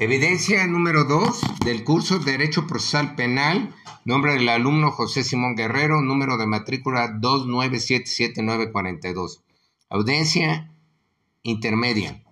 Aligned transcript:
Evidencia 0.00 0.64
número 0.68 1.02
2 1.02 1.64
del 1.64 1.82
curso 1.82 2.20
Derecho 2.20 2.68
Procesal 2.68 3.16
Penal, 3.16 3.74
nombre 4.04 4.34
del 4.34 4.48
alumno 4.48 4.92
José 4.92 5.24
Simón 5.24 5.56
Guerrero, 5.56 6.02
número 6.02 6.36
de 6.36 6.46
matrícula 6.46 7.08
2977942. 7.20 9.42
Audiencia 9.88 10.72
intermedia. 11.42 12.22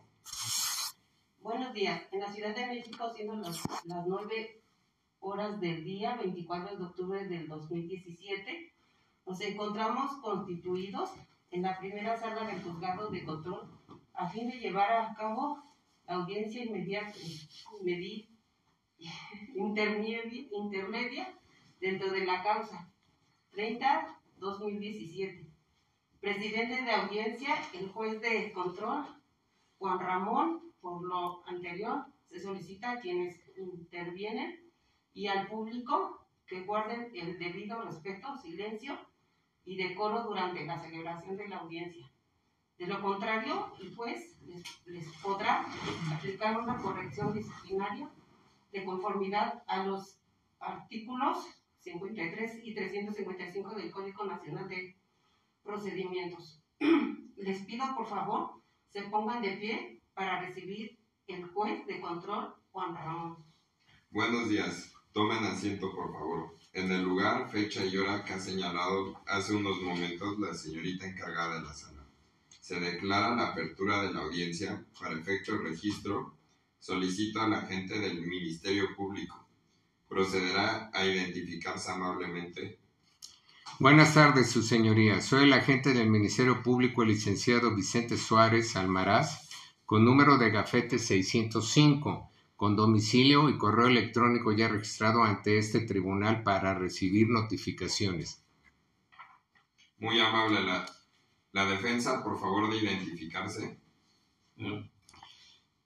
Buenos 1.40 1.74
días. 1.74 2.02
En 2.12 2.20
la 2.20 2.32
Ciudad 2.32 2.54
de 2.54 2.68
México, 2.68 3.12
siendo 3.16 3.34
las, 3.34 3.60
las 3.84 4.06
9 4.06 4.62
horas 5.18 5.60
del 5.60 5.82
día, 5.82 6.14
24 6.22 6.76
de 6.76 6.84
octubre 6.84 7.26
del 7.26 7.48
2017, 7.48 8.74
nos 9.26 9.40
encontramos 9.40 10.12
constituidos 10.22 11.10
en 11.50 11.62
la 11.62 11.76
primera 11.80 12.16
sala 12.16 12.46
del 12.46 12.62
juzgado 12.62 13.10
de 13.10 13.24
control 13.24 13.68
a 14.14 14.28
fin 14.28 14.48
de 14.48 14.60
llevar 14.60 14.92
a 14.92 15.12
cabo 15.16 15.65
audiencia 16.06 16.64
inmediata, 16.64 17.14
intermedia, 19.54 20.46
intermedia 20.52 21.34
dentro 21.80 22.10
de 22.10 22.24
la 22.24 22.42
causa 22.42 22.90
30-2017. 23.52 25.46
Presidente 26.20 26.82
de 26.82 26.90
audiencia, 26.90 27.54
el 27.74 27.88
juez 27.90 28.20
de 28.20 28.52
control, 28.52 29.06
Juan 29.78 30.00
Ramón, 30.00 30.72
por 30.80 31.02
lo 31.02 31.46
anterior, 31.46 32.06
se 32.28 32.40
solicita 32.40 32.92
a 32.92 33.00
quienes 33.00 33.40
intervienen 33.56 34.70
y 35.14 35.28
al 35.28 35.46
público 35.48 36.26
que 36.46 36.62
guarden 36.62 37.10
el 37.14 37.38
debido 37.38 37.82
respeto, 37.82 38.36
silencio 38.38 38.98
y 39.64 39.76
decoro 39.76 40.22
durante 40.22 40.64
la 40.64 40.80
celebración 40.80 41.36
de 41.36 41.48
la 41.48 41.58
audiencia. 41.58 42.10
De 42.78 42.86
lo 42.86 43.00
contrario, 43.00 43.72
el 43.80 43.94
juez 43.94 44.36
les, 44.86 45.08
podrá 45.22 45.66
aplicar 46.14 46.60
una 46.60 46.76
corrección 46.76 47.32
disciplinaria 47.32 48.10
de 48.70 48.84
conformidad 48.84 49.62
a 49.66 49.84
los 49.86 50.18
artículos 50.60 51.38
53 51.80 52.60
y 52.64 52.74
355 52.74 53.74
del 53.74 53.90
Código 53.90 54.24
Nacional 54.24 54.68
de 54.68 54.94
Procedimientos. 55.62 56.60
Les 57.36 57.64
pido, 57.64 57.84
por 57.96 58.08
favor, 58.08 58.62
se 58.90 59.02
pongan 59.02 59.40
de 59.40 59.52
pie 59.52 60.02
para 60.14 60.40
recibir 60.40 60.98
el 61.26 61.46
juez 61.46 61.86
de 61.86 62.00
control, 62.00 62.54
Juan 62.72 62.94
Ramón. 62.94 63.36
Buenos 64.10 64.48
días. 64.48 64.92
Tomen 65.12 65.44
asiento, 65.44 65.94
por 65.94 66.12
favor. 66.12 66.58
En 66.72 66.92
el 66.92 67.02
lugar, 67.02 67.48
fecha 67.50 67.84
y 67.84 67.96
hora 67.96 68.22
que 68.22 68.34
ha 68.34 68.38
señalado 68.38 69.18
hace 69.26 69.54
unos 69.54 69.80
momentos 69.80 70.38
la 70.38 70.52
señorita 70.52 71.06
encargada 71.06 71.58
de 71.58 71.62
la 71.62 71.72
sala. 71.72 71.95
Se 72.66 72.80
declara 72.80 73.36
la 73.36 73.50
apertura 73.50 74.02
de 74.02 74.12
la 74.12 74.22
audiencia 74.22 74.84
para 74.98 75.14
efecto 75.16 75.52
de 75.52 75.68
registro. 75.70 76.34
Solicito 76.80 77.40
al 77.40 77.54
agente 77.54 77.96
del 78.00 78.20
Ministerio 78.26 78.88
Público. 78.96 79.46
Procederá 80.08 80.90
a 80.92 81.04
identificarse 81.04 81.92
amablemente. 81.92 82.80
Buenas 83.78 84.14
tardes, 84.14 84.50
su 84.50 84.64
señoría. 84.64 85.20
Soy 85.20 85.44
el 85.44 85.52
agente 85.52 85.94
del 85.94 86.10
Ministerio 86.10 86.60
Público, 86.64 87.04
el 87.04 87.10
licenciado 87.10 87.72
Vicente 87.72 88.16
Suárez 88.16 88.74
Almaraz, 88.74 89.48
con 89.84 90.04
número 90.04 90.36
de 90.36 90.50
gafete 90.50 90.98
605 90.98 92.32
con 92.56 92.74
domicilio 92.74 93.48
y 93.48 93.58
correo 93.58 93.86
electrónico 93.86 94.50
ya 94.50 94.66
registrado 94.66 95.22
ante 95.22 95.58
este 95.58 95.82
tribunal 95.82 96.42
para 96.42 96.74
recibir 96.74 97.28
notificaciones. 97.28 98.42
Muy 99.98 100.18
amable 100.18 100.64
la, 100.64 100.84
la 101.56 101.64
defensa, 101.64 102.22
por 102.22 102.38
favor 102.38 102.70
de 102.70 102.76
identificarse. 102.76 103.80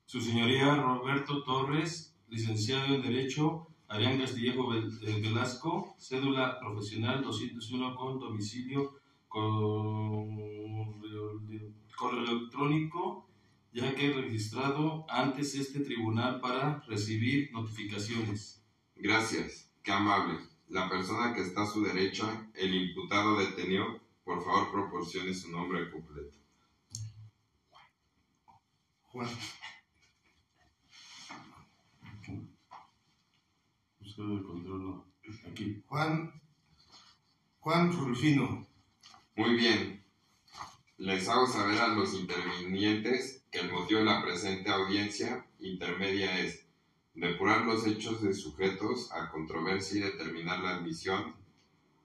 Su 0.04 0.20
señoría 0.20 0.74
Roberto 0.74 1.44
Torres, 1.44 2.16
licenciado 2.28 2.92
en 2.92 3.02
Derecho, 3.02 3.68
Arián 3.86 4.18
Castillejo 4.18 4.74
eh, 4.74 5.20
Velasco, 5.22 5.94
cédula 5.96 6.58
profesional 6.58 7.22
201 7.22 7.95
con 7.95 8.18
domicilio, 8.18 8.98
correo 9.28 10.27
electrónico 12.27 13.28
ya 13.72 13.95
que 13.95 14.12
registrado 14.12 15.06
antes 15.08 15.55
este 15.55 15.78
tribunal 15.78 16.40
para 16.40 16.83
recibir 16.89 17.52
notificaciones. 17.52 18.61
Gracias, 18.96 19.70
qué 19.84 19.92
amable. 19.92 20.40
La 20.66 20.90
persona 20.90 21.33
que 21.33 21.42
está 21.42 21.62
a 21.62 21.66
su 21.66 21.84
derecha, 21.84 22.50
el 22.55 22.74
imputado 22.74 23.39
detenido, 23.39 24.00
por 24.30 24.45
favor 24.45 24.70
proporcione 24.70 25.35
su 25.35 25.51
nombre 25.51 25.91
completo. 25.91 26.39
Juan. 29.02 29.29
Aquí. 35.51 35.83
Juan. 35.85 36.40
Juan 37.58 37.92
Rulfino. 37.92 38.69
Muy 39.35 39.57
bien. 39.57 40.05
Les 40.98 41.29
hago 41.29 41.48
saber 41.48 41.80
a 41.80 41.89
los 41.89 42.14
intervinientes 42.14 43.45
que 43.51 43.58
el 43.58 43.73
motivo 43.73 43.98
de 43.98 44.07
la 44.07 44.23
presente 44.23 44.70
audiencia 44.70 45.45
intermedia 45.58 46.39
es 46.39 46.69
depurar 47.14 47.64
los 47.64 47.85
hechos 47.85 48.23
de 48.23 48.33
sujetos 48.33 49.11
a 49.11 49.29
controversia 49.29 49.98
y 49.98 50.11
determinar 50.13 50.61
la 50.61 50.77
admisión 50.77 51.35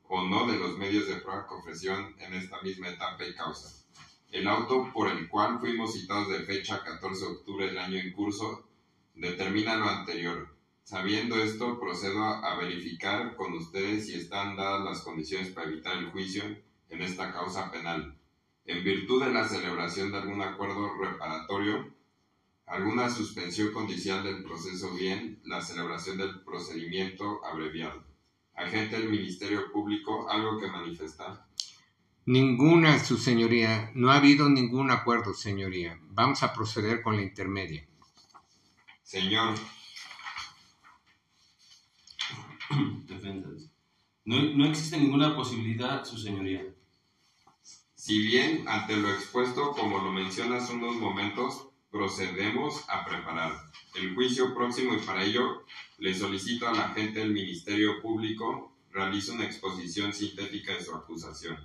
o 0.08 0.22
no 0.22 0.48
de 0.48 0.58
los 0.58 0.78
medios 0.78 1.08
de 1.08 1.16
prueba 1.16 1.48
ofrecieron 1.50 2.16
en 2.20 2.34
esta 2.34 2.62
misma 2.62 2.90
etapa 2.90 3.26
y 3.26 3.34
causa. 3.34 3.84
El 4.32 4.48
auto 4.48 4.92
por 4.94 5.10
el 5.10 5.28
cual 5.30 5.60
fuimos 5.60 5.94
citados 5.94 6.30
de 6.30 6.40
fecha 6.40 6.84
14 6.84 7.26
de 7.26 7.32
octubre 7.32 7.68
del 7.68 7.78
año 7.78 7.98
en 7.98 8.12
curso 8.14 8.68
determina 9.14 9.78
lo 9.78 9.90
anterior. 9.90 10.56
Sabiendo 10.84 11.36
esto, 11.38 11.80
procedo 11.80 12.24
a 12.24 12.58
verificar 12.58 13.36
con 13.36 13.54
ustedes 13.54 14.08
si 14.08 14.16
están 14.16 14.56
dadas 14.56 14.84
las 14.84 15.02
condiciones 15.02 15.50
para 15.50 15.68
evitar 15.68 15.98
el 15.98 16.12
juicio 16.12 16.44
en 16.90 17.02
esta 17.02 17.32
causa 17.32 17.72
penal 17.72 18.16
en 18.66 18.84
virtud 18.84 19.24
de 19.24 19.32
la 19.32 19.48
celebración 19.48 20.12
de 20.12 20.18
algún 20.18 20.42
acuerdo 20.42 20.96
reparatorio, 20.96 21.94
alguna 22.66 23.10
suspensión 23.10 23.72
condicial 23.72 24.24
del 24.24 24.44
proceso 24.44 24.92
bien, 24.92 25.40
la 25.44 25.62
celebración 25.62 26.18
del 26.18 26.42
procedimiento 26.42 27.46
abreviado. 27.46 28.04
Agente 28.56 28.98
del 29.00 29.10
Ministerio 29.10 29.72
Público, 29.72 30.30
¿algo 30.30 30.60
que 30.60 30.68
manifestar? 30.68 31.46
Ninguna, 32.26 33.04
su 33.04 33.18
señoría. 33.18 33.92
No 33.94 34.12
ha 34.12 34.18
habido 34.18 34.50
ningún 34.50 34.90
acuerdo, 34.92 35.34
señoría. 35.34 36.00
Vamos 36.10 36.42
a 36.42 36.54
proceder 36.54 37.02
con 37.02 37.18
la 37.18 37.22
intermedia. 37.22 37.88
Señor. 39.04 39.56
No, 44.26 44.42
no 44.42 44.66
existe 44.66 44.98
ninguna 44.98 45.36
posibilidad, 45.36 46.04
su 46.04 46.18
señoría. 46.18 46.66
Si 47.94 48.20
bien 48.20 48.68
ante 48.68 48.98
lo 48.98 49.12
expuesto, 49.12 49.72
como 49.72 50.00
lo 50.00 50.12
mencionas 50.12 50.70
unos 50.72 50.96
momentos, 50.96 51.70
procedemos 51.96 52.84
a 52.90 53.06
preparar 53.06 53.54
el 53.94 54.14
juicio 54.16 54.54
próximo 54.54 54.94
y 54.94 54.98
para 54.98 55.24
ello 55.24 55.64
le 55.98 56.14
solicito 56.14 56.68
a 56.68 56.74
la 56.74 56.90
gente 56.90 57.20
del 57.20 57.32
Ministerio 57.32 58.02
Público 58.02 58.74
realice 58.92 59.32
una 59.32 59.46
exposición 59.46 60.12
sintética 60.12 60.74
de 60.74 60.84
su 60.84 60.94
acusación. 60.94 61.58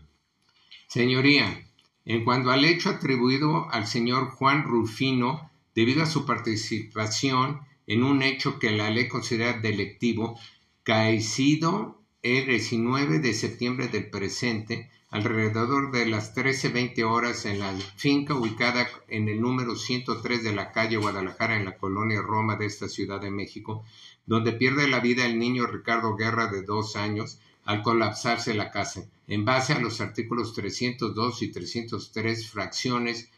Señoría, 0.86 1.66
en 2.04 2.24
cuanto 2.24 2.52
al 2.52 2.64
hecho 2.64 2.90
atribuido 2.90 3.68
al 3.72 3.88
señor 3.88 4.30
Juan 4.30 4.62
Rufino, 4.62 5.50
debido 5.74 6.04
a 6.04 6.06
su 6.06 6.24
participación 6.24 7.62
en 7.88 8.04
un 8.04 8.22
hecho 8.22 8.60
que 8.60 8.70
la 8.70 8.88
ley 8.88 9.08
considera 9.08 9.58
delictivo, 9.58 10.38
caecido 10.84 12.00
el 12.22 12.46
19 12.46 13.18
de 13.18 13.34
septiembre 13.34 13.88
del 13.88 14.08
presente, 14.10 14.90
alrededor 15.10 15.90
de 15.90 16.06
las 16.06 16.36
13.20 16.36 17.02
horas 17.02 17.44
en 17.44 17.58
la 17.58 17.72
finca 17.96 18.34
ubicada 18.34 18.86
en 19.08 19.28
el 19.28 19.40
número 19.40 19.74
103 19.74 20.44
de 20.44 20.52
la 20.52 20.70
calle 20.70 20.98
Guadalajara 20.98 21.56
en 21.56 21.64
la 21.64 21.76
colonia 21.76 22.22
Roma 22.22 22.56
de 22.56 22.66
esta 22.66 22.88
Ciudad 22.88 23.20
de 23.20 23.32
México, 23.32 23.84
donde 24.26 24.52
pierde 24.52 24.86
la 24.86 25.00
vida 25.00 25.26
el 25.26 25.38
niño 25.38 25.66
Ricardo 25.66 26.14
Guerra 26.14 26.46
de 26.46 26.62
dos 26.62 26.94
años 26.94 27.40
al 27.64 27.82
colapsarse 27.82 28.54
la 28.54 28.70
casa, 28.70 29.04
en 29.26 29.44
base 29.44 29.72
a 29.72 29.80
los 29.80 30.00
artículos 30.00 30.54
302 30.54 31.42
y 31.42 31.50
303 31.50 32.48
fracciones 32.48 33.30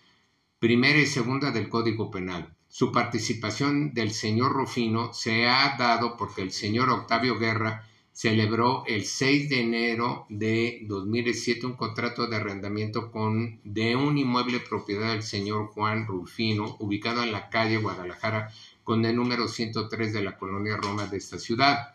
primera 0.59 0.99
y 0.99 1.07
segunda 1.07 1.51
del 1.51 1.71
Código 1.71 2.11
Penal. 2.11 2.55
Su 2.69 2.93
participación 2.93 3.95
del 3.95 4.13
señor 4.13 4.53
Rufino 4.53 5.13
se 5.13 5.47
ha 5.49 5.77
dado 5.79 6.17
porque 6.17 6.43
el 6.43 6.53
señor 6.53 6.91
Octavio 6.91 7.39
Guerra 7.39 7.89
celebró 8.13 8.85
el 8.87 9.05
6 9.05 9.49
de 9.49 9.61
enero 9.61 10.27
de 10.29 10.81
2007 10.87 11.67
un 11.67 11.77
contrato 11.77 12.27
de 12.27 12.37
arrendamiento 12.37 13.11
con, 13.11 13.61
de 13.65 13.97
un 13.97 14.19
inmueble 14.19 14.61
propiedad 14.61 15.13
del 15.13 15.23
señor 15.23 15.69
Juan 15.69 16.07
Rufino, 16.07 16.77
ubicado 16.79 17.23
en 17.23 17.33
la 17.33 17.49
calle 17.49 17.79
Guadalajara, 17.79 18.53
con 18.85 19.05
el 19.05 19.17
número 19.17 19.49
103 19.49 20.13
de 20.13 20.23
la 20.23 20.37
colonia 20.37 20.77
Roma 20.77 21.07
de 21.07 21.17
esta 21.17 21.39
ciudad. 21.39 21.95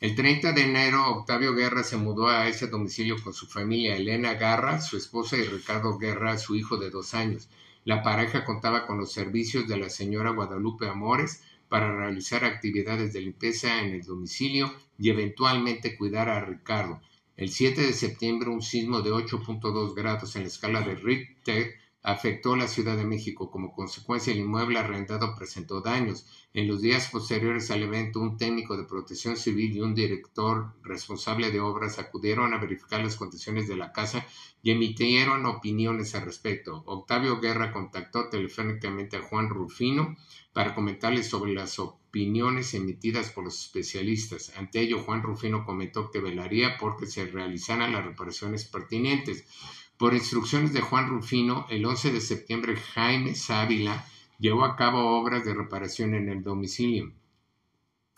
El 0.00 0.14
30 0.14 0.52
de 0.52 0.62
enero, 0.62 1.08
Octavio 1.08 1.54
Guerra 1.54 1.82
se 1.82 1.96
mudó 1.96 2.28
a 2.28 2.46
ese 2.46 2.66
domicilio 2.66 3.16
con 3.22 3.32
su 3.32 3.46
familia 3.46 3.96
Elena 3.96 4.34
Garra, 4.34 4.82
su 4.82 4.98
esposa 4.98 5.38
y 5.38 5.44
Ricardo 5.44 5.96
Guerra, 5.96 6.36
su 6.36 6.56
hijo 6.56 6.76
de 6.76 6.90
dos 6.90 7.14
años. 7.14 7.48
La 7.84 8.02
pareja 8.02 8.44
contaba 8.44 8.86
con 8.86 8.98
los 8.98 9.12
servicios 9.12 9.66
de 9.66 9.78
la 9.78 9.88
señora 9.88 10.30
Guadalupe 10.30 10.88
Amores, 10.88 11.42
para 11.68 11.96
realizar 11.96 12.44
actividades 12.44 13.12
de 13.12 13.20
limpieza 13.20 13.82
en 13.82 13.94
el 13.94 14.02
domicilio 14.02 14.72
y 14.98 15.10
eventualmente 15.10 15.96
cuidar 15.96 16.28
a 16.28 16.44
Ricardo. 16.44 17.00
El 17.36 17.50
7 17.50 17.80
de 17.80 17.92
septiembre, 17.92 18.50
un 18.50 18.62
sismo 18.62 19.00
de 19.00 19.10
8.2 19.10 19.94
grados 19.94 20.36
en 20.36 20.42
la 20.42 20.48
escala 20.48 20.82
de 20.82 20.94
Richter 20.94 21.74
afectó 22.04 22.54
la 22.54 22.68
Ciudad 22.68 22.98
de 22.98 23.06
México. 23.06 23.50
Como 23.50 23.72
consecuencia, 23.72 24.32
el 24.32 24.40
inmueble 24.40 24.78
arrendado 24.78 25.34
presentó 25.34 25.80
daños. 25.80 26.26
En 26.52 26.68
los 26.68 26.82
días 26.82 27.08
posteriores 27.10 27.70
al 27.70 27.82
evento, 27.82 28.20
un 28.20 28.36
técnico 28.36 28.76
de 28.76 28.84
protección 28.84 29.36
civil 29.38 29.74
y 29.74 29.80
un 29.80 29.94
director 29.94 30.74
responsable 30.82 31.50
de 31.50 31.60
obras 31.60 31.98
acudieron 31.98 32.52
a 32.52 32.58
verificar 32.58 33.02
las 33.02 33.16
condiciones 33.16 33.66
de 33.68 33.76
la 33.76 33.92
casa 33.92 34.26
y 34.62 34.70
emitieron 34.70 35.46
opiniones 35.46 36.14
al 36.14 36.26
respecto. 36.26 36.84
Octavio 36.86 37.40
Guerra 37.40 37.72
contactó 37.72 38.28
telefónicamente 38.28 39.16
a 39.16 39.22
Juan 39.22 39.48
Rufino 39.48 40.14
para 40.52 40.74
comentarle 40.74 41.22
sobre 41.22 41.54
las 41.54 41.78
opiniones 41.78 42.74
emitidas 42.74 43.30
por 43.30 43.44
los 43.44 43.58
especialistas. 43.58 44.52
Ante 44.56 44.80
ello, 44.80 45.02
Juan 45.02 45.22
Rufino 45.22 45.64
comentó 45.64 46.10
que 46.10 46.20
velaría 46.20 46.76
porque 46.78 47.06
se 47.06 47.26
realizaran 47.26 47.92
las 47.92 48.04
reparaciones 48.04 48.66
pertinentes. 48.66 49.46
Por 49.96 50.12
instrucciones 50.12 50.72
de 50.72 50.80
Juan 50.80 51.08
Rufino, 51.08 51.66
el 51.70 51.86
11 51.86 52.10
de 52.10 52.20
septiembre 52.20 52.76
Jaime 52.76 53.36
Sávila 53.36 54.04
llevó 54.40 54.64
a 54.64 54.74
cabo 54.74 55.20
obras 55.20 55.44
de 55.44 55.54
reparación 55.54 56.14
en 56.14 56.28
el 56.28 56.42
domicilio. 56.42 57.12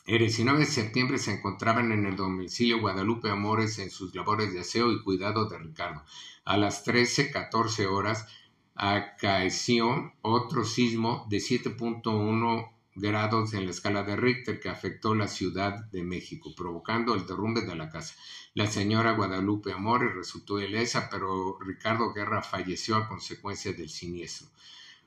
El 0.06 0.20
19 0.20 0.60
de 0.60 0.66
septiembre 0.66 1.18
se 1.18 1.32
encontraban 1.32 1.92
en 1.92 2.06
el 2.06 2.16
domicilio 2.16 2.80
Guadalupe 2.80 3.28
Amores 3.28 3.78
en 3.78 3.90
sus 3.90 4.14
labores 4.14 4.54
de 4.54 4.60
aseo 4.60 4.90
y 4.90 5.02
cuidado 5.02 5.50
de 5.50 5.58
Ricardo. 5.58 6.02
A 6.46 6.56
las 6.56 6.86
13.14 6.86 7.86
horas 7.86 8.26
acaeció 8.74 10.14
otro 10.22 10.64
sismo 10.64 11.26
de 11.28 11.38
7.1 11.38 12.70
grados 12.96 13.54
en 13.54 13.66
la 13.66 13.70
escala 13.70 14.02
de 14.02 14.16
Richter 14.16 14.58
que 14.58 14.68
afectó 14.68 15.14
la 15.14 15.28
Ciudad 15.28 15.84
de 15.92 16.02
México, 16.02 16.54
provocando 16.56 17.14
el 17.14 17.26
derrumbe 17.26 17.60
de 17.60 17.76
la 17.76 17.88
casa. 17.90 18.14
La 18.54 18.66
señora 18.66 19.12
Guadalupe 19.12 19.72
Amores 19.72 20.14
resultó 20.14 20.58
ilesa, 20.58 21.08
pero 21.10 21.58
Ricardo 21.60 22.12
Guerra 22.12 22.42
falleció 22.42 22.96
a 22.96 23.08
consecuencia 23.08 23.72
del 23.72 23.90
siniestro 23.90 24.48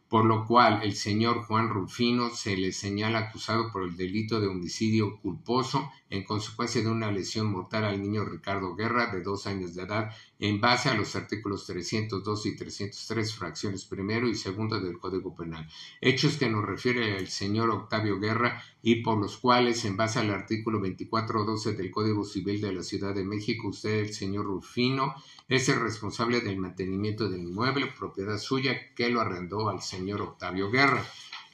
por 0.09 0.25
lo 0.25 0.47
cual 0.47 0.81
el 0.81 0.95
señor 0.95 1.44
Juan 1.44 1.69
Rufino 1.69 2.31
se 2.31 2.57
le 2.57 2.71
señala 2.71 3.19
acusado 3.19 3.71
por 3.71 3.83
el 3.83 3.95
delito 3.95 4.42
de 4.42 4.47
homicidio 4.47 5.19
culposo 5.21 5.92
en 6.09 6.23
consecuencia 6.23 6.81
de 6.81 6.89
una 6.89 7.11
lesión 7.11 7.51
mortal 7.51 7.85
al 7.85 8.01
niño 8.01 8.25
Ricardo 8.25 8.75
Guerra 8.75 9.07
de 9.07 9.21
dos 9.21 9.47
años 9.47 9.75
de 9.75 9.83
edad 9.83 10.11
en 10.39 10.61
base 10.61 10.89
a 10.89 10.94
los 10.94 11.15
artículos 11.15 11.65
302 11.67 12.45
y 12.45 12.56
303 12.56 13.35
fracciones 13.35 13.85
primero 13.85 14.27
y 14.27 14.35
segundo 14.35 14.79
del 14.79 14.97
Código 14.97 15.35
Penal, 15.35 15.67
hechos 16.01 16.38
que 16.38 16.50
nos 16.50 16.65
refiere 16.65 17.17
el 17.17 17.27
señor 17.27 17.69
Octavio 17.69 18.19
Guerra 18.19 18.63
y 18.81 19.03
por 19.03 19.17
los 19.17 19.38
cuales 19.38 19.83
en 19.85 19.97
base 19.97 20.19
al 20.19 20.31
artículo 20.31 20.79
2412 20.79 21.73
del 21.73 21.91
Código 21.91 22.23
Civil 22.23 22.61
de 22.61 22.73
la 22.73 22.83
Ciudad 22.83 23.13
de 23.13 23.25
México 23.25 23.67
usted, 23.67 24.00
el 24.00 24.13
señor 24.13 24.45
Rufino, 24.45 25.15
es 25.47 25.67
el 25.69 25.79
responsable 25.79 26.41
del 26.41 26.57
mantenimiento 26.57 27.29
del 27.29 27.41
inmueble, 27.41 27.88
propiedad 27.88 28.38
suya, 28.38 28.94
que 28.95 29.09
lo 29.09 29.21
arrendó 29.21 29.69
al 29.69 29.81
señor 29.81 30.21
Octavio 30.21 30.71
Guerra. 30.71 31.03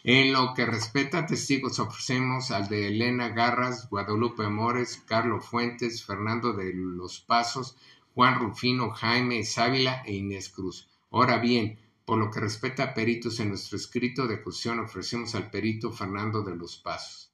En 0.08 0.34
lo 0.34 0.54
que 0.54 0.68
respecta 0.68 1.18
a 1.18 1.26
testigos, 1.26 1.80
ofrecemos 1.80 2.52
al 2.52 2.70
de 2.70 2.90
Elena 2.90 3.30
Garras, 3.30 3.90
Guadalupe 3.90 4.46
Amores, 4.46 5.02
Carlos 5.08 5.48
Fuentes, 5.48 6.06
Fernando 6.06 6.54
de 6.54 6.74
los 6.76 7.22
Pasos, 7.22 7.76
Juan 8.14 8.40
Rufino, 8.40 8.92
Jaime 8.92 9.44
Sávila 9.44 10.04
e 10.06 10.14
Inés 10.14 10.50
Cruz. 10.50 10.88
Ahora 11.10 11.40
bien, 11.40 11.80
por 12.06 12.20
lo 12.20 12.30
que 12.30 12.40
respecta 12.40 12.84
a 12.84 12.94
peritos 12.94 13.40
en 13.40 13.50
nuestro 13.50 13.78
escrito 13.78 14.28
de 14.28 14.36
acusación, 14.36 14.80
ofrecemos 14.80 15.34
al 15.34 15.50
perito 15.50 15.92
Fernando 15.92 16.44
de 16.44 16.56
los 16.56 16.78
Pasos. 16.78 17.32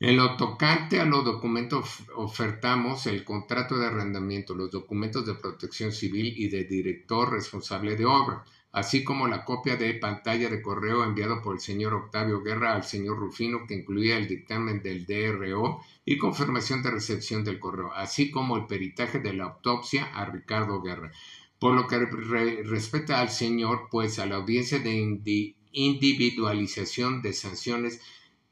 En 0.00 0.16
lo 0.16 0.34
tocante 0.38 0.98
a 0.98 1.04
los 1.04 1.26
documentos 1.26 2.04
ofertamos 2.16 3.06
el 3.06 3.22
contrato 3.24 3.76
de 3.76 3.88
arrendamiento, 3.88 4.54
los 4.54 4.70
documentos 4.70 5.26
de 5.26 5.34
protección 5.34 5.92
civil 5.92 6.32
y 6.38 6.48
de 6.48 6.64
director 6.64 7.30
responsable 7.30 7.96
de 7.96 8.06
obra, 8.06 8.46
así 8.72 9.02
como 9.04 9.28
la 9.28 9.44
copia 9.44 9.76
de 9.76 9.94
pantalla 9.94 10.48
de 10.48 10.62
correo 10.62 11.04
enviado 11.04 11.42
por 11.42 11.54
el 11.54 11.60
señor 11.60 11.94
Octavio 11.94 12.42
Guerra 12.42 12.74
al 12.74 12.84
señor 12.84 13.18
Rufino 13.18 13.66
que 13.66 13.74
incluía 13.74 14.16
el 14.18 14.28
dictamen 14.28 14.82
del 14.82 15.06
DRO 15.06 15.80
y 16.04 16.18
confirmación 16.18 16.82
de 16.82 16.90
recepción 16.90 17.44
del 17.44 17.58
correo, 17.58 17.92
así 17.94 18.30
como 18.30 18.56
el 18.56 18.66
peritaje 18.66 19.20
de 19.20 19.32
la 19.32 19.44
autopsia 19.44 20.04
a 20.14 20.26
Ricardo 20.26 20.82
Guerra. 20.82 21.12
Por 21.58 21.74
lo 21.74 21.86
que 21.86 21.98
respecta 21.98 23.20
al 23.20 23.30
señor, 23.30 23.88
pues 23.90 24.18
a 24.18 24.26
la 24.26 24.36
audiencia 24.36 24.78
de 24.78 25.54
individualización 25.72 27.20
de 27.20 27.32
sanciones 27.32 28.00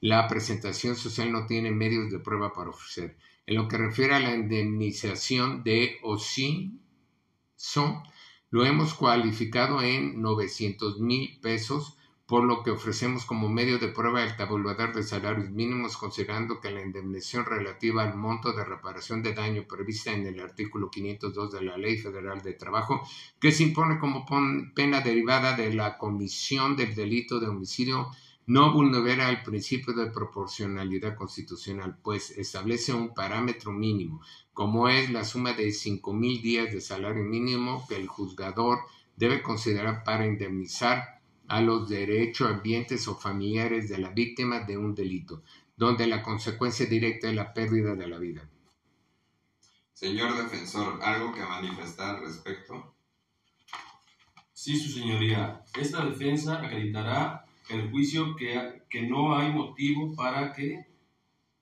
la 0.00 0.28
presentación 0.28 0.96
social 0.96 1.32
no 1.32 1.46
tiene 1.46 1.70
medios 1.70 2.10
de 2.10 2.18
prueba 2.18 2.52
para 2.52 2.70
ofrecer. 2.70 3.16
En 3.46 3.56
lo 3.56 3.68
que 3.68 3.78
refiere 3.78 4.14
a 4.14 4.20
la 4.20 4.34
indemnización 4.34 5.62
de 5.62 5.98
son 7.56 8.02
lo 8.56 8.64
hemos 8.64 8.94
cualificado 8.94 9.82
en 9.82 10.22
900 10.22 10.98
mil 10.98 11.38
pesos, 11.42 11.98
por 12.24 12.42
lo 12.42 12.62
que 12.62 12.70
ofrecemos 12.70 13.26
como 13.26 13.50
medio 13.50 13.78
de 13.78 13.88
prueba 13.88 14.24
el 14.24 14.34
tabulador 14.34 14.94
de 14.94 15.02
salarios 15.02 15.50
mínimos, 15.50 15.98
considerando 15.98 16.58
que 16.58 16.70
la 16.70 16.80
indemnización 16.80 17.44
relativa 17.44 18.02
al 18.02 18.16
monto 18.16 18.54
de 18.54 18.64
reparación 18.64 19.22
de 19.22 19.34
daño 19.34 19.66
prevista 19.68 20.10
en 20.10 20.26
el 20.26 20.40
artículo 20.40 20.90
502 20.90 21.52
de 21.52 21.64
la 21.64 21.76
Ley 21.76 21.98
Federal 21.98 22.40
de 22.40 22.54
Trabajo, 22.54 23.06
que 23.38 23.52
se 23.52 23.64
impone 23.64 23.98
como 23.98 24.24
pena 24.74 25.02
derivada 25.02 25.54
de 25.54 25.74
la 25.74 25.98
comisión 25.98 26.76
del 26.76 26.94
delito 26.94 27.38
de 27.38 27.48
homicidio 27.48 28.10
no 28.46 28.72
vulnera 28.72 29.28
el 29.28 29.42
principio 29.42 29.92
de 29.92 30.10
proporcionalidad 30.10 31.16
constitucional, 31.16 31.98
pues 32.02 32.30
establece 32.30 32.92
un 32.92 33.12
parámetro 33.12 33.72
mínimo, 33.72 34.20
como 34.52 34.88
es 34.88 35.10
la 35.10 35.24
suma 35.24 35.52
de 35.52 35.72
cinco 35.72 36.12
mil 36.12 36.40
días 36.40 36.72
de 36.72 36.80
salario 36.80 37.24
mínimo 37.24 37.84
que 37.88 37.96
el 37.96 38.06
juzgador 38.06 38.78
debe 39.16 39.42
considerar 39.42 40.04
para 40.04 40.26
indemnizar 40.26 41.20
a 41.48 41.60
los 41.60 41.88
derechohabientes 41.88 43.08
o 43.08 43.16
familiares 43.16 43.88
de 43.88 43.98
la 43.98 44.10
víctima 44.10 44.60
de 44.60 44.78
un 44.78 44.94
delito, 44.94 45.42
donde 45.76 46.06
la 46.06 46.22
consecuencia 46.22 46.86
directa 46.86 47.28
es 47.28 47.34
la 47.34 47.52
pérdida 47.52 47.94
de 47.94 48.06
la 48.06 48.18
vida. 48.18 48.48
Señor 49.92 50.36
defensor, 50.36 51.02
¿algo 51.02 51.32
que 51.32 51.40
manifestar 51.40 52.16
al 52.16 52.22
respecto? 52.22 52.94
Sí, 54.52 54.78
su 54.78 54.90
señoría. 54.90 55.64
Esta 55.74 56.04
defensa 56.04 56.60
acreditará 56.60 57.45
el 57.68 57.90
juicio 57.90 58.36
que, 58.36 58.82
que 58.88 59.02
no 59.02 59.36
hay 59.36 59.52
motivo 59.52 60.14
para 60.14 60.52
que 60.52 60.86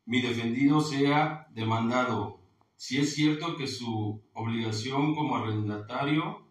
mi 0.06 0.20
defendido 0.20 0.80
sea 0.80 1.46
demandado. 1.54 2.40
Si 2.76 2.98
es 2.98 3.14
cierto 3.14 3.56
que 3.56 3.66
su 3.66 4.22
obligación 4.34 5.14
como 5.14 5.36
arrendatario 5.36 6.46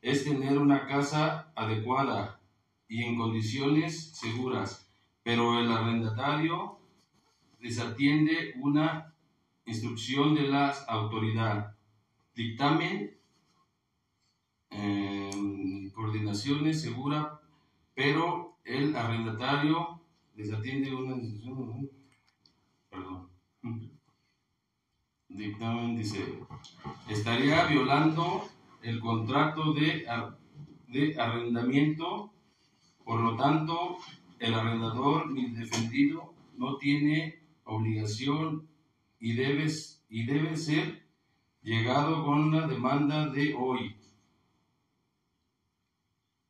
es 0.00 0.24
tener 0.24 0.58
una 0.58 0.86
casa 0.86 1.52
adecuada 1.54 2.40
y 2.88 3.02
en 3.02 3.16
condiciones 3.16 4.12
seguras, 4.16 4.90
pero 5.22 5.58
el 5.58 5.70
arrendatario 5.70 6.78
desatiende 7.60 8.54
una 8.60 9.14
instrucción 9.64 10.34
de 10.34 10.42
la 10.48 10.70
autoridad. 10.88 11.74
Dictamen, 12.34 13.16
eh, 14.70 15.90
coordinaciones 15.94 16.82
segura, 16.82 17.40
pero 17.94 18.53
el 18.64 18.96
arrendatario 18.96 20.00
desatiende 20.34 20.94
una 20.94 21.16
decisión. 21.16 21.90
Perdón. 22.90 23.28
Dictamen 25.28 25.96
dice: 25.96 26.38
estaría 27.08 27.66
violando 27.66 28.48
el 28.82 29.00
contrato 29.00 29.72
de, 29.74 30.06
de 30.88 31.20
arrendamiento, 31.20 32.32
por 33.04 33.20
lo 33.20 33.36
tanto, 33.36 33.98
el 34.38 34.54
arrendador 34.54 35.30
ni 35.30 35.50
defendido 35.50 36.34
no 36.56 36.76
tiene 36.76 37.40
obligación 37.64 38.68
y, 39.18 39.34
debes, 39.34 40.04
y 40.08 40.24
debe 40.24 40.56
ser 40.56 41.06
llegado 41.62 42.24
con 42.24 42.52
la 42.52 42.66
demanda 42.66 43.28
de 43.28 43.54
hoy. 43.54 43.96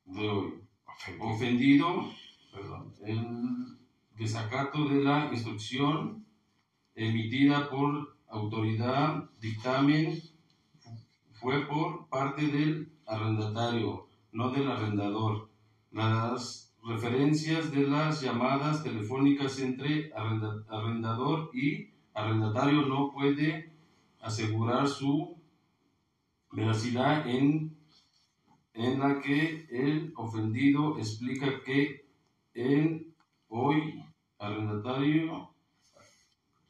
De 0.05 0.29
hoy 0.29 0.64
ofendido 1.21 2.13
perdón, 2.53 2.93
el 3.05 3.79
desacato 4.17 4.89
de 4.89 5.03
la 5.03 5.31
instrucción 5.33 6.25
emitida 6.95 7.69
por 7.69 8.17
autoridad, 8.29 9.29
dictamen, 9.41 10.21
fue 11.33 11.67
por 11.67 12.09
parte 12.09 12.47
del 12.47 12.93
arrendatario, 13.07 14.07
no 14.33 14.51
del 14.51 14.71
arrendador. 14.71 15.51
Las 15.91 16.73
referencias 16.83 17.71
de 17.71 17.87
las 17.89 18.21
llamadas 18.21 18.83
telefónicas 18.83 19.59
entre 19.59 20.13
arrendador 20.15 21.51
y 21.53 21.91
arrendatario 22.13 22.83
no 22.87 23.13
puede 23.13 23.73
asegurar 24.21 24.89
su 24.89 25.37
veracidad 26.53 27.29
en 27.29 27.77
en 28.75 28.99
la 28.99 29.21
que 29.21 29.67
el 29.71 30.13
ofendido 30.17 30.99
explica 30.99 31.63
que 31.65 32.05
en 32.55 33.15
hoy 33.49 34.03
arrendatario, 34.39 35.51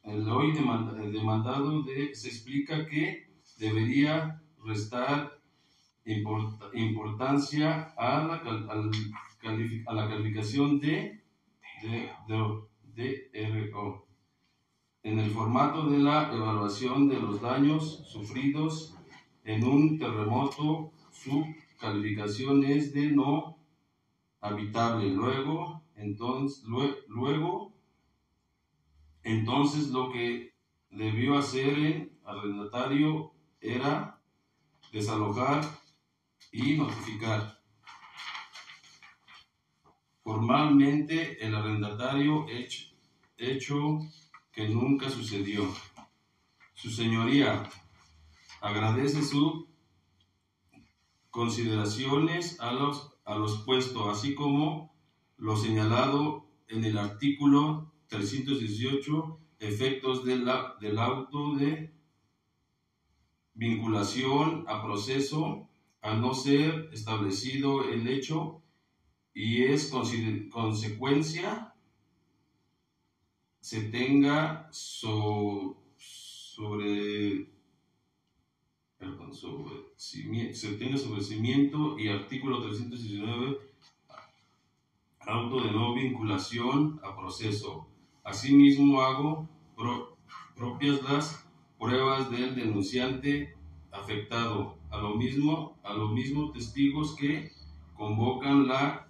el 0.03 0.29
hoy 0.29 0.51
demanda- 0.53 1.01
el 1.01 1.11
demandado 1.11 1.81
de- 1.81 2.13
se 2.13 2.27
explica 2.29 2.85
que 2.85 3.27
debería 3.57 4.39
restar 4.63 5.39
import- 6.05 6.69
importancia 6.73 7.91
a 7.97 8.23
la, 8.27 8.35
a 8.35 10.07
calificación 10.07 10.79
de, 10.79 11.19
de, 11.81 12.09
de- 12.95 13.29
DRO 13.33 14.05
en 15.03 15.19
el 15.19 15.29
formato 15.29 15.89
de 15.89 15.99
la 15.99 16.33
evaluación 16.33 17.07
de 17.07 17.19
los 17.19 17.41
daños 17.41 18.01
sufridos 18.05 18.95
en 19.43 19.63
un 19.63 19.97
terremoto, 19.99 20.89
su 21.11 21.43
calificación 21.79 22.63
es 22.63 22.93
de 22.93 23.11
no 23.11 23.57
habitable. 24.41 25.09
Luego, 25.09 25.83
entonces, 25.95 26.63
lue- 26.63 26.97
luego, 27.07 27.73
entonces 29.23 29.89
lo 29.89 30.11
que 30.11 30.53
debió 30.89 31.37
hacer 31.37 31.77
el 31.79 32.11
arrendatario 32.23 33.31
era 33.59 34.19
desalojar 34.91 35.61
y 36.51 36.75
notificar. 36.75 37.59
Formalmente, 40.23 41.45
el 41.45 41.53
arrendatario 41.55 42.47
hecho, 42.49 42.89
hecho 43.37 43.99
que 44.51 44.67
nunca 44.67 45.09
sucedió. 45.09 45.67
Su 46.73 46.89
señoría 46.89 47.63
agradece 48.61 49.21
sus 49.23 49.65
consideraciones 51.39 52.59
a 52.59 52.71
los, 52.71 52.95
a 53.25 53.35
los 53.35 53.63
puestos, 53.65 54.07
así 54.09 54.33
como 54.35 54.91
lo 55.37 55.55
señalado 55.57 56.47
en 56.67 56.83
el 56.85 56.97
artículo 56.97 57.91
318, 58.07 59.39
efectos 59.59 60.23
de 60.25 60.35
del 60.81 60.97
auto 60.99 61.55
de 61.55 61.91
vinculación 63.55 64.65
a 64.67 64.83
proceso, 64.83 65.67
a 66.01 66.13
no 66.13 66.35
ser 66.35 66.89
establecido 66.91 67.83
el 67.83 68.07
hecho 68.07 68.61
y 69.33 69.63
es 69.63 69.89
consecuencia 70.51 71.73
se 73.59 73.79
tenga 73.89 74.67
so- 74.71 75.81
sobre 75.97 77.49
se 80.53 80.75
tenga 80.75 80.97
sobre 80.97 81.21
cimiento 81.21 81.97
y 81.99 82.07
artículo 82.07 82.61
319 82.61 83.57
auto 85.27 85.61
de 85.61 85.71
no 85.71 85.93
vinculación 85.95 86.99
a 87.03 87.15
proceso. 87.15 87.87
Asimismo 88.23 89.01
hago 89.01 89.49
pro- 89.75 90.17
propias 90.55 91.01
las 91.03 91.47
pruebas 91.79 92.29
del 92.29 92.55
denunciante 92.55 93.55
afectado, 93.91 94.77
a 94.91 94.97
lo 94.97 95.15
mismo 95.15 95.77
a 95.83 95.93
los 95.93 96.11
mismos 96.11 96.53
testigos 96.53 97.15
que 97.15 97.51
convocan 97.95 98.67
la 98.67 99.07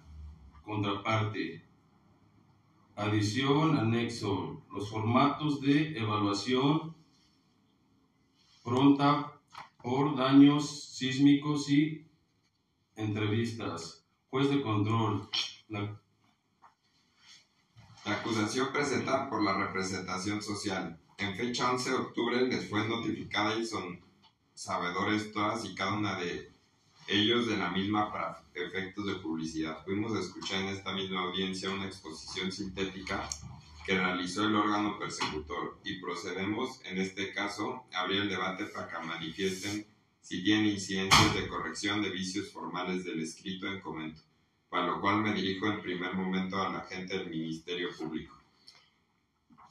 contraparte. 0.64 1.62
Adición, 2.96 3.76
anexo, 3.76 4.62
los 4.72 4.88
formatos 4.90 5.60
de 5.60 5.98
evaluación 5.98 6.94
pronta 8.64 9.35
por 9.86 10.16
daños 10.16 10.96
sísmicos 10.96 11.70
y 11.70 12.04
entrevistas. 12.96 14.04
Juez 14.30 14.50
de 14.50 14.60
control. 14.60 15.30
La, 15.68 15.96
acusación 18.04 18.72
presentada 18.72 19.30
por 19.30 19.44
la 19.44 19.56
representación 19.56 20.42
social. 20.42 20.98
En 21.18 21.36
fecha 21.36 21.70
11 21.70 21.90
de 21.90 21.96
octubre 21.96 22.48
les 22.48 22.68
fue 22.68 22.88
notificada 22.88 23.56
y 23.56 23.64
son 23.64 24.00
sabedores 24.54 25.32
todas 25.32 25.64
y 25.64 25.76
cada 25.76 25.92
una 25.92 26.18
de 26.18 26.50
ellos 27.06 27.46
de 27.46 27.56
la 27.56 27.70
misma 27.70 28.10
para 28.10 28.42
efectos 28.54 29.06
de 29.06 29.14
publicidad. 29.14 29.84
Pudimos 29.84 30.18
escuchar 30.18 30.62
en 30.62 30.68
esta 30.70 30.92
misma 30.94 31.20
audiencia 31.20 31.70
una 31.70 31.86
exposición 31.86 32.50
sintética 32.50 33.28
que 33.86 33.96
realizó 33.96 34.44
el 34.44 34.56
órgano 34.56 34.98
persecutor 34.98 35.78
y 35.84 36.00
procedemos 36.00 36.80
en 36.84 36.98
este 36.98 37.32
caso 37.32 37.84
a 37.94 38.00
abrir 38.00 38.22
el 38.22 38.28
debate 38.28 38.64
para 38.66 38.88
que 38.88 39.06
manifiesten 39.06 39.86
si 40.20 40.42
tienen 40.42 40.66
incidencias 40.66 41.34
de 41.34 41.46
corrección 41.46 42.02
de 42.02 42.10
vicios 42.10 42.50
formales 42.52 43.04
del 43.04 43.22
escrito 43.22 43.68
en 43.68 43.80
comento, 43.80 44.20
para 44.68 44.86
lo 44.88 45.00
cual 45.00 45.22
me 45.22 45.32
dirijo 45.32 45.66
en 45.68 45.80
primer 45.80 46.14
momento 46.14 46.60
a 46.60 46.68
la 46.72 46.80
gente 46.80 47.16
del 47.16 47.30
Ministerio 47.30 47.90
Público. 47.96 48.36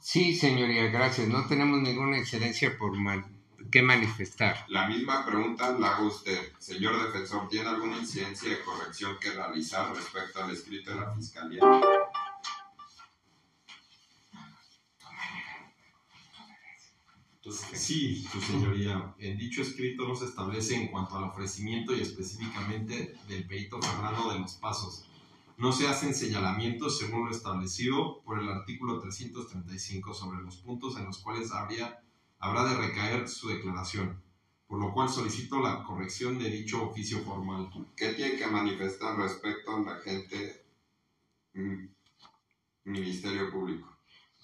Sí, 0.00 0.34
señoría, 0.34 0.86
gracias. 0.86 1.28
No 1.28 1.46
tenemos 1.46 1.80
ninguna 1.82 2.16
incidencia 2.16 2.76
por 2.78 2.96
man- 2.96 3.26
que 3.70 3.82
manifestar. 3.82 4.64
La 4.68 4.86
misma 4.86 5.26
pregunta 5.26 5.76
la 5.78 5.96
hago 5.96 6.06
usted. 6.06 6.52
Señor 6.58 7.02
defensor, 7.04 7.48
¿tiene 7.48 7.68
alguna 7.68 7.98
incidencia 7.98 8.48
de 8.48 8.60
corrección 8.60 9.18
que 9.20 9.30
realizar 9.32 9.92
respecto 9.94 10.42
al 10.42 10.52
escrito 10.52 10.92
de 10.94 11.00
la 11.00 11.12
Fiscalía? 11.14 11.60
Entonces, 17.46 17.80
sí, 17.80 18.24
su 18.24 18.40
señoría, 18.40 19.14
en 19.20 19.38
dicho 19.38 19.62
escrito 19.62 20.08
no 20.08 20.16
se 20.16 20.24
establece 20.24 20.74
en 20.74 20.88
cuanto 20.88 21.16
al 21.16 21.30
ofrecimiento 21.30 21.94
y 21.94 22.00
específicamente 22.00 23.14
del 23.28 23.46
perito 23.46 23.80
Fernando 23.80 24.32
de 24.32 24.40
los 24.40 24.54
Pasos. 24.54 25.04
No 25.56 25.70
se 25.70 25.86
hacen 25.86 26.12
señalamientos 26.12 26.98
según 26.98 27.26
lo 27.26 27.30
establecido 27.30 28.20
por 28.24 28.40
el 28.40 28.48
artículo 28.48 28.98
335 28.98 30.12
sobre 30.12 30.42
los 30.42 30.56
puntos 30.56 30.96
en 30.96 31.04
los 31.04 31.18
cuales 31.18 31.52
habría, 31.52 32.02
habrá 32.40 32.64
de 32.64 32.74
recaer 32.74 33.28
su 33.28 33.46
declaración, 33.46 34.20
por 34.66 34.80
lo 34.80 34.92
cual 34.92 35.08
solicito 35.08 35.60
la 35.60 35.84
corrección 35.84 36.40
de 36.40 36.50
dicho 36.50 36.82
oficio 36.82 37.20
formal. 37.20 37.70
¿Qué 37.96 38.08
tiene 38.14 38.36
que 38.36 38.48
manifestar 38.48 39.16
respecto 39.16 39.76
a 39.76 39.82
la 39.82 40.00
gente 40.00 40.64
mm, 41.54 41.86
Ministerio 42.86 43.52
Público? 43.52 43.95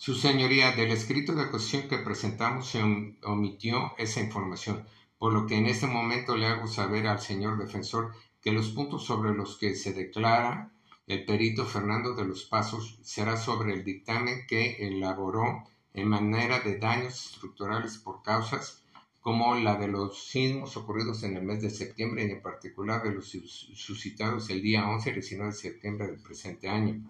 Su 0.05 0.17
señoría, 0.17 0.73
del 0.73 0.91
escrito 0.91 1.33
de 1.33 1.43
acusación 1.43 1.89
que 1.89 1.99
presentamos 2.09 2.67
se 2.71 2.83
om- 2.83 3.15
omitió 3.23 3.77
esa 3.99 4.19
información, 4.27 4.85
por 5.17 5.33
lo 5.33 5.47
que 5.47 5.55
en 5.55 5.67
este 5.67 5.87
momento 5.87 6.37
le 6.37 6.47
hago 6.47 6.67
saber 6.67 7.07
al 7.07 7.21
señor 7.21 7.57
defensor 7.57 8.13
que 8.43 8.51
los 8.51 8.71
puntos 8.71 9.05
sobre 9.05 9.33
los 9.33 9.57
que 9.61 9.77
se 9.77 9.93
declara 9.93 10.73
el 11.07 11.25
perito 11.25 11.65
Fernando 11.67 12.15
de 12.17 12.25
los 12.25 12.43
Pasos 12.43 12.99
será 13.05 13.37
sobre 13.37 13.75
el 13.75 13.85
dictamen 13.85 14.45
que 14.49 14.63
elaboró 14.89 15.63
en 15.95 16.09
manera 16.09 16.59
de 16.59 16.79
daños 16.79 17.15
estructurales 17.27 17.97
por 17.99 18.23
causas 18.25 18.83
como 19.21 19.55
la 19.55 19.77
de 19.77 19.87
los 19.87 20.25
sismos 20.31 20.77
ocurridos 20.77 21.23
en 21.23 21.37
el 21.37 21.45
mes 21.45 21.63
de 21.63 21.71
septiembre 21.71 22.27
y 22.27 22.31
en 22.33 22.43
particular 22.43 23.05
de 23.05 23.13
los 23.13 23.29
sus- 23.29 23.71
suscitados 23.77 24.51
el 24.51 24.63
día 24.63 24.89
11 24.89 25.11
y 25.11 25.13
19 25.13 25.53
de 25.53 25.57
septiembre 25.57 26.07
del 26.09 26.19
presente 26.21 26.69
año. 26.69 27.01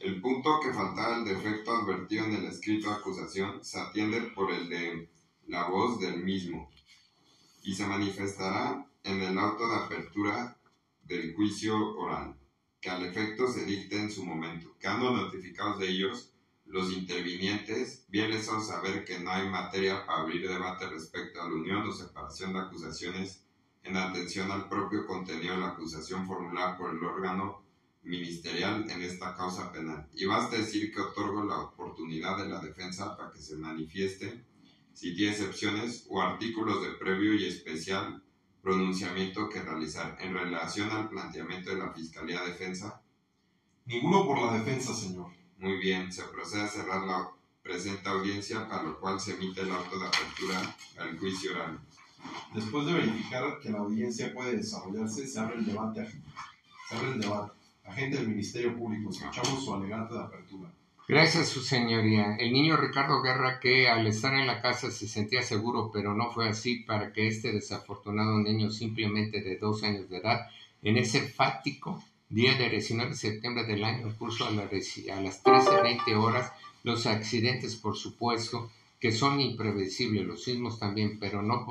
El 0.00 0.20
punto 0.20 0.60
que 0.60 0.72
faltaba 0.72 1.16
el 1.16 1.24
defecto 1.24 1.72
advertido 1.72 2.24
en 2.26 2.34
el 2.34 2.44
escrito 2.44 2.88
de 2.88 2.96
acusación 2.96 3.64
se 3.64 3.80
atiende 3.80 4.20
por 4.32 4.52
el 4.52 4.68
de 4.68 5.10
la 5.48 5.68
voz 5.68 5.98
del 5.98 6.22
mismo 6.22 6.70
y 7.64 7.74
se 7.74 7.84
manifestará 7.84 8.86
en 9.02 9.20
el 9.20 9.36
auto 9.36 9.68
de 9.68 9.74
apertura 9.74 10.56
del 11.02 11.34
juicio 11.34 11.96
oral, 11.96 12.36
que 12.80 12.90
al 12.90 13.04
efecto 13.06 13.50
se 13.50 13.64
dicte 13.64 13.98
en 13.98 14.12
su 14.12 14.24
momento. 14.24 14.76
Quedando 14.78 15.10
notificados 15.10 15.80
de 15.80 15.88
ellos, 15.88 16.32
los 16.64 16.92
intervinientes, 16.92 18.04
bien 18.08 18.30
les 18.30 18.48
hago 18.48 18.60
saber 18.60 19.04
que 19.04 19.18
no 19.18 19.32
hay 19.32 19.48
materia 19.48 20.06
para 20.06 20.20
abrir 20.20 20.48
debate 20.48 20.88
respecto 20.88 21.42
a 21.42 21.48
la 21.48 21.54
unión 21.54 21.88
o 21.88 21.92
separación 21.92 22.52
de 22.52 22.60
acusaciones 22.60 23.42
en 23.82 23.96
atención 23.96 24.48
al 24.52 24.68
propio 24.68 25.06
contenido 25.06 25.54
de 25.54 25.60
la 25.60 25.68
acusación 25.70 26.24
formulada 26.24 26.78
por 26.78 26.90
el 26.90 27.02
órgano 27.02 27.67
ministerial 28.08 28.90
en 28.90 29.02
esta 29.02 29.36
causa 29.36 29.70
penal. 29.70 30.08
Y 30.14 30.24
basta 30.24 30.56
decir 30.56 30.92
que 30.92 31.00
otorgo 31.00 31.44
la 31.44 31.58
oportunidad 31.60 32.38
de 32.38 32.48
la 32.48 32.60
defensa 32.60 33.16
para 33.16 33.30
que 33.30 33.38
se 33.38 33.56
manifieste 33.56 34.42
si 34.94 35.14
tiene 35.14 35.32
excepciones 35.32 36.06
o 36.08 36.20
artículos 36.20 36.82
de 36.82 36.92
previo 36.92 37.34
y 37.34 37.46
especial 37.46 38.22
pronunciamiento 38.62 39.48
que 39.48 39.62
realizar 39.62 40.16
en 40.20 40.34
relación 40.34 40.90
al 40.90 41.08
planteamiento 41.08 41.70
de 41.70 41.78
la 41.78 41.92
Fiscalía 41.92 42.40
de 42.42 42.48
Defensa. 42.48 43.00
Ninguno 43.86 44.26
por 44.26 44.40
la 44.40 44.58
defensa, 44.58 44.94
señor. 44.94 45.30
Muy 45.58 45.76
bien, 45.78 46.12
se 46.12 46.24
procede 46.24 46.62
a 46.62 46.68
cerrar 46.68 47.06
la 47.06 47.30
presente 47.62 48.08
audiencia 48.08 48.68
para 48.68 48.82
lo 48.82 48.98
cual 48.98 49.20
se 49.20 49.34
emite 49.34 49.60
el 49.60 49.70
auto 49.70 49.98
de 49.98 50.06
apertura 50.06 50.76
al 50.98 51.18
juicio 51.18 51.52
oral. 51.52 51.78
Después 52.54 52.86
de 52.86 52.94
verificar 52.94 53.58
que 53.60 53.70
la 53.70 53.78
audiencia 53.78 54.32
puede 54.34 54.56
desarrollarse, 54.56 55.26
se 55.26 55.38
abre 55.38 55.58
el 55.58 55.66
debate. 55.66 56.08
Se 56.88 56.96
abre 56.96 57.12
el 57.12 57.20
debate. 57.20 57.57
Agente 57.88 58.18
del 58.18 58.28
Ministerio 58.28 58.76
Público, 58.76 59.10
escuchamos 59.10 59.64
su 59.64 59.74
alegato 59.74 60.14
de 60.14 60.24
apertura. 60.24 60.70
Gracias, 61.08 61.48
su 61.48 61.62
señoría. 61.62 62.36
El 62.36 62.52
niño 62.52 62.76
Ricardo 62.76 63.22
Guerra, 63.22 63.60
que 63.60 63.88
al 63.88 64.06
estar 64.06 64.34
en 64.34 64.46
la 64.46 64.60
casa 64.60 64.90
se 64.90 65.08
sentía 65.08 65.42
seguro, 65.42 65.90
pero 65.90 66.14
no 66.14 66.30
fue 66.30 66.48
así 66.48 66.80
para 66.80 67.14
que 67.14 67.26
este 67.26 67.50
desafortunado 67.50 68.38
niño, 68.38 68.70
simplemente 68.70 69.40
de 69.40 69.56
dos 69.56 69.82
años 69.84 70.10
de 70.10 70.18
edad, 70.18 70.48
en 70.82 70.98
ese 70.98 71.22
fático 71.22 72.04
día 72.28 72.56
del 72.58 72.72
19 72.72 73.12
de 73.12 73.16
septiembre 73.16 73.64
del 73.64 73.84
año, 73.84 74.14
curso 74.18 74.46
a, 74.46 74.50
la, 74.50 74.64
a 74.64 75.20
las 75.22 75.42
13.20 75.42 76.14
horas, 76.16 76.52
los 76.82 77.06
accidentes, 77.06 77.76
por 77.76 77.96
supuesto, 77.96 78.70
que 79.00 79.12
son 79.12 79.40
imprevisibles, 79.40 80.26
los 80.26 80.44
sismos 80.44 80.78
también, 80.78 81.18
pero, 81.18 81.40
no, 81.40 81.66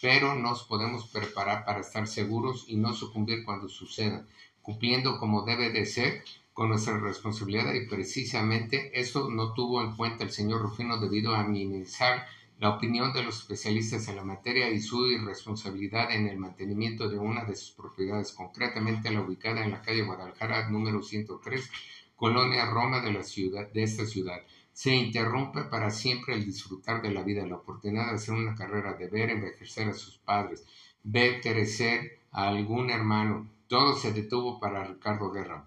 pero 0.00 0.34
nos 0.34 0.64
podemos 0.64 1.06
preparar 1.08 1.64
para 1.64 1.80
estar 1.80 2.08
seguros 2.08 2.64
y 2.68 2.76
no 2.76 2.92
sucumbir 2.92 3.44
cuando 3.44 3.68
suceda, 3.68 4.26
cumpliendo 4.64 5.18
como 5.20 5.42
debe 5.42 5.70
de 5.70 5.86
ser 5.86 6.24
con 6.52 6.70
nuestra 6.70 6.98
responsabilidad 6.98 7.72
y 7.74 7.86
precisamente 7.86 8.98
eso 8.98 9.30
no 9.30 9.52
tuvo 9.52 9.82
en 9.82 9.94
cuenta 9.94 10.24
el 10.24 10.30
señor 10.30 10.62
Rufino 10.62 10.98
debido 10.98 11.34
a 11.34 11.44
minimizar 11.44 12.26
la 12.58 12.70
opinión 12.70 13.12
de 13.12 13.22
los 13.22 13.40
especialistas 13.40 14.08
en 14.08 14.16
la 14.16 14.24
materia 14.24 14.70
y 14.70 14.80
su 14.80 15.06
irresponsabilidad 15.06 16.10
en 16.12 16.28
el 16.28 16.38
mantenimiento 16.38 17.08
de 17.08 17.18
una 17.18 17.44
de 17.44 17.54
sus 17.54 17.72
propiedades, 17.72 18.32
concretamente 18.32 19.10
la 19.10 19.20
ubicada 19.20 19.64
en 19.64 19.72
la 19.72 19.82
calle 19.82 20.02
Guadalajara 20.02 20.68
número 20.70 21.02
103, 21.02 21.70
Colonia 22.16 22.66
Roma 22.66 23.00
de, 23.00 23.12
la 23.12 23.22
ciudad, 23.22 23.70
de 23.72 23.82
esta 23.82 24.06
ciudad 24.06 24.40
se 24.74 24.92
interrumpe 24.92 25.62
para 25.62 25.90
siempre 25.90 26.34
el 26.34 26.44
disfrutar 26.44 27.00
de 27.00 27.12
la 27.12 27.22
vida, 27.22 27.46
la 27.46 27.56
oportunidad 27.56 28.08
de 28.08 28.16
hacer 28.16 28.34
una 28.34 28.56
carrera, 28.56 28.94
de 28.94 29.08
ver 29.08 29.30
envejecer 29.30 29.88
a 29.88 29.94
sus 29.94 30.18
padres, 30.18 30.64
ver 31.04 31.40
crecer 31.40 32.18
a 32.32 32.48
algún 32.48 32.90
hermano. 32.90 33.48
Todo 33.74 33.96
se 33.96 34.12
detuvo 34.12 34.60
para 34.60 34.84
Ricardo 34.84 35.32
Guerra, 35.32 35.66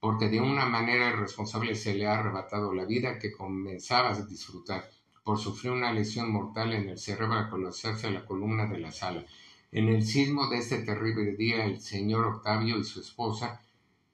porque 0.00 0.28
de 0.28 0.40
una 0.40 0.66
manera 0.66 1.10
irresponsable 1.10 1.76
se 1.76 1.94
le 1.94 2.04
ha 2.04 2.18
arrebatado 2.18 2.74
la 2.74 2.84
vida 2.84 3.20
que 3.20 3.30
comenzaba 3.30 4.10
a 4.10 4.20
disfrutar 4.22 4.90
por 5.22 5.38
sufrir 5.38 5.70
una 5.70 5.92
lesión 5.92 6.32
mortal 6.32 6.72
en 6.72 6.88
el 6.88 6.98
cerebro 6.98 7.34
al 7.34 7.48
colapsarse 7.48 8.10
la 8.10 8.26
columna 8.26 8.66
de 8.66 8.80
la 8.80 8.90
sala. 8.90 9.24
En 9.70 9.88
el 9.88 10.04
sismo 10.04 10.48
de 10.48 10.58
este 10.58 10.78
terrible 10.78 11.36
día, 11.36 11.64
el 11.64 11.80
señor 11.80 12.26
Octavio 12.26 12.76
y 12.76 12.82
su 12.82 12.98
esposa 12.98 13.60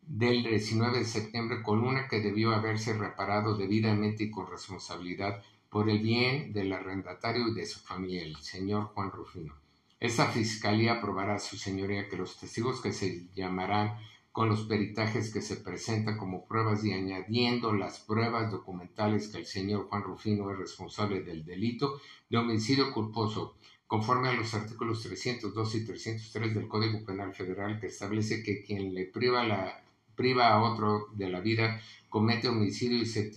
del 0.03 0.43
19 0.43 0.99
de 0.99 1.05
septiembre 1.07 1.63
con 1.63 1.83
una 1.83 2.09
que 2.09 2.21
debió 2.21 2.53
haberse 2.53 2.93
reparado 2.93 3.57
debidamente 3.57 4.25
y 4.25 4.31
con 4.31 4.51
responsabilidad 4.51 5.43
por 5.71 5.89
el 5.89 6.01
bien 6.01 6.53
del 6.53 6.75
arrendatario 6.75 7.49
y 7.49 7.55
de 7.55 7.65
su 7.65 7.81
familia, 7.81 8.23
el 8.23 8.37
señor 8.37 8.89
Juan 8.93 9.11
Rufino. 9.11 9.55
Esta 10.01 10.29
fiscalía 10.29 10.95
aprobará 10.95 11.39
su 11.39 11.59
señoría 11.59 12.09
que 12.09 12.17
los 12.17 12.39
testigos 12.39 12.81
que 12.81 12.91
se 12.91 13.29
llamarán 13.35 13.99
con 14.33 14.49
los 14.49 14.63
peritajes 14.63 15.31
que 15.31 15.43
se 15.43 15.57
presentan 15.57 16.17
como 16.17 16.47
pruebas 16.47 16.83
y 16.85 16.93
añadiendo 16.95 17.75
las 17.75 18.01
pruebas 18.01 18.51
documentales 18.51 19.29
que 19.29 19.37
el 19.37 19.45
señor 19.45 19.89
Juan 19.89 20.03
Rufino 20.03 20.51
es 20.51 20.59
responsable 20.59 21.21
del 21.21 21.45
delito 21.45 22.01
de 22.31 22.39
homicidio 22.39 22.95
culposo, 22.95 23.57
conforme 23.87 24.31
a 24.31 24.33
los 24.33 24.55
artículos 24.55 25.03
302 25.03 25.75
y 25.75 25.85
303 25.85 26.55
del 26.55 26.69
Código 26.69 27.05
Penal 27.05 27.35
Federal 27.35 27.79
que 27.79 27.89
establece 27.89 28.43
que 28.43 28.63
quien 28.63 28.95
le 28.95 29.05
priva 29.05 29.45
la 29.45 29.85
priva 30.15 30.49
a 30.49 30.63
otro 30.63 31.09
de 31.13 31.29
la 31.29 31.41
vida, 31.41 31.79
comete 32.09 32.49
homicidio 32.49 32.99
y 32.99 33.07
se 33.07 33.31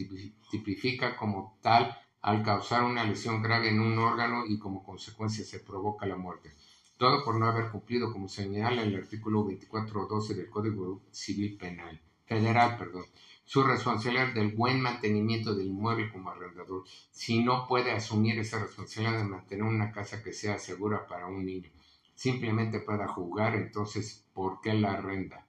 tipifica 0.50 1.18
como 1.18 1.58
tal 1.62 1.98
al 2.24 2.42
causar 2.42 2.84
una 2.84 3.04
lesión 3.04 3.42
grave 3.42 3.70
en 3.70 3.80
un 3.80 4.00
órgano 4.00 4.46
y 4.48 4.58
como 4.58 4.84
consecuencia 4.84 5.46
se 5.46 5.60
provoca 5.60 6.06
la 6.06 6.16
muerte. 6.16 6.52
Todo 6.98 7.24
por 7.24 7.38
no 7.38 7.46
haber 7.46 7.70
cumplido, 7.70 8.12
como 8.12 8.28
señala 8.28 8.82
el 8.82 8.96
artículo 8.96 9.46
24.12 9.46 10.34
del 10.34 10.50
Código 10.50 11.02
Civil 11.12 11.58
Penal, 11.58 12.02
Federal, 12.26 12.78
perdón, 12.78 13.06
su 13.46 13.62
responsabilidad 13.64 14.34
del 14.34 14.56
buen 14.56 14.82
mantenimiento 14.82 15.54
del 15.54 15.68
inmueble 15.68 16.12
como 16.12 16.30
arrendador, 16.30 16.84
si 17.12 17.44
no 17.44 17.68
puede 17.68 17.92
asumir 17.92 18.40
esa 18.40 18.60
responsabilidad 18.60 19.18
de 19.18 19.26
mantener 19.26 19.64
una 19.64 19.92
casa 19.92 20.24
que 20.24 20.34
sea 20.34 20.58
segura 20.58 21.06
para 21.06 21.28
un 21.28 21.46
niño, 21.46 21.70
simplemente 22.16 22.80
pueda 22.80 23.08
jugar, 23.08 23.56
entonces, 23.56 24.26
¿por 24.34 24.62
qué 24.62 24.74
la 24.74 24.94
arrenda? 24.94 25.46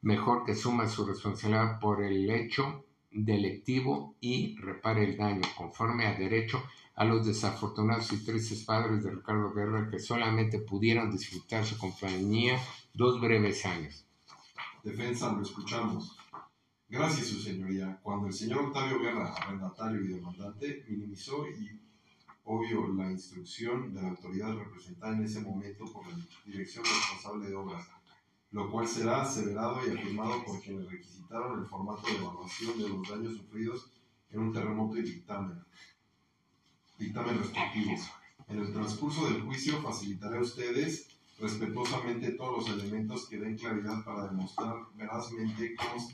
mejor 0.00 0.44
que 0.44 0.54
suma 0.54 0.88
su 0.88 1.06
responsabilidad 1.06 1.80
por 1.80 2.02
el 2.02 2.30
hecho 2.30 2.84
delictivo 3.24 4.16
y 4.20 4.56
repare 4.56 5.04
el 5.04 5.16
daño, 5.16 5.42
conforme 5.56 6.06
a 6.06 6.14
derecho 6.14 6.62
a 6.94 7.04
los 7.04 7.26
desafortunados 7.26 8.12
y 8.12 8.24
tristes 8.24 8.64
padres 8.64 9.04
de 9.04 9.10
Ricardo 9.10 9.52
Guerra 9.52 9.88
que 9.90 9.98
solamente 9.98 10.58
pudieron 10.58 11.10
disfrutar 11.10 11.64
su 11.64 11.78
compañía 11.78 12.60
dos 12.92 13.20
breves 13.20 13.64
años. 13.66 14.04
Defensa, 14.82 15.32
lo 15.32 15.42
escuchamos. 15.42 16.16
Gracias, 16.88 17.28
su 17.28 17.40
señoría. 17.40 18.00
Cuando 18.02 18.26
el 18.26 18.32
señor 18.32 18.64
Octavio 18.64 18.98
Guerra, 18.98 19.34
arrendatario 19.34 20.02
y 20.02 20.08
demandante, 20.08 20.84
minimizó 20.88 21.46
y 21.48 21.78
obvio 22.44 22.88
la 22.94 23.10
instrucción 23.10 23.94
de 23.94 24.02
la 24.02 24.08
autoridad 24.08 24.56
representada 24.56 25.14
en 25.14 25.24
ese 25.24 25.40
momento 25.40 25.84
por 25.92 26.06
la 26.08 26.16
dirección 26.46 26.82
responsable 26.84 27.48
de 27.48 27.54
obras 27.54 27.86
lo 28.50 28.70
cual 28.70 28.88
será 28.88 29.22
aseverado 29.22 29.80
y 29.86 29.96
afirmado 29.96 30.44
por 30.44 30.60
quienes 30.60 30.90
requisitaron 30.90 31.60
el 31.60 31.66
formato 31.66 32.06
de 32.06 32.16
evaluación 32.16 32.78
de 32.78 32.88
los 32.88 33.08
daños 33.08 33.36
sufridos 33.36 33.90
en 34.30 34.40
un 34.40 34.52
terremoto 34.52 34.96
y 34.96 35.02
dictamen, 35.02 35.62
dictamen 36.98 37.38
respectivo. 37.38 37.92
En 38.48 38.60
el 38.60 38.72
transcurso 38.72 39.26
del 39.26 39.42
juicio 39.42 39.82
facilitaré 39.82 40.38
a 40.38 40.42
ustedes 40.42 41.08
respetuosamente 41.38 42.32
todos 42.32 42.68
los 42.68 42.80
elementos 42.80 43.28
que 43.28 43.38
den 43.38 43.56
claridad 43.56 44.02
para 44.04 44.28
demostrar 44.28 44.74
verazmente 44.94 45.76
cómo, 45.76 46.08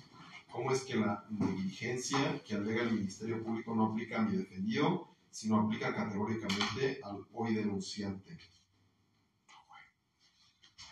cómo 0.50 0.72
es 0.72 0.82
que 0.82 0.96
la 0.96 1.24
negligencia 1.30 2.42
que 2.44 2.56
alega 2.56 2.82
el 2.82 2.92
Ministerio 2.92 3.42
Público 3.42 3.74
no 3.74 3.86
aplica 3.86 4.18
a 4.18 4.22
mi 4.22 4.36
defendido, 4.36 5.08
sino 5.30 5.60
aplica 5.60 5.94
categóricamente 5.94 7.00
al 7.02 7.24
hoy 7.32 7.54
denunciante. 7.54 8.36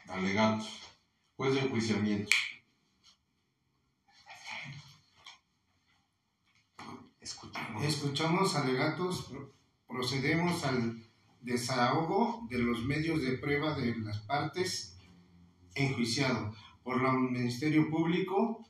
Alegatos 0.09 0.92
de 1.51 1.61
enjuiciamiento. 1.61 2.31
Escuchamos. 7.83 8.55
alegatos, 8.55 9.33
procedemos 9.89 10.65
al 10.65 11.03
desahogo 11.41 12.47
de 12.49 12.59
los 12.59 12.85
medios 12.85 13.23
de 13.23 13.39
prueba 13.39 13.75
de 13.75 13.97
las 13.97 14.21
partes 14.21 14.97
enjuiciado 15.75 16.55
por 16.85 17.05
el 17.05 17.19
Ministerio 17.31 17.91
Público, 17.91 18.65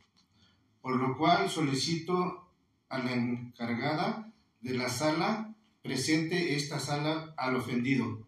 por 0.81 0.97
lo 0.97 1.17
cual 1.17 1.51
solicito 1.51 2.49
a 2.89 2.99
la 2.99 3.13
encargada 3.13 4.33
de 4.61 4.75
la 4.75 4.89
sala 4.89 5.55
presente 5.83 6.55
esta 6.55 6.79
sala 6.79 7.35
al 7.37 7.57
ofendido, 7.57 8.27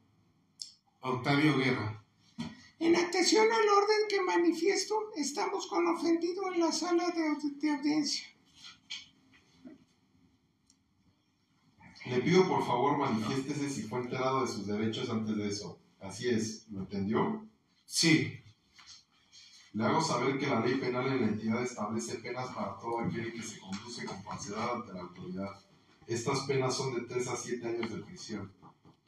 Octavio 1.00 1.56
Guerra. 1.56 2.03
En 2.84 2.94
atención 2.96 3.46
al 3.50 3.66
orden 3.66 3.96
que 4.10 4.20
manifiesto, 4.20 4.94
estamos 5.16 5.66
con 5.68 5.86
ofendido 5.88 6.52
en 6.52 6.60
la 6.60 6.70
sala 6.70 7.10
de, 7.12 7.70
audiencia. 7.70 8.26
Le 12.04 12.20
pido 12.20 12.46
por 12.46 12.62
favor 12.66 12.98
manifiéstese 12.98 13.70
si 13.70 13.84
fue 13.84 14.00
enterado 14.00 14.42
de 14.42 14.52
sus 14.52 14.66
derechos 14.66 15.08
antes 15.08 15.34
de 15.34 15.48
eso. 15.48 15.78
Así 15.98 16.28
es, 16.28 16.66
¿lo 16.68 16.80
entendió? 16.80 17.48
Sí. 17.86 18.38
Le 19.72 19.84
hago 19.84 20.02
saber 20.02 20.38
que 20.38 20.46
la 20.46 20.60
ley 20.60 20.74
penal 20.74 21.06
en 21.06 21.22
la 21.22 21.28
entidad 21.28 21.62
establece 21.62 22.18
penas 22.18 22.54
para 22.54 22.76
todo 22.76 22.98
aquel 22.98 23.32
que 23.32 23.42
se 23.42 23.60
conduce 23.60 24.04
con 24.04 24.22
falsedad 24.22 24.74
ante 24.74 24.92
la 24.92 25.00
autoridad. 25.00 25.58
Estas 26.06 26.40
penas 26.40 26.76
son 26.76 26.94
de 26.94 27.00
3 27.00 27.28
a 27.28 27.34
7 27.34 27.66
años 27.66 27.90
de 27.90 28.02
prisión. 28.02 28.52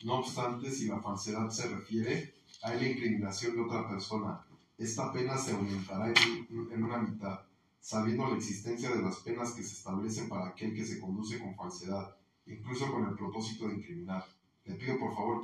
No 0.02 0.20
obstante, 0.20 0.70
si 0.70 0.86
la 0.86 0.98
falsedad 1.02 1.50
se 1.50 1.68
refiere 1.68 2.35
hay 2.62 2.80
la 2.80 2.88
incriminación 2.88 3.54
de 3.54 3.62
otra 3.62 3.88
persona. 3.88 4.44
Esta 4.78 5.12
pena 5.12 5.38
se 5.38 5.52
aumentará 5.52 6.08
en, 6.08 6.84
una 6.84 6.98
mitad, 6.98 7.40
sabiendo 7.80 8.28
la 8.28 8.36
existencia 8.36 8.90
de 8.90 9.02
las 9.02 9.16
penas 9.16 9.52
que 9.52 9.62
se 9.62 9.74
establecen 9.74 10.28
para 10.28 10.48
aquel 10.48 10.74
que 10.74 10.84
se 10.84 11.00
conduce 11.00 11.38
con 11.38 11.54
falsedad, 11.54 12.16
incluso 12.46 12.90
con 12.90 13.06
el 13.08 13.14
propósito 13.14 13.68
de 13.68 13.76
incriminar. 13.76 14.24
Le 14.64 14.74
pido 14.74 14.98
por 14.98 15.14
favor 15.14 15.42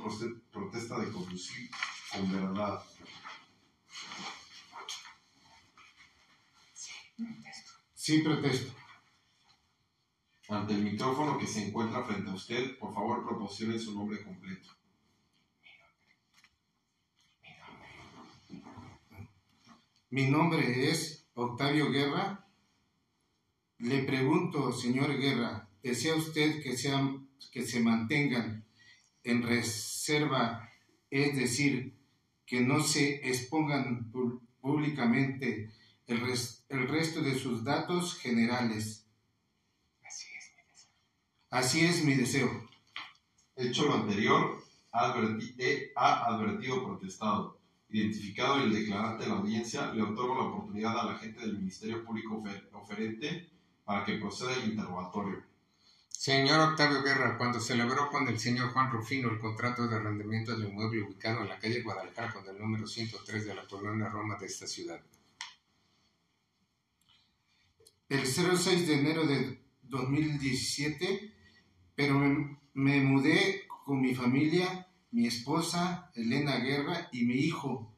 protesta 0.51 0.99
de 0.99 1.11
conducir 1.11 1.69
con 2.11 2.31
verdad. 2.31 2.83
Sí, 7.93 8.21
protesto. 8.21 8.73
Ante 10.49 10.73
el 10.73 10.83
micrófono 10.83 11.37
que 11.37 11.47
se 11.47 11.67
encuentra 11.67 12.03
frente 12.03 12.29
a 12.29 12.33
usted, 12.33 12.77
por 12.77 12.93
favor 12.93 13.25
proporcione 13.25 13.79
su 13.79 13.95
nombre 13.95 14.21
completo. 14.21 14.69
Mi 20.13 20.29
nombre 20.29 20.91
es 20.91 21.27
Octavio 21.33 21.89
Guerra. 21.89 22.45
Le 23.79 24.03
pregunto, 24.03 24.71
señor 24.71 25.17
Guerra, 25.17 25.67
¿desea 25.81 26.13
usted 26.13 26.61
que, 26.61 26.77
sean, 26.77 27.29
que 27.51 27.63
se 27.63 27.79
mantengan 27.79 28.63
en 29.23 29.41
reserva, 29.41 30.69
es 31.09 31.35
decir, 31.35 31.95
que 32.45 32.61
no 32.61 32.83
se 32.83 33.27
expongan 33.27 34.11
públicamente 34.61 35.71
el, 36.05 36.21
el 36.69 36.87
resto 36.87 37.21
de 37.21 37.33
sus 37.33 37.63
datos 37.63 38.13
generales? 38.13 39.07
Así 40.03 40.27
es 40.37 40.53
mi 40.55 40.63
deseo. 40.69 40.91
Así 41.49 41.85
es 41.85 42.05
mi 42.05 42.13
deseo. 42.13 42.69
Hecho 43.55 43.85
lo 43.85 43.95
anterior, 43.95 44.63
ha 44.91 46.25
advertido 46.27 46.85
protestado 46.85 47.62
identificado 47.93 48.57
el 48.63 48.73
declarante 48.73 49.23
de 49.23 49.29
la 49.29 49.35
audiencia, 49.35 49.93
le 49.93 50.01
otorgo 50.01 50.35
la 50.35 50.41
oportunidad 50.49 50.99
al 50.99 51.15
agente 51.15 51.39
del 51.41 51.53
Ministerio 51.57 52.03
Público 52.03 52.41
ofer- 52.41 52.67
oferente 52.73 53.49
para 53.85 54.03
que 54.03 54.17
proceda 54.17 54.53
el 54.55 54.71
interrogatorio. 54.71 55.43
Señor 56.09 56.59
Octavio 56.71 57.03
Guerra, 57.03 57.37
cuando 57.37 57.59
celebró 57.59 58.09
con 58.09 58.27
el 58.27 58.39
señor 58.39 58.71
Juan 58.71 58.91
Rufino 58.91 59.29
el 59.29 59.39
contrato 59.39 59.87
de 59.87 59.95
arrendamiento 59.97 60.55
del 60.57 60.69
inmueble 60.69 61.03
ubicado 61.03 61.41
en 61.41 61.49
la 61.49 61.59
calle 61.59 61.81
Guadalajara 61.81 62.33
con 62.33 62.47
el 62.47 62.57
número 62.57 62.87
103 62.87 63.45
de 63.45 63.55
la 63.55 63.67
colonia 63.67 64.09
Roma 64.09 64.37
de 64.39 64.45
esta 64.47 64.65
ciudad. 64.67 65.01
el 68.09 68.25
06 68.27 68.87
de 68.87 68.93
enero 68.93 69.25
de 69.25 69.59
2017, 69.83 71.33
pero 71.95 72.13
me, 72.19 72.57
me 72.73 73.01
mudé 73.01 73.63
con 73.85 74.01
mi 74.01 74.13
familia, 74.13 74.87
mi 75.13 75.27
esposa, 75.27 76.11
Elena 76.15 76.57
Guerra, 76.57 77.07
y 77.11 77.23
mi 77.23 77.35
hijo, 77.35 77.95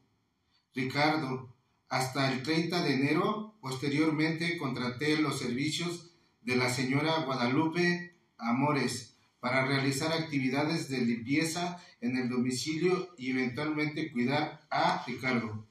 Ricardo, 0.74 1.56
hasta 1.88 2.30
el 2.30 2.42
30 2.42 2.82
de 2.82 2.94
enero. 2.94 3.54
Posteriormente 3.60 4.58
contraté 4.58 5.16
los 5.16 5.38
servicios 5.38 6.12
de 6.42 6.56
la 6.56 6.68
señora 6.68 7.24
Guadalupe 7.24 8.14
Amores 8.38 9.16
para 9.40 9.64
realizar 9.64 10.12
actividades 10.12 10.88
de 10.88 10.98
limpieza 10.98 11.82
en 12.00 12.16
el 12.16 12.28
domicilio 12.28 13.14
y 13.16 13.30
eventualmente 13.30 14.12
cuidar 14.12 14.66
a 14.70 15.02
Ricardo. 15.06 15.66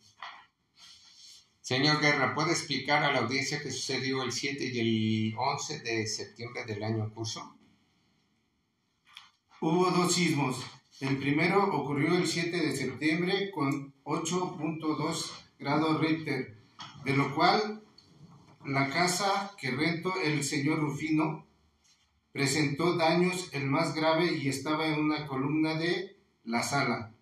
Señor 1.62 2.02
Guerra, 2.02 2.34
¿puede 2.34 2.52
explicar 2.52 3.04
a 3.04 3.12
la 3.12 3.20
audiencia 3.20 3.62
qué 3.62 3.72
sucedió 3.72 4.24
el 4.24 4.32
7 4.32 4.66
y 4.66 4.80
el 4.80 5.36
11 5.38 5.80
de 5.82 6.08
septiembre 6.08 6.66
del 6.66 6.84
año 6.84 7.14
curso? 7.14 7.56
Hubo 9.62 9.92
dos 9.92 10.14
sismos. 10.14 10.58
El 11.02 11.18
primero 11.18 11.76
ocurrió 11.76 12.16
el 12.16 12.26
7 12.26 12.56
de 12.56 12.74
septiembre 12.74 13.52
con 13.52 13.94
8.2 14.06 15.32
grados 15.60 16.00
Richter, 16.00 16.58
de 17.04 17.18
lo 17.18 17.36
cual 17.36 17.84
la 18.66 18.90
casa 18.90 19.52
que 19.60 19.72
rentó 19.72 20.14
el 20.22 20.42
señor 20.42 20.80
Rufino 20.80 21.46
presentó 22.32 22.96
daños 22.96 23.50
el 23.52 23.66
más 23.66 23.94
grave 23.94 24.38
y 24.38 24.48
estaba 24.48 24.88
en 24.88 25.02
una 25.02 25.28
columna 25.28 25.76
de 25.76 26.18
la 26.46 26.64
sala, 26.64 27.14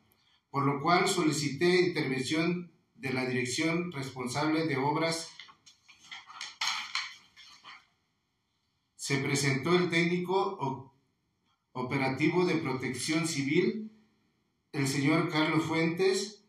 por 0.51 0.65
lo 0.65 0.79
cual 0.79 1.07
solicité 1.07 1.81
intervención 1.81 2.71
de 2.93 3.11
la 3.11 3.25
dirección 3.25 3.91
responsable 3.91 4.67
de 4.67 4.77
obras. 4.77 5.31
Se 8.95 9.17
presentó 9.17 9.75
el 9.75 9.89
técnico 9.89 10.92
operativo 11.73 12.45
de 12.45 12.55
protección 12.55 13.27
civil, 13.27 13.91
el 14.71 14.87
señor 14.87 15.29
Carlos 15.29 15.65
Fuentes, 15.65 16.43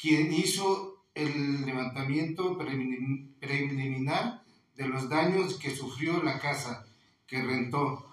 quien 0.00 0.32
hizo 0.32 1.04
el 1.14 1.64
levantamiento 1.66 2.58
prelimin- 2.58 3.34
preliminar 3.40 4.42
de 4.76 4.88
los 4.88 5.08
daños 5.08 5.58
que 5.58 5.70
sufrió 5.70 6.22
la 6.22 6.38
casa 6.38 6.86
que 7.26 7.42
rentó. 7.42 8.06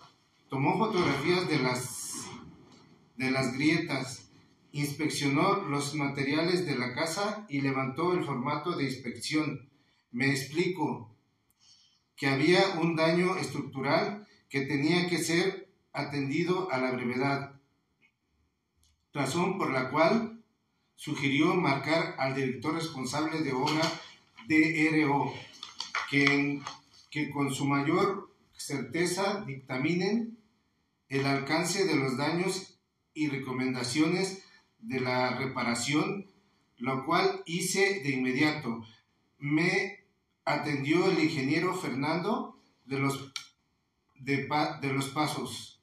Tomó 0.49 0.77
fotografías 0.77 1.47
de 1.47 1.59
las, 1.59 2.25
de 3.17 3.31
las 3.31 3.53
grietas, 3.53 4.29
inspeccionó 4.71 5.63
los 5.63 5.95
materiales 5.95 6.65
de 6.65 6.77
la 6.77 6.93
casa 6.93 7.45
y 7.49 7.61
levantó 7.61 8.13
el 8.13 8.23
formato 8.25 8.75
de 8.75 8.85
inspección. 8.85 9.69
Me 10.11 10.29
explico 10.31 11.15
que 12.15 12.27
había 12.27 12.79
un 12.81 12.95
daño 12.95 13.35
estructural 13.37 14.27
que 14.49 14.61
tenía 14.61 15.09
que 15.09 15.17
ser 15.19 15.64
atendido 15.95 16.71
a 16.71 16.77
la 16.77 16.91
brevedad, 16.91 17.59
razón 19.13 19.57
por 19.57 19.71
la 19.71 19.89
cual 19.89 20.43
sugirió 20.95 21.55
marcar 21.55 22.15
al 22.17 22.35
director 22.35 22.75
responsable 22.75 23.41
de 23.41 23.53
obra 23.53 23.83
DRO, 24.47 25.33
que, 26.09 26.61
que 27.09 27.31
con 27.31 27.53
su 27.53 27.65
mayor 27.65 28.29
certeza 28.55 29.43
dictaminen 29.45 30.37
el 31.09 31.25
alcance 31.25 31.85
de 31.85 31.95
los 31.95 32.17
daños 32.17 32.79
y 33.13 33.29
recomendaciones 33.29 34.43
de 34.79 34.99
la 34.99 35.37
reparación, 35.37 36.27
lo 36.77 37.05
cual 37.05 37.41
hice 37.45 38.01
de 38.01 38.09
inmediato. 38.09 38.85
Me 39.37 40.05
atendió 40.43 41.09
el 41.09 41.19
ingeniero 41.23 41.73
Fernando 41.75 42.59
de 42.85 42.99
los, 42.99 43.31
de, 44.19 44.47
de 44.81 44.93
los 44.93 45.09
Pasos, 45.09 45.74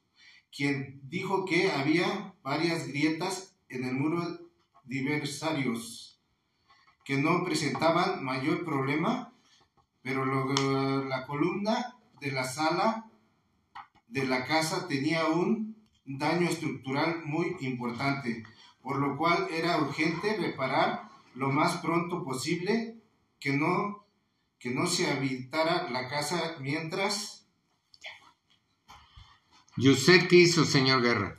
quien 0.55 1.01
dijo 1.09 1.45
que 1.45 1.71
había 1.71 2.33
varias 2.43 2.87
grietas 2.87 3.55
en 3.69 3.85
el 3.85 3.93
muro 3.93 4.21
diversarios 4.83 6.19
que 7.05 7.17
no 7.17 7.43
presentaban 7.43 8.23
mayor 8.23 8.63
problema, 8.63 9.33
pero 10.01 10.25
lo- 10.25 11.03
la 11.05 11.25
columna 11.25 11.97
de 12.21 12.31
la 12.31 12.43
sala 12.43 13.09
de 14.07 14.25
la 14.25 14.45
casa 14.45 14.87
tenía 14.87 15.25
un 15.27 15.75
daño 16.05 16.47
estructural 16.47 17.23
muy 17.25 17.55
importante, 17.61 18.43
por 18.81 18.97
lo 18.99 19.17
cual 19.17 19.47
era 19.51 19.77
urgente 19.79 20.37
reparar 20.37 21.09
lo 21.35 21.49
más 21.51 21.77
pronto 21.77 22.23
posible 22.23 22.97
que 23.39 23.53
no, 23.53 24.05
que 24.59 24.69
no 24.69 24.85
se 24.87 25.09
habitara 25.09 25.89
la 25.89 26.07
casa 26.07 26.55
mientras 26.59 27.42
¿Y 29.77 29.89
usted 29.89 30.27
qué 30.27 30.37
hizo, 30.37 30.65
señor 30.65 31.01
Guerra? 31.01 31.37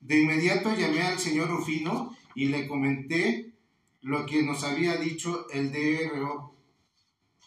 De 0.00 0.20
inmediato 0.20 0.74
llamé 0.74 1.02
al 1.02 1.18
señor 1.18 1.48
Rufino 1.50 2.16
y 2.34 2.46
le 2.46 2.66
comenté 2.66 3.52
lo 4.02 4.24
que 4.26 4.42
nos 4.42 4.64
había 4.64 4.96
dicho 4.96 5.46
el 5.50 5.70
DRO. 5.72 6.54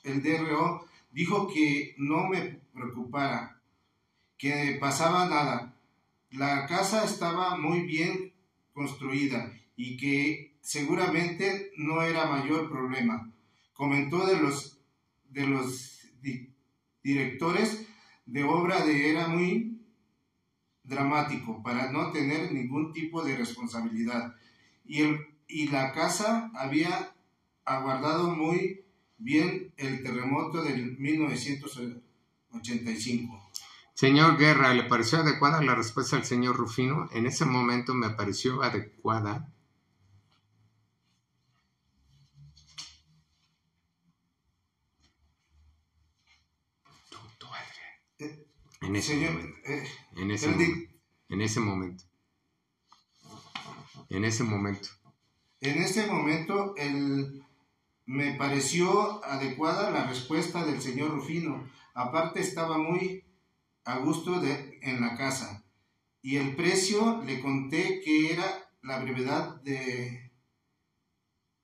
El 0.04 0.22
DRO 0.22 0.86
dijo 1.12 1.48
que 1.52 1.96
no 1.98 2.28
me 2.28 2.60
preocupara, 2.74 3.62
que 4.38 4.78
pasaba 4.80 5.28
nada. 5.28 5.76
La 6.32 6.66
casa 6.68 7.04
estaba 7.04 7.58
muy 7.58 7.82
bien 7.82 8.34
construida 8.74 9.52
y 9.76 9.98
que 9.98 10.54
seguramente 10.62 11.72
no 11.78 12.02
era 12.04 12.26
mayor 12.28 12.70
problema. 12.70 13.32
Comentó 13.74 14.26
de 14.28 14.38
los, 14.38 14.78
de 15.30 15.48
los 15.48 16.00
di- 16.22 16.50
directores 17.04 17.88
de 18.32 18.44
obra 18.46 18.86
de 18.86 19.12
era 19.12 19.28
muy 19.28 19.78
dramático 20.84 21.62
para 21.62 21.92
no 21.92 22.12
tener 22.12 22.52
ningún 22.54 22.94
tipo 22.94 23.22
de 23.24 23.36
responsabilidad. 23.36 24.34
Y, 24.86 25.02
el, 25.02 25.20
y 25.48 25.68
la 25.68 25.92
casa 25.92 26.50
había 26.56 27.14
aguardado 27.66 28.34
muy 28.34 28.86
bien 29.18 29.74
el 29.76 30.02
terremoto 30.02 30.64
del 30.64 30.98
1985. 30.98 33.52
Señor 33.94 34.38
Guerra, 34.38 34.74
¿le 34.74 34.84
pareció 34.84 35.18
adecuada 35.20 35.62
la 35.62 35.76
respuesta 35.76 36.16
al 36.16 36.24
señor 36.24 36.56
Rufino? 36.56 37.10
En 37.12 37.26
ese 37.26 37.44
momento 37.44 37.94
me 37.94 38.12
pareció 38.12 38.64
adecuada. 38.64 39.54
En 48.82 48.96
ese 48.96 49.14
Señor, 49.14 49.34
momento. 49.34 49.58
eh, 49.66 49.88
En 50.18 50.32
ese 50.32 50.48
momento. 50.48 50.90
En 51.30 51.42
ese 51.42 51.60
momento. 51.60 52.04
En 54.10 54.24
ese 54.26 54.44
momento. 54.44 54.90
En 55.62 56.10
momento 56.10 56.76
el- 56.78 57.44
me 58.06 58.34
pareció 58.34 59.24
adecuada 59.24 59.92
la 59.92 60.08
respuesta 60.08 60.66
del 60.66 60.82
señor 60.82 61.12
Rufino. 61.12 61.70
Aparte 61.94 62.42
estaba 62.42 62.78
muy 62.78 63.24
a 63.86 63.98
gusto 64.00 64.40
de- 64.42 64.80
en 64.82 65.02
la 65.02 65.16
casa. 65.16 65.64
Y 66.24 66.38
el 66.38 66.56
precio 66.56 67.22
le 67.24 67.40
conté 67.42 68.02
que 68.04 68.34
era 68.34 68.70
la 68.82 69.00
brevedad 69.00 69.62
de, 69.62 70.32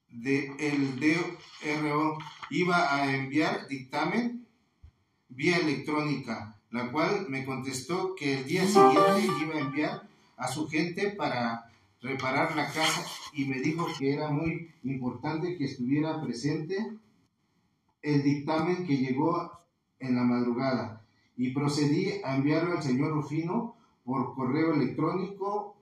de 0.09 0.51
el 0.59 0.99
DRO. 0.99 2.17
Iba 2.51 2.95
a 2.95 3.13
enviar 3.15 3.67
dictamen 3.67 4.47
vía 5.29 5.57
electrónica, 5.57 6.56
la 6.71 6.91
cual 6.91 7.27
me 7.29 7.45
contestó 7.45 8.13
que 8.15 8.39
el 8.39 8.45
día 8.45 8.65
siguiente 8.67 9.43
iba 9.43 9.55
a 9.55 9.59
enviar 9.59 10.07
a 10.37 10.47
su 10.47 10.67
gente 10.67 11.11
para 11.11 11.71
reparar 12.01 12.55
la 12.55 12.67
casa 12.71 13.05
y 13.33 13.45
me 13.45 13.59
dijo 13.59 13.87
que 13.97 14.13
era 14.13 14.29
muy 14.29 14.71
importante 14.83 15.57
que 15.57 15.65
estuviera 15.65 16.21
presente 16.21 16.77
el 18.01 18.23
dictamen 18.23 18.85
que 18.85 18.97
llegó 18.97 19.51
en 19.99 20.15
la 20.15 20.23
madrugada 20.23 21.01
y 21.35 21.51
procedí 21.51 22.21
a 22.23 22.35
enviarlo 22.35 22.77
al 22.77 22.83
señor 22.83 23.11
Rufino 23.13 23.75
por 24.03 24.35
correo 24.35 24.73
electrónico 24.73 25.75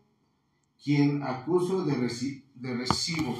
quien 0.83 1.23
acuso 1.23 1.83
de, 1.83 1.95
reci- 1.95 2.43
recibo. 2.61 3.37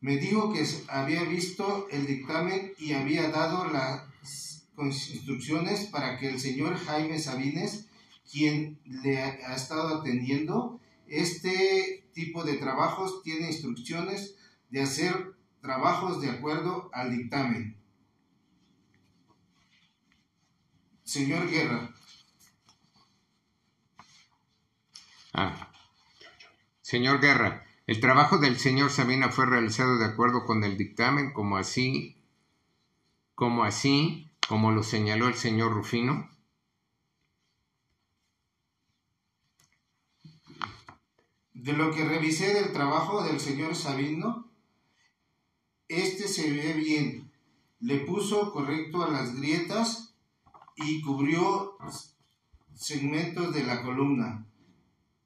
Me 0.00 0.16
dijo 0.18 0.52
que 0.52 0.66
había 0.88 1.22
visto 1.24 1.86
el 1.90 2.06
dictamen 2.06 2.72
y 2.78 2.92
había 2.92 3.30
dado 3.30 3.66
las 3.70 4.53
instrucciones 4.78 5.86
para 5.86 6.18
que 6.18 6.28
el 6.28 6.40
señor 6.40 6.76
Jaime 6.76 7.18
Sabines, 7.18 7.88
quien 8.30 8.78
le 8.84 9.22
ha 9.22 9.38
ha 9.48 9.54
estado 9.54 10.00
atendiendo, 10.00 10.80
este 11.06 12.04
tipo 12.12 12.44
de 12.44 12.54
trabajos 12.54 13.22
tiene 13.22 13.48
instrucciones 13.48 14.36
de 14.70 14.82
hacer 14.82 15.34
trabajos 15.60 16.20
de 16.20 16.30
acuerdo 16.30 16.90
al 16.92 17.16
dictamen. 17.16 17.76
Señor 21.04 21.50
Guerra, 21.50 21.94
Ah. 25.36 25.68
Señor 26.80 27.20
Guerra, 27.20 27.66
el 27.88 27.98
trabajo 27.98 28.38
del 28.38 28.56
señor 28.56 28.90
Sabina 28.90 29.30
fue 29.30 29.46
realizado 29.46 29.98
de 29.98 30.04
acuerdo 30.04 30.44
con 30.46 30.62
el 30.62 30.78
dictamen, 30.78 31.32
como 31.32 31.56
así, 31.56 32.16
como 33.34 33.64
así, 33.64 34.30
como 34.48 34.70
lo 34.72 34.82
señaló 34.82 35.28
el 35.28 35.34
señor 35.34 35.72
Rufino. 35.72 36.28
de 41.64 41.72
lo 41.72 41.90
que 41.92 42.04
revisé 42.04 42.52
del 42.52 42.72
trabajo 42.74 43.24
del 43.24 43.40
señor 43.40 43.74
Sabino, 43.74 44.50
este 45.88 46.28
se 46.28 46.52
ve 46.52 46.74
bien. 46.74 47.32
Le 47.80 48.00
puso 48.00 48.52
correcto 48.52 49.02
a 49.02 49.10
las 49.10 49.34
grietas 49.34 50.14
y 50.76 51.00
cubrió 51.00 51.78
segmentos 52.74 53.54
de 53.54 53.64
la 53.64 53.82
columna. 53.82 54.46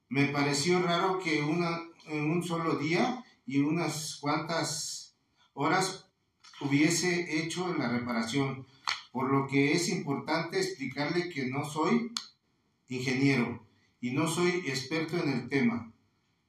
Me 0.08 0.26
pareció 0.26 0.80
raro 0.80 1.18
que 1.18 1.42
una, 1.42 1.80
en 2.06 2.30
un 2.30 2.44
solo 2.44 2.76
día 2.76 3.24
y 3.44 3.58
unas 3.58 4.18
cuantas 4.20 5.16
horas 5.54 6.08
hubiese 6.60 7.42
hecho 7.42 7.74
la 7.74 7.88
reparación, 7.88 8.64
por 9.12 9.30
lo 9.32 9.46
que 9.46 9.72
es 9.72 9.88
importante 9.88 10.58
explicarle 10.58 11.28
que 11.30 11.46
no 11.46 11.64
soy 11.64 12.12
ingeniero 12.88 13.66
y 14.00 14.12
no 14.12 14.28
soy 14.28 14.62
experto 14.66 15.16
en 15.16 15.30
el 15.30 15.48
tema, 15.48 15.92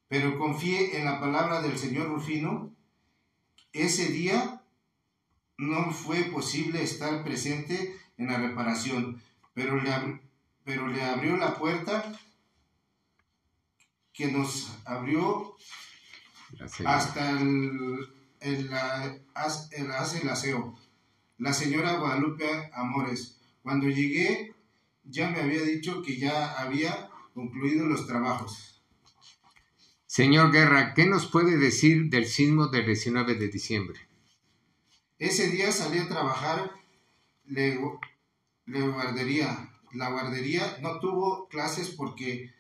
pero 0.07 0.37
confié 0.37 0.97
en 0.97 1.05
la 1.05 1.19
palabra 1.19 1.61
del 1.61 1.77
señor 1.77 2.07
Rufino. 2.09 2.73
Ese 3.73 4.07
día 4.07 4.63
no 5.57 5.91
fue 5.91 6.23
posible 6.23 6.81
estar 6.83 7.23
presente 7.23 7.95
en 8.17 8.27
la 8.27 8.37
reparación, 8.37 9.21
pero 9.53 9.79
le, 9.81 9.89
ab- 9.91 10.21
pero 10.63 10.87
le 10.87 11.01
abrió 11.03 11.37
la 11.37 11.55
puerta 11.57 12.17
que 14.13 14.27
nos 14.31 14.69
abrió 14.85 15.55
señora. 16.67 16.97
hasta 16.97 17.31
el, 17.31 18.07
el, 18.41 18.69
el 18.69 19.91
aseo. 20.29 20.77
La 21.39 21.53
señora 21.53 21.97
Guadalupe 21.97 22.69
Amores, 22.73 23.39
cuando 23.63 23.87
llegué 23.87 24.53
ya 25.05 25.29
me 25.29 25.39
había 25.39 25.61
dicho 25.61 26.01
que 26.01 26.17
ya 26.17 26.59
había 26.59 27.09
concluido 27.33 27.85
los 27.85 28.05
trabajos. 28.05 28.83
Señor 30.05 30.51
Guerra, 30.51 30.93
¿qué 30.93 31.05
nos 31.05 31.27
puede 31.27 31.57
decir 31.57 32.09
del 32.09 32.25
sismo 32.25 32.67
del 32.67 32.85
19 32.85 33.35
de 33.35 33.47
diciembre? 33.47 33.99
Ese 35.17 35.49
día 35.49 35.71
salí 35.71 35.99
a 35.99 36.09
trabajar 36.09 36.71
le, 37.45 37.79
le 38.65 38.81
guardería. 38.89 39.71
La 39.93 40.09
guardería 40.09 40.77
no 40.81 40.99
tuvo 40.99 41.47
clases 41.47 41.89
porque 41.89 42.53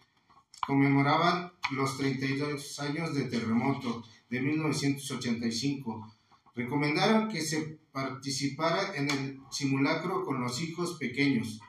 conmemoraban 0.65 1.51
los 1.71 1.97
32 1.97 2.79
años 2.79 3.13
de 3.13 3.25
terremoto 3.25 4.05
de 4.29 4.41
1985. 4.41 6.15
Recomendaron 6.55 7.29
que 7.29 7.41
se 7.41 7.78
participara 7.99 8.95
en 8.95 9.09
el 9.09 9.41
simulacro 9.51 10.23
con 10.23 10.41
los 10.41 10.61
hijos 10.61 10.97
pequeños. 10.97 11.59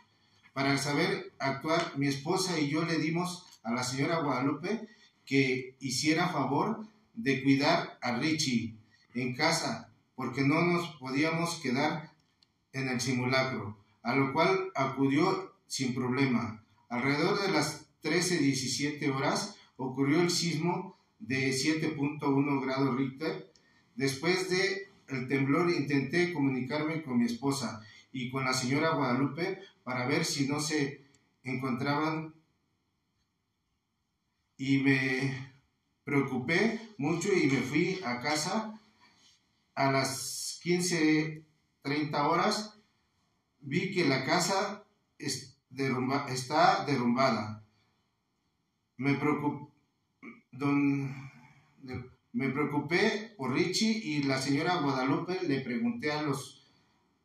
Para 0.52 0.78
saber 0.78 1.32
actuar, 1.38 1.92
mi 1.96 2.06
esposa 2.06 2.58
y 2.58 2.68
yo 2.68 2.84
le 2.84 2.98
dimos 2.98 3.46
a 3.62 3.72
la 3.72 3.82
señora 3.82 4.20
Guadalupe 4.20 4.88
que 5.24 5.74
hiciera 5.80 6.28
favor 6.28 6.86
de 7.14 7.42
cuidar 7.42 7.98
a 8.00 8.16
Richie 8.18 8.76
en 9.14 9.34
casa 9.34 9.92
porque 10.14 10.42
no 10.42 10.62
nos 10.62 10.96
podíamos 10.96 11.56
quedar 11.56 12.12
en 12.72 12.88
el 12.88 13.00
simulacro, 13.00 13.76
a 14.02 14.14
lo 14.14 14.32
cual 14.32 14.70
acudió 14.74 15.54
sin 15.66 15.94
problema. 15.94 16.62
Alrededor 16.88 17.40
de 17.42 17.50
las 17.50 17.88
13-17 18.02 19.12
horas 19.14 19.56
ocurrió 19.76 20.20
el 20.20 20.30
sismo 20.30 20.96
de 21.18 21.50
7.1 21.50 22.62
grados 22.62 22.96
Richter. 22.96 23.52
Después 23.96 24.48
de 24.50 24.89
el 25.10 25.28
temblor 25.28 25.70
intenté 25.70 26.32
comunicarme 26.32 27.02
con 27.02 27.18
mi 27.18 27.26
esposa 27.26 27.82
y 28.12 28.30
con 28.30 28.44
la 28.44 28.52
señora 28.52 28.94
Guadalupe 28.94 29.60
para 29.84 30.06
ver 30.06 30.24
si 30.24 30.48
no 30.48 30.60
se 30.60 31.04
encontraban 31.42 32.34
y 34.56 34.78
me 34.78 35.52
preocupé 36.04 36.80
mucho 36.98 37.32
y 37.32 37.46
me 37.46 37.60
fui 37.60 38.00
a 38.04 38.20
casa 38.20 38.80
a 39.74 39.90
las 39.90 40.60
15.30 40.62 42.28
horas 42.28 42.76
vi 43.60 43.92
que 43.92 44.06
la 44.06 44.24
casa 44.24 44.84
está 46.28 46.84
derrumbada. 46.84 47.64
Me, 48.96 49.18
preocup- 49.18 49.70
don- 50.52 51.30
me 52.32 52.48
preocupé 52.50 53.34
por 53.36 53.52
Richie 53.52 53.90
y 53.90 54.22
la 54.22 54.40
señora 54.40 54.76
Guadalupe 54.76 55.40
le 55.42 55.60
pregunté 55.60 56.12
a 56.12 56.22
los, 56.22 56.64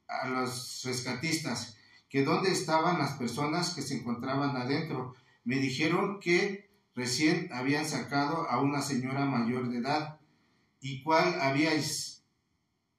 a 0.07 0.27
los 0.27 0.81
rescatistas 0.83 1.77
que 2.09 2.23
dónde 2.23 2.51
estaban 2.51 2.97
las 2.97 3.13
personas 3.13 3.75
que 3.75 3.81
se 3.81 3.95
encontraban 3.95 4.55
adentro. 4.55 5.15
Me 5.43 5.57
dijeron 5.57 6.19
que 6.19 6.69
recién 6.95 7.49
habían 7.53 7.85
sacado 7.85 8.49
a 8.49 8.61
una 8.61 8.81
señora 8.81 9.25
mayor 9.25 9.69
de 9.69 9.79
edad 9.79 10.19
y 10.81 11.03
cuál 11.03 11.39
habíais 11.41 12.23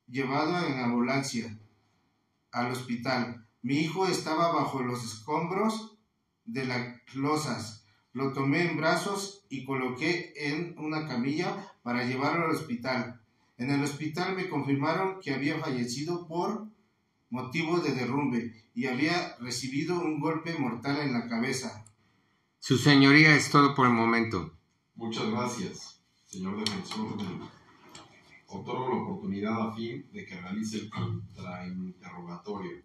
llevado 0.06 0.66
en 0.66 0.78
ambulancia 0.78 1.58
al 2.52 2.70
hospital. 2.70 3.46
Mi 3.62 3.78
hijo 3.78 4.06
estaba 4.06 4.52
bajo 4.52 4.80
los 4.82 5.02
escombros 5.04 5.98
de 6.44 6.64
las 6.66 7.14
losas. 7.14 7.84
Lo 8.12 8.32
tomé 8.32 8.70
en 8.70 8.76
brazos 8.76 9.44
y 9.48 9.64
coloqué 9.64 10.32
en 10.36 10.78
una 10.78 11.06
camilla 11.06 11.72
para 11.86 12.04
llevarlo 12.04 12.46
al 12.46 12.50
hospital. 12.50 13.20
En 13.58 13.70
el 13.70 13.80
hospital 13.84 14.34
me 14.34 14.48
confirmaron 14.48 15.20
que 15.20 15.32
había 15.32 15.56
fallecido 15.60 16.26
por 16.26 16.66
motivo 17.30 17.78
de 17.78 17.92
derrumbe 17.92 18.64
y 18.74 18.86
había 18.86 19.36
recibido 19.36 20.00
un 20.00 20.18
golpe 20.18 20.58
mortal 20.58 20.98
en 20.98 21.12
la 21.12 21.28
cabeza. 21.28 21.84
Su 22.58 22.76
señoría 22.76 23.36
es 23.36 23.52
todo 23.52 23.76
por 23.76 23.86
el 23.86 23.92
momento. 23.92 24.58
Muchas 24.96 25.30
gracias, 25.30 26.02
señor 26.24 26.58
defensor. 26.58 27.18
Otorgo 28.48 28.88
la 28.88 29.02
oportunidad 29.02 29.68
a 29.68 29.72
fin 29.72 30.10
de 30.12 30.26
que 30.26 30.40
realice 30.40 30.78
el 30.78 30.90
contrainterrogatorio. 30.90 32.82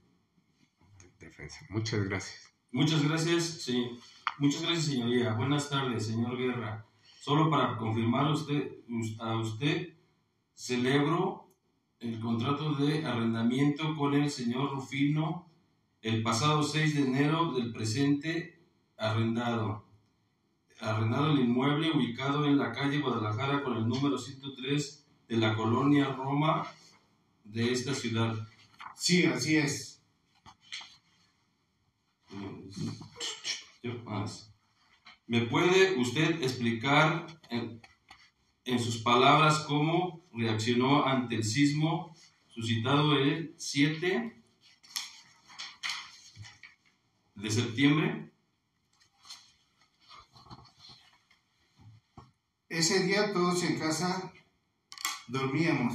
Defensa. 1.19 1.65
Muchas 1.69 2.03
gracias. 2.03 2.53
Muchas 2.71 3.03
gracias, 3.03 3.63
sí. 3.63 3.99
Muchas 4.37 4.61
gracias, 4.61 4.85
señoría. 4.85 5.33
Buenas 5.33 5.71
tardes, 5.71 6.05
señor 6.05 6.37
Guerra. 6.37 6.85
Solo 7.21 7.51
para 7.51 7.77
confirmar 7.77 8.25
a 8.25 8.31
usted, 8.31 8.79
a 9.19 9.35
usted, 9.37 9.93
celebro 10.55 11.53
el 11.99 12.19
contrato 12.19 12.73
de 12.73 13.05
arrendamiento 13.05 13.95
con 13.95 14.15
el 14.15 14.27
señor 14.31 14.71
Rufino 14.71 15.47
el 16.01 16.23
pasado 16.23 16.63
6 16.63 16.95
de 16.95 17.01
enero 17.03 17.51
del 17.51 17.71
presente 17.71 18.59
arrendado. 18.97 19.85
Arrendado 20.79 21.33
el 21.33 21.41
inmueble 21.41 21.91
ubicado 21.91 22.47
en 22.47 22.57
la 22.57 22.71
calle 22.71 23.01
Guadalajara 23.01 23.61
con 23.61 23.77
el 23.77 23.87
número 23.87 24.17
103 24.17 25.05
de 25.27 25.37
la 25.37 25.55
colonia 25.55 26.15
Roma 26.15 26.65
de 27.43 27.71
esta 27.71 27.93
ciudad. 27.93 28.35
Sí, 28.95 29.27
así 29.27 29.57
es. 29.57 30.01
Yo 33.83 33.93
más. 34.05 34.50
¿Me 35.31 35.43
puede 35.43 35.97
usted 35.97 36.43
explicar 36.43 37.25
en, 37.49 37.81
en 38.65 38.79
sus 38.79 38.97
palabras 38.97 39.59
cómo 39.59 40.25
reaccionó 40.33 41.05
ante 41.05 41.35
el 41.35 41.45
sismo 41.45 42.13
suscitado 42.49 43.17
el 43.17 43.55
7 43.57 44.43
de 47.35 47.49
septiembre? 47.49 48.29
Ese 52.67 53.03
día 53.03 53.31
todos 53.31 53.63
en 53.63 53.79
casa 53.79 54.33
dormíamos. 55.29 55.93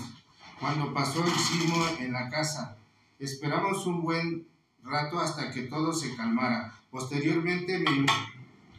Cuando 0.59 0.95
pasó 0.95 1.23
el 1.23 1.35
sismo 1.35 1.87
en 2.01 2.15
la 2.15 2.31
casa, 2.31 2.79
esperamos 3.19 3.87
un 3.87 4.01
buen 4.01 4.49
rato 4.83 5.21
hasta 5.21 5.51
que 5.51 5.65
todo 5.65 5.93
se 5.93 6.17
calmara. 6.17 6.73
Posteriormente 6.91 7.79
me 7.79 7.91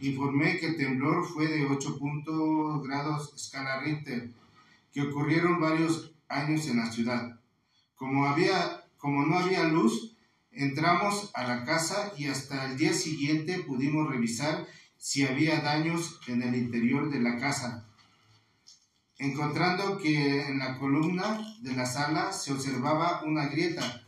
informé 0.02 0.58
que 0.58 0.68
el 0.68 0.78
temblor 0.78 1.28
fue 1.28 1.48
de 1.48 1.66
8 1.66 1.98
punto 1.98 2.82
grados 2.82 3.34
escala 3.36 3.82
Richter, 3.82 4.32
que 4.94 5.02
ocurrieron 5.02 5.60
varios 5.60 6.14
años 6.28 6.68
en 6.68 6.78
la 6.78 6.92
ciudad. 6.92 7.40
Como, 7.96 8.26
había, 8.26 8.84
como 8.98 9.26
no 9.26 9.38
había 9.38 9.64
luz, 9.64 10.16
entramos 10.52 11.32
a 11.34 11.48
la 11.48 11.66
casa 11.66 12.14
y 12.18 12.28
hasta 12.28 12.66
el 12.66 12.78
día 12.78 12.94
siguiente 12.94 13.60
pudimos 13.60 14.10
revisar 14.10 14.68
si 14.98 15.26
había 15.26 15.62
daños 15.62 16.20
en 16.28 16.42
el 16.42 16.56
interior 16.56 17.10
de 17.10 17.20
la 17.20 17.38
casa. 17.38 17.84
encontrando 19.20 19.98
que 19.98 20.48
en 20.48 20.60
la 20.60 20.78
columna 20.78 21.42
de 21.62 21.74
la 21.74 21.88
sala 21.88 22.32
se 22.32 22.54
observaba 22.54 23.24
una 23.24 23.48
grieta, 23.48 24.06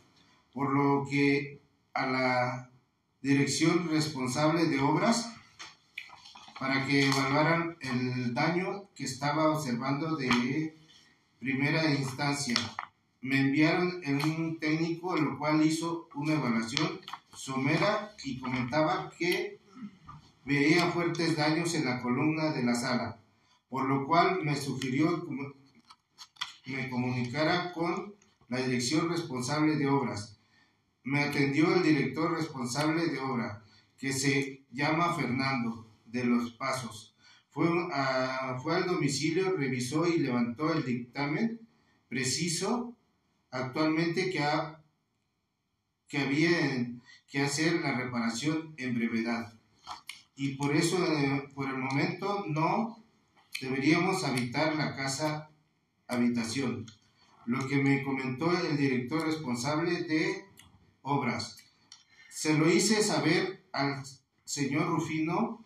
por 0.52 0.72
lo 0.72 1.04
que 1.08 1.60
a 1.94 2.06
la 2.06 2.70
dirección 3.20 3.88
responsable 3.88 4.66
de 4.66 4.80
obras 4.80 5.34
para 6.60 6.86
que 6.86 7.08
evaluaran 7.08 7.78
el 7.80 8.34
daño 8.34 8.90
que 8.94 9.04
estaba 9.04 9.48
observando 9.48 10.14
de 10.16 10.76
primera 11.38 11.90
instancia. 11.90 12.54
Me 13.22 13.40
enviaron 13.40 14.02
en 14.04 14.22
un 14.22 14.58
técnico, 14.58 15.16
el 15.16 15.38
cual 15.38 15.64
hizo 15.64 16.10
una 16.14 16.34
evaluación 16.34 17.00
somera 17.32 18.12
y 18.24 18.38
comentaba 18.38 19.10
que 19.18 19.58
veía 20.44 20.90
fuertes 20.90 21.34
daños 21.34 21.74
en 21.74 21.86
la 21.86 22.02
columna 22.02 22.52
de 22.52 22.62
la 22.62 22.74
sala, 22.74 23.16
por 23.70 23.88
lo 23.88 24.06
cual 24.06 24.44
me 24.44 24.54
sugirió 24.54 25.26
que 26.62 26.76
me 26.76 26.90
comunicara 26.90 27.72
con 27.72 28.14
la 28.50 28.58
dirección 28.58 29.08
responsable 29.08 29.76
de 29.76 29.88
obras. 29.88 30.38
Me 31.04 31.22
atendió 31.22 31.74
el 31.74 31.82
director 31.82 32.32
responsable 32.36 33.06
de 33.06 33.18
obra, 33.18 33.64
que 33.96 34.12
se 34.12 34.60
llama 34.70 35.14
Fernando 35.14 35.89
de 36.10 36.24
los 36.24 36.52
Pasos. 36.52 37.14
Fue, 37.50 37.66
a- 37.92 38.58
fue 38.62 38.76
al 38.76 38.86
domicilio, 38.86 39.56
revisó 39.56 40.06
y 40.06 40.18
levantó 40.18 40.72
el 40.72 40.84
dictamen 40.84 41.60
preciso 42.08 42.96
actualmente 43.50 44.30
que, 44.30 44.40
ha, 44.40 44.82
que 46.08 46.18
había 46.18 46.50
que 47.28 47.42
hacer 47.42 47.80
la 47.80 47.96
reparación 47.96 48.74
en 48.76 48.94
brevedad. 48.94 49.52
Y 50.36 50.54
por 50.56 50.74
eso, 50.74 50.96
eh, 51.12 51.48
por 51.54 51.68
el 51.68 51.76
momento, 51.78 52.44
no 52.48 53.02
deberíamos 53.60 54.24
habitar 54.24 54.74
la 54.76 54.96
casa 54.96 55.50
habitación. 56.08 56.86
Lo 57.46 57.66
que 57.68 57.76
me 57.76 58.02
comentó 58.02 58.50
el 58.56 58.76
director 58.76 59.26
responsable 59.26 60.02
de 60.04 60.44
obras. 61.02 61.56
Se 62.28 62.54
lo 62.56 62.70
hice 62.70 63.02
saber 63.02 63.64
al 63.72 64.02
señor 64.44 64.86
Rufino 64.88 65.59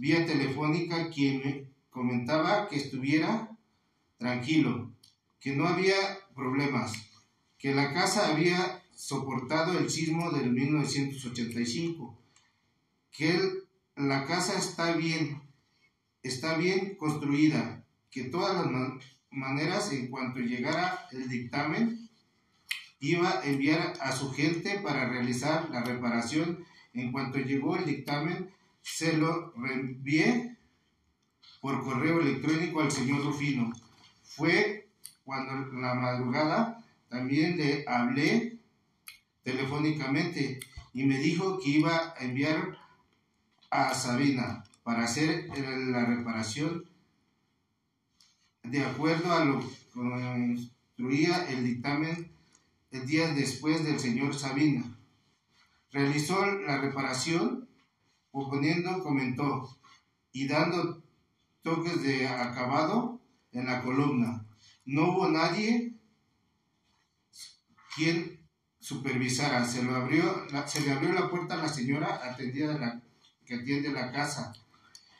vía 0.00 0.26
telefónica, 0.26 1.10
quien 1.10 1.38
me 1.38 1.64
comentaba 1.90 2.68
que 2.68 2.76
estuviera 2.76 3.56
tranquilo, 4.18 4.90
que 5.40 5.54
no 5.56 5.66
había 5.66 5.96
problemas, 6.34 6.92
que 7.58 7.74
la 7.74 7.92
casa 7.92 8.28
había 8.28 8.82
soportado 8.94 9.78
el 9.78 9.90
sismo 9.90 10.30
del 10.30 10.50
1985, 10.52 12.18
que 13.12 13.36
el- 13.36 13.64
la 13.96 14.26
casa 14.26 14.56
está 14.58 14.92
bien, 14.92 15.40
está 16.22 16.56
bien 16.56 16.96
construida, 16.96 17.84
que 18.10 18.24
todas 18.24 18.54
las 18.56 18.70
ma- 18.70 18.98
maneras 19.30 19.92
en 19.92 20.08
cuanto 20.08 20.40
llegara 20.40 21.06
el 21.12 21.28
dictamen 21.28 22.08
iba 23.00 23.30
a 23.40 23.44
enviar 23.44 23.94
a 24.00 24.12
su 24.12 24.32
gente 24.32 24.78
para 24.80 25.08
realizar 25.08 25.70
la 25.70 25.82
reparación. 25.84 26.64
En 26.94 27.12
cuanto 27.12 27.38
llegó 27.38 27.76
el 27.76 27.84
dictamen, 27.84 28.50
se 28.82 29.16
lo 29.16 29.52
reenvié 29.56 30.56
por 31.60 31.82
correo 31.82 32.20
electrónico 32.20 32.80
al 32.80 32.90
señor 32.90 33.24
Rufino. 33.24 33.72
Fue 34.22 34.88
cuando 35.24 35.72
la 35.78 35.94
madrugada 35.94 36.84
también 37.08 37.56
le 37.56 37.84
hablé 37.86 38.58
telefónicamente 39.42 40.60
y 40.92 41.04
me 41.04 41.18
dijo 41.18 41.58
que 41.58 41.70
iba 41.70 42.14
a 42.16 42.24
enviar 42.24 42.78
a 43.70 43.94
Sabina 43.94 44.64
para 44.82 45.04
hacer 45.04 45.48
la 45.58 46.06
reparación 46.06 46.84
de 48.62 48.84
acuerdo 48.84 49.32
a 49.32 49.44
lo 49.44 49.60
que 49.60 49.66
construía 49.92 51.48
el 51.50 51.64
dictamen 51.64 52.30
el 52.90 53.06
día 53.06 53.28
después 53.34 53.84
del 53.84 53.98
señor 53.98 54.34
Sabina. 54.34 54.84
Realizó 55.92 56.44
la 56.46 56.78
reparación, 56.78 57.67
proponiendo, 58.38 59.02
comentó, 59.02 59.76
y 60.32 60.46
dando 60.46 61.02
toques 61.62 62.02
de 62.02 62.26
acabado 62.28 63.20
en 63.52 63.66
la 63.66 63.82
columna. 63.82 64.44
No 64.84 65.10
hubo 65.10 65.28
nadie 65.28 65.94
quien 67.96 68.38
supervisara. 68.78 69.64
Se, 69.64 69.82
lo 69.82 69.96
abrió, 69.96 70.46
se 70.66 70.80
le 70.82 70.92
abrió 70.92 71.12
la 71.12 71.28
puerta 71.28 71.54
a 71.54 71.62
la 71.62 71.68
señora 71.68 72.20
atendida 72.30 73.02
que 73.44 73.56
atiende 73.56 73.90
la 73.90 74.12
casa, 74.12 74.52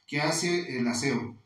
que 0.07 0.21
hace 0.21 0.79
el 0.79 0.87
aseo. 0.87 1.37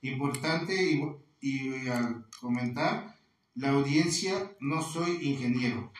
Importante 0.00 0.74
y, 0.90 1.02
y 1.40 1.88
al 1.88 2.24
comentar, 2.40 3.18
la 3.54 3.70
audiencia 3.70 4.52
no 4.60 4.80
soy 4.80 5.18
ingeniero 5.20 5.92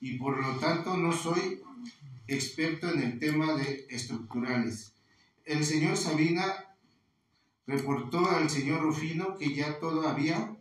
y 0.00 0.18
por 0.18 0.44
lo 0.44 0.58
tanto 0.58 0.96
no 0.96 1.12
soy 1.12 1.62
experto 2.26 2.90
en 2.90 3.02
el 3.02 3.18
tema 3.18 3.54
de 3.54 3.86
estructurales. 3.90 4.94
El 5.44 5.64
señor 5.64 5.96
Sabina 5.96 6.76
reportó 7.66 8.30
al 8.30 8.48
señor 8.50 8.80
Rufino 8.80 9.36
que 9.36 9.54
ya 9.54 9.78
todo 9.78 10.08
había 10.08 10.56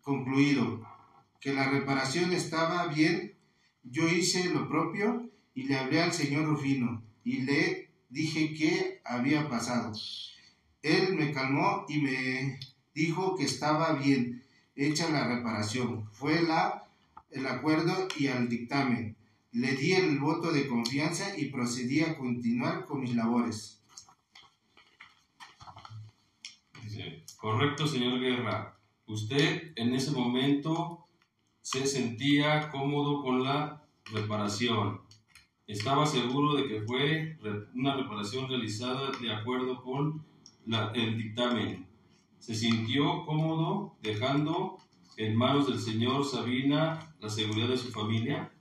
concluido, 0.00 0.86
que 1.40 1.52
la 1.52 1.68
reparación 1.70 2.32
estaba 2.32 2.86
bien. 2.86 3.36
Yo 3.82 4.08
hice 4.08 4.50
lo 4.50 4.68
propio 4.68 5.30
y 5.54 5.64
le 5.64 5.76
hablé 5.76 6.02
al 6.02 6.12
señor 6.12 6.46
Rufino 6.46 7.02
y 7.24 7.42
le 7.42 7.90
dije 8.08 8.54
qué 8.54 9.00
había 9.04 9.48
pasado. 9.48 9.92
Él 10.82 11.14
me 11.14 11.32
calmó 11.32 11.84
y 11.88 12.00
me 12.00 12.58
dijo 12.94 13.36
que 13.36 13.44
estaba 13.44 13.92
bien 13.94 14.42
hecha 14.74 15.10
la 15.10 15.26
reparación. 15.26 16.08
Fue 16.12 16.42
la, 16.42 16.88
el 17.30 17.46
acuerdo 17.46 18.08
y 18.16 18.28
al 18.28 18.48
dictamen. 18.48 19.17
Le 19.52 19.72
di 19.72 19.92
el 19.92 20.18
voto 20.18 20.52
de 20.52 20.68
confianza 20.68 21.36
y 21.38 21.46
procedí 21.46 22.00
a 22.00 22.16
continuar 22.16 22.84
con 22.84 23.00
mis 23.00 23.14
labores. 23.14 23.82
Correcto, 27.36 27.86
señor 27.86 28.20
Guerra. 28.20 28.78
Usted 29.06 29.72
en 29.76 29.94
ese 29.94 30.10
momento 30.10 31.06
se 31.62 31.86
sentía 31.86 32.70
cómodo 32.70 33.22
con 33.22 33.42
la 33.42 33.84
reparación. 34.12 35.00
Estaba 35.66 36.06
seguro 36.06 36.54
de 36.54 36.66
que 36.66 36.80
fue 36.82 37.38
una 37.74 37.94
reparación 37.94 38.48
realizada 38.48 39.10
de 39.20 39.32
acuerdo 39.32 39.82
con 39.82 40.24
la- 40.66 40.92
el 40.94 41.16
dictamen. 41.16 41.86
Se 42.38 42.54
sintió 42.54 43.24
cómodo 43.26 43.96
dejando 44.02 44.78
en 45.16 45.36
manos 45.36 45.66
del 45.68 45.78
señor 45.80 46.24
Sabina 46.24 47.14
la 47.20 47.28
seguridad 47.28 47.68
de 47.68 47.76
su 47.76 47.90
familia. 47.90 48.52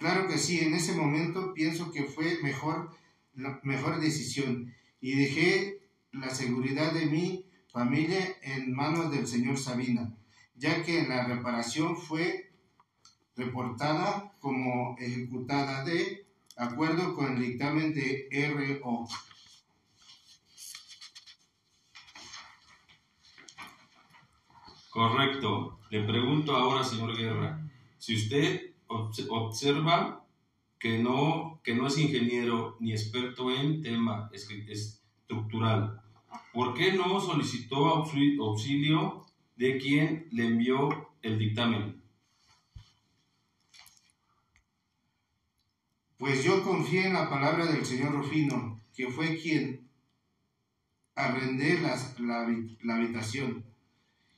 Claro 0.00 0.28
que 0.28 0.38
sí, 0.38 0.60
en 0.60 0.72
ese 0.72 0.94
momento 0.94 1.52
pienso 1.52 1.92
que 1.92 2.04
fue 2.04 2.38
mejor 2.42 2.90
la 3.34 3.60
mejor 3.64 4.00
decisión 4.00 4.74
y 4.98 5.14
dejé 5.14 5.82
la 6.10 6.30
seguridad 6.30 6.94
de 6.94 7.04
mi 7.04 7.44
familia 7.70 8.34
en 8.40 8.72
manos 8.72 9.10
del 9.10 9.26
señor 9.26 9.58
Sabina, 9.58 10.16
ya 10.54 10.82
que 10.82 11.06
la 11.06 11.26
reparación 11.26 11.98
fue 11.98 12.50
reportada 13.36 14.32
como 14.40 14.96
ejecutada 14.98 15.84
de 15.84 16.26
acuerdo 16.56 17.14
con 17.14 17.36
el 17.36 17.42
dictamen 17.42 17.92
de 17.92 18.26
RO. 18.80 19.06
Correcto. 24.88 25.78
Le 25.90 26.04
pregunto 26.04 26.56
ahora, 26.56 26.82
señor 26.82 27.14
Guerra, 27.14 27.70
si 27.98 28.16
usted 28.16 28.69
observa 28.90 30.26
que 30.78 30.98
no, 30.98 31.60
que 31.62 31.74
no 31.74 31.86
es 31.86 31.98
ingeniero 31.98 32.76
ni 32.80 32.92
experto 32.92 33.50
en 33.50 33.82
tema 33.82 34.30
estructural, 34.32 36.00
¿por 36.52 36.74
qué 36.74 36.92
no 36.92 37.20
solicitó 37.20 37.76
auxi- 37.94 38.38
auxilio 38.40 39.26
de 39.56 39.78
quien 39.78 40.26
le 40.32 40.46
envió 40.46 40.88
el 41.22 41.38
dictamen? 41.38 42.02
Pues 46.18 46.44
yo 46.44 46.62
confié 46.62 47.06
en 47.06 47.14
la 47.14 47.30
palabra 47.30 47.66
del 47.66 47.84
señor 47.86 48.12
Rufino, 48.12 48.80
que 48.94 49.08
fue 49.08 49.38
quien 49.38 49.88
arrendé 51.14 51.80
la, 51.80 51.96
la 52.82 52.96
habitación, 52.96 53.64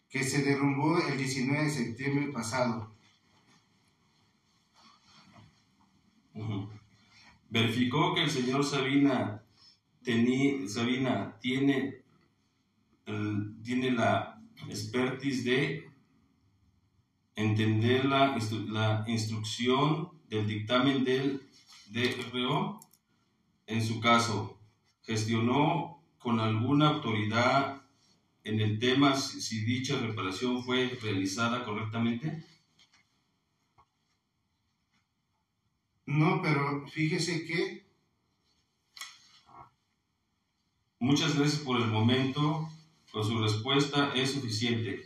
que 0.08 0.22
se 0.22 0.42
derrumbó 0.42 0.98
el 0.98 1.16
19 1.16 1.64
de 1.64 1.70
septiembre 1.70 2.32
pasado. 2.32 2.91
Verificó 7.50 8.14
que 8.14 8.22
el 8.24 8.30
señor 8.30 8.64
Sabina, 8.64 9.42
teni- 10.04 10.66
Sabina 10.68 11.36
tiene, 11.40 12.02
tiene 13.62 13.90
la 13.90 14.40
expertise 14.68 15.44
de 15.44 15.90
entender 17.34 18.04
la, 18.04 18.36
la 18.68 19.04
instrucción 19.06 20.10
del 20.28 20.46
dictamen 20.46 21.04
del 21.04 21.42
DRO. 21.90 22.80
En 23.66 23.82
su 23.84 24.00
caso, 24.00 24.58
gestionó 25.02 26.02
con 26.18 26.40
alguna 26.40 26.88
autoridad 26.88 27.82
en 28.44 28.60
el 28.60 28.78
tema 28.78 29.14
si 29.16 29.64
dicha 29.64 29.98
reparación 30.00 30.62
fue 30.64 30.98
realizada 31.02 31.64
correctamente? 31.64 32.44
No, 36.06 36.40
pero 36.42 36.86
fíjese 36.88 37.44
que 37.44 37.82
Muchas 41.02 41.36
gracias 41.36 41.60
por 41.62 41.80
el 41.80 41.88
momento, 41.88 42.68
pues 43.10 43.26
su 43.26 43.36
respuesta 43.42 44.12
es 44.14 44.30
suficiente. 44.30 45.02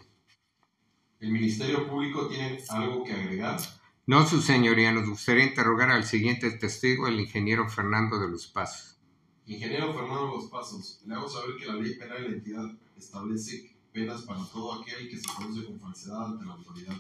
¿El 1.21 1.33
Ministerio 1.33 1.89
Público 1.89 2.29
tiene 2.29 2.63
algo 2.69 3.03
que 3.03 3.15
agregar? 3.15 3.59
No, 4.07 4.27
su 4.27 4.43
señoría, 4.43 4.93
nos 4.93 5.09
gustaría 5.09 5.47
interrogar 5.47 5.91
al 5.91 6.05
siguiente 6.05 6.51
testigo, 6.51 7.09
el 7.09 7.19
ingeniero 7.19 7.67
Fernando 7.71 8.19
de 8.19 8.29
los 8.29 8.47
Pasos. 8.47 8.99
Ingeniero 9.47 9.95
Fernando 9.95 10.27
Los 10.27 10.51
Pasos, 10.51 11.01
le 11.07 11.15
hago 11.15 11.31
saber 11.31 11.57
que 11.57 11.65
la 11.65 11.77
ley 11.77 11.95
penal 11.95 12.23
de 12.23 12.29
la 12.29 12.37
entidad 12.37 12.71
establece 12.99 13.75
penas 13.91 14.21
para 14.21 14.45
todo 14.53 14.83
aquel 14.83 15.09
que 15.09 15.17
se 15.17 15.27
conoce 15.35 15.65
con 15.65 15.81
falsedad 15.81 16.27
ante 16.27 16.45
la 16.45 16.53
autoridad. 16.53 16.97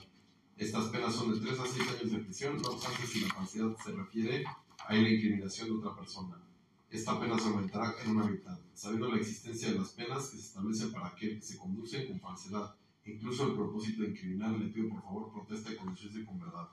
Estas 0.56 0.86
penas 0.88 1.14
son 1.14 1.34
de 1.34 1.40
3 1.40 1.60
a 1.60 1.66
6 1.66 1.88
años 1.88 2.12
de 2.12 2.18
prisión, 2.18 2.56
no 2.56 2.70
obstante 2.70 3.06
si 3.06 3.20
la 3.20 3.34
falsedad 3.34 3.76
se 3.84 3.92
refiere 3.92 4.44
a 4.78 4.94
la 4.94 5.08
incriminación 5.08 5.68
de 5.68 5.74
otra 5.74 5.94
persona. 5.94 6.40
Esta 6.88 7.20
pena 7.20 7.38
se 7.38 7.48
aumentará 7.48 7.94
en 8.02 8.10
una 8.12 8.24
mitad, 8.24 8.58
sabiendo 8.72 9.10
la 9.10 9.18
existencia 9.18 9.70
de 9.70 9.78
las 9.78 9.90
penas 9.90 10.30
que 10.30 10.38
se 10.38 10.46
establecen 10.46 10.92
para 10.92 11.08
aquel 11.08 11.38
que 11.38 11.44
se 11.44 11.58
conduce 11.58 12.06
con 12.06 12.18
falsedad. 12.20 12.74
Incluso 13.04 13.48
el 13.48 13.54
propósito 13.54 14.02
de 14.02 14.08
incriminar, 14.08 14.52
le 14.52 14.68
pido 14.68 14.88
por 14.88 15.02
favor 15.02 15.32
protesta 15.32 15.72
y 15.72 15.76
conducirse 15.76 16.24
con 16.24 16.40
verdad. 16.40 16.68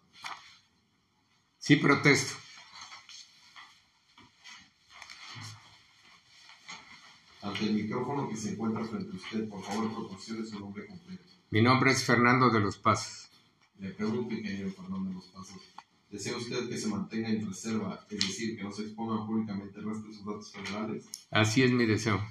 Sí, 1.57 1.75
protesto. 1.75 2.35
Ante 7.41 7.65
el 7.65 7.73
micrófono 7.73 8.29
que 8.29 8.37
se 8.37 8.53
encuentra 8.53 8.85
frente 8.85 9.11
a 9.11 9.15
usted, 9.15 9.49
por 9.49 9.61
favor 9.61 9.93
proporcione 9.93 10.45
su 10.45 10.57
nombre 10.57 10.87
completo. 10.87 11.23
Mi 11.49 11.61
nombre 11.61 11.91
es 11.91 12.03
Fernando 12.05 12.49
de 12.49 12.61
los 12.61 12.77
Pasos. 12.77 13.22
Le 13.83 13.89
pregunto, 13.89 14.33
ingeniero 14.33 14.71
Fernando 14.71 15.09
de 15.09 15.15
los 15.15 15.25
Pasos, 15.25 15.61
¿desea 16.09 16.37
usted 16.37 16.69
que 16.69 16.77
se 16.77 16.87
mantenga 16.87 17.27
en 17.27 17.45
reserva, 17.45 18.07
es 18.09 18.17
decir, 18.17 18.55
que 18.55 18.63
no 18.63 18.71
se 18.71 18.83
exponga 18.83 19.25
públicamente 19.25 19.77
el 19.77 19.85
resto 19.85 20.07
de 20.07 20.13
sus 20.13 20.25
datos 20.25 20.53
federales? 20.53 21.09
Así 21.29 21.63
es 21.63 21.71
mi 21.71 21.85
deseo. 21.85 22.25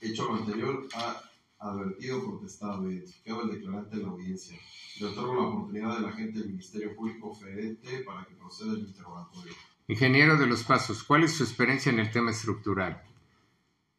Hecho 0.00 0.26
lo 0.26 0.36
anterior, 0.36 0.86
ha 0.94 1.20
advertido 1.58 2.22
protestado 2.24 2.88
y 2.88 2.94
identificado 2.94 3.42
el 3.42 3.50
declarante 3.50 3.96
en 3.96 4.02
la 4.02 4.08
audiencia. 4.10 4.56
Le 5.00 5.06
otorgo 5.06 5.34
la 5.34 5.48
oportunidad 5.48 5.96
del 5.96 6.06
agente 6.06 6.38
del 6.38 6.48
Ministerio 6.50 6.94
Público 6.94 7.30
oferente 7.30 8.04
para 8.04 8.24
que 8.24 8.36
proceda 8.36 8.74
el 8.74 8.86
interrogatorio. 8.86 9.52
Ingeniero 9.88 10.38
de 10.38 10.46
los 10.46 10.62
Pasos, 10.62 11.02
¿cuál 11.02 11.24
es 11.24 11.32
su 11.32 11.42
experiencia 11.42 11.90
en 11.90 11.98
el 11.98 12.12
tema 12.12 12.30
estructural? 12.30 13.02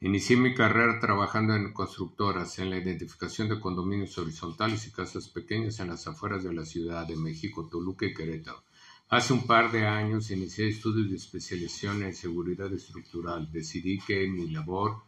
Inicié 0.08 0.38
mi 0.38 0.54
carrera 0.54 1.00
trabajando 1.00 1.56
en 1.56 1.74
constructoras, 1.74 2.60
en 2.60 2.70
la 2.70 2.78
identificación 2.78 3.50
de 3.50 3.60
condominios 3.60 4.16
horizontales 4.20 4.86
y 4.86 4.92
casas 4.92 5.30
pequeñas 5.30 5.80
en 5.80 5.88
las 5.88 6.06
afueras 6.06 6.44
de 6.44 6.54
la 6.54 6.64
Ciudad 6.64 7.08
de 7.08 7.16
México, 7.16 7.68
Toluca 7.68 8.06
y 8.06 8.14
Querétaro. 8.14 8.64
Hace 9.10 9.34
un 9.34 9.48
par 9.48 9.72
de 9.72 9.88
años 9.88 10.30
inicié 10.30 10.68
estudios 10.68 11.10
de 11.10 11.16
especialización 11.16 12.04
en 12.04 12.14
seguridad 12.14 12.72
estructural. 12.72 13.52
Decidí 13.52 13.98
que 13.98 14.28
mi 14.28 14.52
labor 14.52 15.02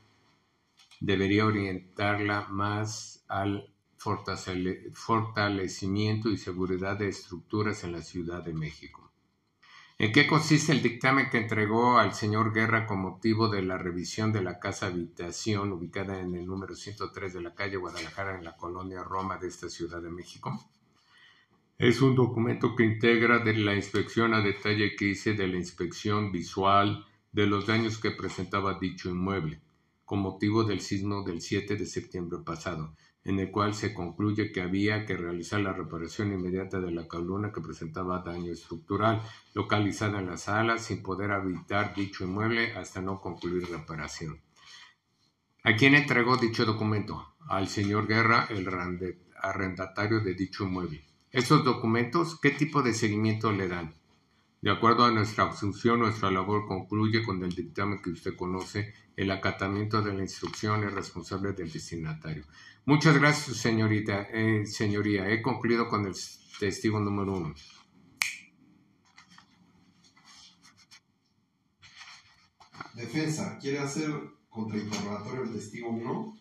debería 0.99 1.45
orientarla 1.45 2.47
más 2.49 3.23
al 3.27 3.71
fortale- 3.99 4.91
fortalecimiento 4.93 6.31
y 6.31 6.37
seguridad 6.37 6.97
de 6.97 7.09
estructuras 7.09 7.83
en 7.83 7.91
la 7.91 8.01
Ciudad 8.01 8.43
de 8.43 8.53
México. 8.53 9.06
¿En 9.99 10.11
qué 10.11 10.27
consiste 10.27 10.73
el 10.73 10.83
dictamen 10.83 11.31
que 11.31 11.39
entregó 11.39 11.97
al 11.97 12.13
señor 12.13 12.53
Guerra 12.53 12.85
con 12.85 12.99
motivo 12.99 13.49
de 13.49 13.63
la 13.63 13.79
revisión 13.79 14.31
de 14.31 14.43
la 14.43 14.59
casa 14.59 14.85
habitación 14.85 15.71
ubicada 15.71 16.19
en 16.19 16.35
el 16.35 16.45
número 16.45 16.75
103 16.75 17.33
de 17.33 17.41
la 17.41 17.55
calle 17.55 17.77
Guadalajara 17.77 18.37
en 18.37 18.43
la 18.43 18.55
colonia 18.55 19.01
Roma 19.01 19.39
de 19.39 19.47
esta 19.47 19.69
Ciudad 19.69 19.99
de 19.99 20.11
México? 20.11 20.69
Es 21.79 21.99
un 22.03 22.13
documento 22.13 22.75
que 22.75 22.83
integra 22.83 23.39
de 23.39 23.55
la 23.55 23.73
inspección 23.73 24.35
a 24.35 24.41
detalle 24.41 24.95
que 24.95 25.05
hice 25.05 25.33
de 25.33 25.47
la 25.47 25.57
inspección 25.57 26.31
visual 26.31 27.03
de 27.31 27.47
los 27.47 27.65
daños 27.65 27.97
que 27.97 28.11
presentaba 28.11 28.77
dicho 28.79 29.09
inmueble, 29.09 29.61
con 30.05 30.19
motivo 30.19 30.63
del 30.63 30.81
sismo 30.81 31.23
del 31.23 31.41
7 31.41 31.75
de 31.75 31.87
septiembre 31.87 32.37
pasado, 32.45 32.93
en 33.27 33.39
el 33.39 33.51
cual 33.51 33.73
se 33.73 33.93
concluye 33.93 34.53
que 34.53 34.61
había 34.61 35.05
que 35.05 35.17
realizar 35.17 35.59
la 35.59 35.73
reparación 35.73 36.31
inmediata 36.31 36.79
de 36.79 36.91
la 36.91 37.09
columna 37.09 37.51
que 37.51 37.59
presentaba 37.59 38.23
daño 38.25 38.53
estructural, 38.53 39.21
localizada 39.53 40.19
en 40.19 40.27
la 40.27 40.37
sala, 40.37 40.77
sin 40.77 41.03
poder 41.03 41.31
habitar 41.31 41.93
dicho 41.93 42.23
inmueble 42.23 42.73
hasta 42.77 43.01
no 43.01 43.19
concluir 43.19 43.69
reparación. 43.69 44.41
¿A 45.63 45.75
quién 45.75 45.93
entregó 45.93 46.37
dicho 46.37 46.63
documento? 46.63 47.35
Al 47.49 47.67
señor 47.67 48.07
Guerra, 48.07 48.47
el 48.49 48.65
arrendatario 49.41 50.21
de 50.21 50.33
dicho 50.33 50.63
inmueble. 50.63 51.03
Estos 51.29 51.65
documentos, 51.65 52.39
¿qué 52.39 52.51
tipo 52.51 52.81
de 52.81 52.93
seguimiento 52.93 53.51
le 53.51 53.67
dan? 53.67 53.93
De 54.61 54.71
acuerdo 54.71 55.03
a 55.03 55.11
nuestra 55.11 55.43
asunción, 55.43 55.99
nuestra 55.99 56.31
labor 56.31 56.65
concluye 56.65 57.23
con 57.23 57.43
el 57.43 57.53
dictamen 57.53 58.01
que 58.01 58.09
usted 58.09 58.37
conoce, 58.37 58.93
el 59.17 59.31
acatamiento 59.31 60.01
de 60.01 60.13
la 60.13 60.21
instrucción 60.21 60.85
es 60.85 60.93
responsable 60.93 61.51
del 61.51 61.71
destinatario. 61.71 62.45
Muchas 62.87 63.17
gracias, 63.17 63.57
señorita, 63.57 64.29
eh, 64.31 64.65
señoría. 64.65 65.29
He 65.29 65.41
concluido 65.41 65.89
con 65.89 66.05
el 66.05 66.15
testigo 66.57 67.01
número 67.01 67.33
uno. 67.33 67.53
Defensa, 72.93 73.57
¿quiere 73.59 73.79
hacer 73.79 74.09
contrainterrogatorio 74.47 75.41
al 75.41 75.51
testigo 75.51 75.89
1? 75.89 76.39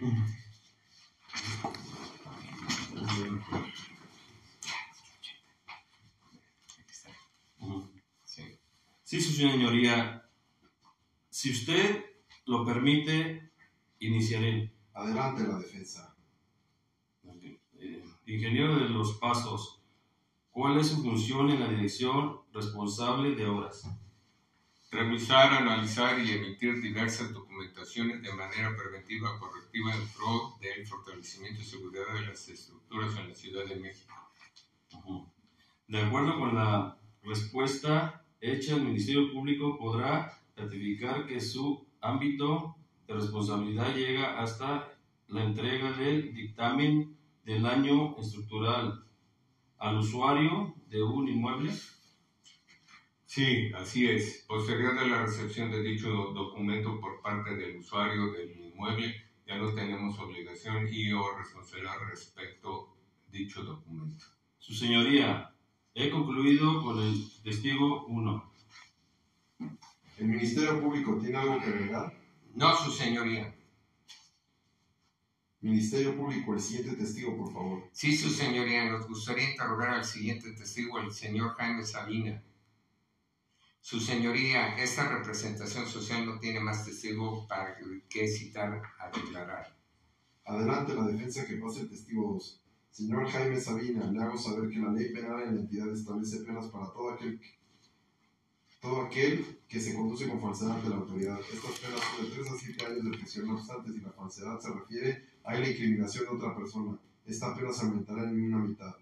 Ujú. 0.00 0.22
Sí, 9.02 9.20
su 9.20 9.32
señoría. 9.32 10.30
Si 11.28 11.50
usted 11.50 12.13
lo 12.46 12.64
permite, 12.64 13.50
iniciaré. 14.00 14.72
Adelante 14.92 15.46
la 15.46 15.58
defensa. 15.58 16.16
Eh, 17.78 18.04
ingeniero 18.26 18.78
de 18.78 18.88
los 18.88 19.14
pasos, 19.18 19.80
¿cuál 20.50 20.78
es 20.78 20.88
su 20.88 21.02
función 21.02 21.50
en 21.50 21.60
la 21.60 21.68
dirección 21.68 22.40
responsable 22.52 23.34
de 23.34 23.46
obras? 23.46 23.88
Revisar, 24.90 25.52
analizar 25.52 26.20
y 26.20 26.30
emitir 26.30 26.80
diversas 26.80 27.32
documentaciones 27.32 28.22
de 28.22 28.32
manera 28.32 28.76
preventiva 28.76 29.36
correctiva 29.40 29.92
en 29.92 30.06
pro 30.08 30.56
del 30.60 30.86
fortalecimiento 30.86 31.60
y 31.60 31.64
seguridad 31.64 32.14
de 32.14 32.26
las 32.26 32.48
estructuras 32.48 33.16
en 33.16 33.28
la 33.28 33.34
Ciudad 33.34 33.64
de 33.64 33.76
México. 33.76 34.14
De 35.88 36.00
acuerdo 36.00 36.38
con 36.38 36.54
la 36.54 36.96
respuesta 37.24 38.24
hecha, 38.40 38.76
el 38.76 38.84
Ministerio 38.84 39.32
Público 39.32 39.76
podrá 39.76 40.40
ratificar 40.56 41.26
que 41.26 41.40
su 41.40 41.84
ámbito 42.04 42.76
de 43.06 43.14
responsabilidad 43.14 43.94
llega 43.94 44.40
hasta 44.40 44.92
la 45.28 45.44
entrega 45.44 45.92
del 45.92 46.34
dictamen 46.34 47.16
del 47.44 47.66
año 47.66 48.16
estructural 48.18 49.04
al 49.78 49.98
usuario 49.98 50.74
de 50.88 51.02
un 51.02 51.28
inmueble. 51.28 51.72
Sí, 53.24 53.72
así 53.74 54.06
es. 54.06 54.44
Posterior 54.46 54.98
de 54.98 55.08
la 55.08 55.24
recepción 55.24 55.70
de 55.70 55.82
dicho 55.82 56.08
documento 56.08 57.00
por 57.00 57.20
parte 57.20 57.56
del 57.56 57.78
usuario 57.78 58.32
del 58.32 58.52
inmueble, 58.60 59.14
ya 59.46 59.56
no 59.56 59.74
tenemos 59.74 60.18
obligación 60.18 60.86
y 60.90 61.12
o 61.12 61.36
responsabilidad 61.36 61.98
respecto 62.08 62.96
a 63.28 63.30
dicho 63.30 63.64
documento. 63.64 64.24
Su 64.58 64.72
señoría, 64.72 65.52
he 65.94 66.10
concluido 66.10 66.82
con 66.82 66.98
el 67.00 67.14
testigo 67.42 68.06
1. 68.06 68.43
¿El 70.18 70.28
Ministerio 70.28 70.80
Público 70.80 71.18
tiene 71.18 71.38
algo 71.38 71.58
que 71.60 71.66
agregar? 71.66 72.12
No, 72.54 72.76
su 72.76 72.90
señoría. 72.90 73.52
Ministerio 75.60 76.16
Público, 76.16 76.54
el 76.54 76.60
siguiente 76.60 76.94
testigo, 76.94 77.36
por 77.36 77.52
favor. 77.52 77.88
Sí, 77.92 78.14
su 78.14 78.30
señoría, 78.30 78.84
nos 78.84 79.08
gustaría 79.08 79.50
interrogar 79.50 79.90
al 79.90 80.04
siguiente 80.04 80.52
testigo, 80.52 81.00
el 81.00 81.12
señor 81.12 81.54
Jaime 81.56 81.84
Sabina. 81.84 82.42
Su 83.80 83.98
señoría, 83.98 84.76
esta 84.76 85.08
representación 85.08 85.86
social 85.86 86.26
no 86.26 86.38
tiene 86.38 86.60
más 86.60 86.84
testigo 86.84 87.46
para 87.48 87.76
que 88.08 88.28
citar 88.28 88.82
a 88.98 89.10
declarar. 89.10 89.74
Adelante 90.44 90.94
la 90.94 91.06
defensa 91.06 91.46
que 91.46 91.56
pase 91.56 91.80
el 91.80 91.88
testigo 91.88 92.34
2. 92.34 92.60
Señor 92.90 93.28
Jaime 93.28 93.58
Sabina, 93.58 94.10
le 94.12 94.22
hago 94.22 94.38
saber 94.38 94.70
que 94.70 94.78
la 94.78 94.92
ley 94.92 95.12
penal 95.12 95.42
en 95.42 95.54
la 95.54 95.60
entidad 95.62 95.90
establece 95.92 96.44
penas 96.44 96.66
para 96.68 96.92
todo 96.92 97.10
aquel 97.10 97.40
que, 97.40 97.63
todo 98.84 99.00
aquel 99.00 99.60
que 99.66 99.80
se 99.80 99.94
conduce 99.94 100.28
con 100.28 100.42
falsedad 100.42 100.72
ante 100.76 100.90
la 100.90 100.96
autoridad. 100.96 101.40
Estas 101.40 101.78
penas 101.78 102.00
son 102.04 102.26
de 102.26 102.30
3 102.36 102.50
a 102.50 102.58
7 102.58 102.84
años 102.86 103.04
de 103.04 103.16
prisión, 103.16 103.46
no 103.46 103.54
obstante, 103.54 103.90
si 103.90 104.00
la 104.00 104.12
falsedad 104.12 104.60
se 104.60 104.70
refiere 104.74 105.24
a 105.42 105.54
la 105.54 105.66
incriminación 105.70 106.24
de 106.26 106.30
otra 106.32 106.54
persona, 106.54 106.98
esta 107.24 107.56
pena 107.56 107.72
se 107.72 107.86
aumentará 107.86 108.24
en 108.24 108.44
una 108.52 108.58
mitad, 108.58 108.94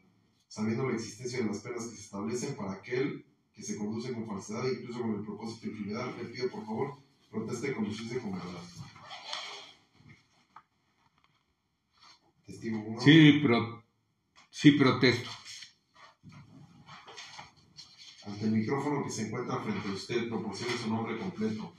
sabiendo 0.47 0.89
la 0.89 0.95
existencia 0.95 1.41
de 1.41 1.47
las 1.47 1.59
penas 1.59 1.87
que 1.87 1.97
se 1.97 2.03
establecen 2.03 2.55
para 2.55 2.75
aquel 2.75 3.25
que 3.53 3.63
se 3.65 3.77
conduce 3.77 4.13
con 4.13 4.25
falsedad 4.25 4.65
incluso 4.71 5.01
con 5.01 5.15
el 5.17 5.23
propósito 5.25 5.67
de 5.67 5.73
intimidar, 5.73 6.15
le 6.17 6.25
pido 6.27 6.49
por 6.49 6.65
favor 6.65 6.95
proteste 7.29 7.71
y 7.71 7.75
conducirse 7.75 8.19
con 8.21 8.33
verdad. 8.33 8.63
Testigo 12.47 12.79
uno. 12.79 13.01
Sí, 13.01 13.41
pro- 13.43 13.83
sí 14.51 14.73
protesto. 14.73 15.29
Ante 18.27 18.45
el 18.45 18.53
micrófono 18.53 19.03
que 19.05 19.11
se 19.11 19.27
encuentra 19.27 19.61
frente 19.63 19.89
a 19.89 19.93
usted, 19.93 20.29
proporcione 20.29 20.77
su 20.77 20.89
nombre 20.89 21.19
completo. 21.19 21.75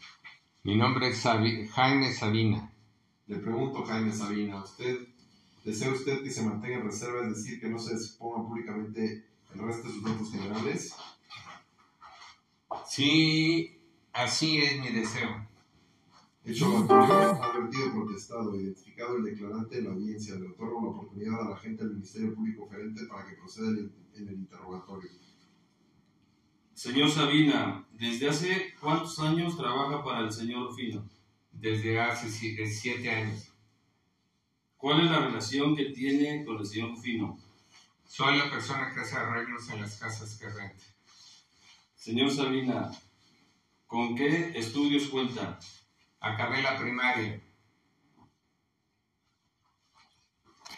Mi 0.63 0.75
nombre 0.75 1.09
es 1.09 1.17
Sabi- 1.19 1.67
Jaime 1.67 2.13
Sabina. 2.13 2.71
Le 3.27 3.37
pregunto, 3.37 3.83
Jaime 3.85 4.11
Sabina, 4.11 4.61
¿usted 4.61 4.97
desea 5.63 5.91
usted 5.91 6.21
que 6.21 6.29
se 6.29 6.43
mantenga 6.43 6.77
en 6.79 6.85
reserva, 6.85 7.23
es 7.25 7.35
decir, 7.35 7.59
que 7.61 7.69
no 7.69 7.79
se 7.79 7.93
exponga 7.93 8.45
públicamente 8.45 9.25
el 9.53 9.59
resto 9.59 9.87
de 9.87 9.93
sus 9.93 10.03
datos 10.03 10.31
generales? 10.31 10.93
Sí, 12.87 13.77
así 14.11 14.57
es 14.57 14.79
mi 14.81 14.89
deseo. 14.89 15.47
Hecho 16.45 16.67
lo 16.69 16.77
anterior, 16.79 17.39
advertido, 17.41 17.93
protestado, 17.93 18.59
identificado 18.59 19.15
el 19.15 19.23
declarante 19.23 19.77
en 19.77 19.85
la 19.85 19.91
audiencia, 19.91 20.35
le 20.35 20.47
otorgo 20.49 20.81
la 20.81 20.89
oportunidad 20.89 21.39
a 21.41 21.49
la 21.51 21.55
agente 21.55 21.85
del 21.85 21.93
Ministerio 21.93 22.35
Público 22.35 22.63
oferente 22.65 23.05
para 23.05 23.25
que 23.29 23.35
proceda 23.37 23.69
en 23.69 24.27
el 24.27 24.33
interrogatorio. 24.33 25.09
Señor 26.73 27.09
Sabina, 27.11 27.85
¿desde 27.91 28.29
hace 28.29 28.73
cuántos 28.79 29.19
años 29.19 29.55
trabaja 29.55 30.03
para 30.03 30.21
el 30.21 30.31
señor 30.31 30.75
Fino? 30.75 31.07
Desde 31.51 31.99
hace 32.01 32.29
si- 32.29 32.65
siete 32.67 33.09
años. 33.11 33.51
¿Cuál 34.77 35.01
es 35.05 35.11
la 35.11 35.19
relación 35.19 35.75
que 35.75 35.85
tiene 35.85 36.43
con 36.43 36.57
el 36.57 36.65
señor 36.65 36.97
Fino? 36.99 37.37
Soy 38.05 38.37
la 38.37 38.49
persona 38.49 38.91
que 38.93 39.01
hace 39.01 39.15
arreglos 39.15 39.69
en 39.69 39.81
las 39.81 39.97
casas 39.97 40.35
que 40.37 40.49
renta. 40.49 40.83
Señor 41.95 42.31
Sabina, 42.31 42.91
¿con 43.87 44.15
qué 44.15 44.51
estudios 44.57 45.07
cuenta? 45.09 45.59
Acabé 46.19 46.61
la 46.61 46.77
primaria. 46.77 47.41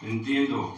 Entiendo. 0.01 0.77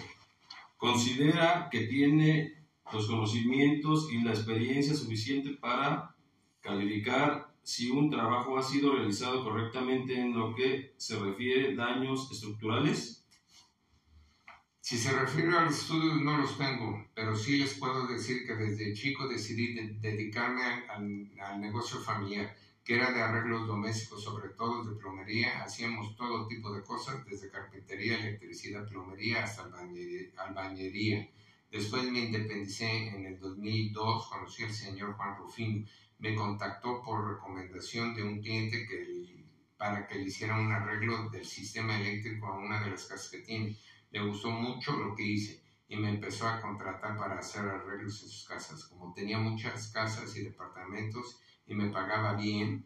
¿Considera 0.78 1.70
que 1.72 1.88
tiene 1.88 2.57
los 2.94 3.08
conocimientos 3.08 4.12
y 4.12 4.22
la 4.22 4.32
experiencia 4.32 4.94
suficiente 4.96 5.52
para 5.52 6.16
calificar 6.62 7.54
si 7.64 7.90
un 7.90 8.10
trabajo 8.10 8.58
ha 8.58 8.64
sido 8.64 8.94
realizado 8.94 9.44
correctamente 9.44 10.20
en 10.20 10.38
lo 10.38 10.56
que 10.56 10.94
se 10.98 11.20
refiere 11.20 11.76
daños 11.76 12.32
estructurales? 12.32 13.26
Si 14.80 14.98
se 14.98 15.12
refiere 15.12 15.56
a 15.56 15.66
los 15.66 15.78
estudios, 15.82 16.22
no 16.22 16.38
los 16.38 16.58
tengo, 16.58 17.06
pero 17.14 17.36
sí 17.36 17.58
les 17.58 17.74
puedo 17.76 18.08
decir 18.08 18.46
que 18.48 18.56
desde 18.56 18.94
chico 18.94 19.28
decidí 19.28 19.74
de- 19.74 19.98
dedicarme 20.00 20.64
al, 20.64 21.30
al- 21.42 21.60
negocio 21.60 22.00
familiar, 22.00 22.56
que 22.86 22.96
era 22.96 23.12
de 23.12 23.22
arreglos 23.22 23.68
domésticos, 23.68 24.24
sobre 24.24 24.50
todo 24.50 24.86
de 24.86 24.96
plomería. 24.96 25.62
Hacíamos 25.62 26.16
todo 26.16 26.48
tipo 26.48 26.74
de 26.74 26.84
cosas, 26.84 27.26
desde 27.26 27.50
carpintería, 27.52 28.18
electricidad, 28.20 28.88
plomería, 28.88 29.44
hasta 29.44 29.64
albañería. 29.64 30.30
albañería. 30.38 31.30
Después 31.70 32.04
me 32.06 32.20
independicé 32.20 33.08
en 33.10 33.26
el 33.26 33.40
2002, 33.40 34.30
conocí 34.30 34.64
al 34.64 34.74
señor 34.74 35.16
Juan 35.16 35.38
Rufino. 35.38 35.86
Me 36.20 36.34
contactó 36.34 37.02
por 37.04 37.28
recomendación 37.28 38.16
de 38.16 38.24
un 38.24 38.42
cliente 38.42 38.88
que, 38.88 39.46
para 39.78 40.08
que 40.08 40.16
le 40.16 40.24
hiciera 40.24 40.56
un 40.56 40.72
arreglo 40.72 41.30
del 41.30 41.46
sistema 41.46 41.98
eléctrico 41.98 42.48
a 42.48 42.58
una 42.58 42.80
de 42.80 42.92
las 42.92 43.06
casas 43.06 43.30
que 43.30 43.40
tiene. 43.40 43.76
Le 44.10 44.22
gustó 44.22 44.50
mucho 44.50 44.94
lo 44.94 45.14
que 45.14 45.24
hice 45.24 45.62
y 45.90 45.98
me 45.98 46.10
empezó 46.10 46.48
a 46.48 46.62
contratar 46.62 47.18
para 47.18 47.40
hacer 47.40 47.66
arreglos 47.66 48.22
en 48.24 48.30
sus 48.30 48.48
casas. 48.48 48.86
Como 48.86 49.14
tenía 49.14 49.38
muchas 49.38 49.92
casas 49.92 50.36
y 50.36 50.44
departamentos 50.44 51.38
y 51.66 51.76
me 51.76 51.90
pagaba 51.90 52.34
bien, 52.34 52.86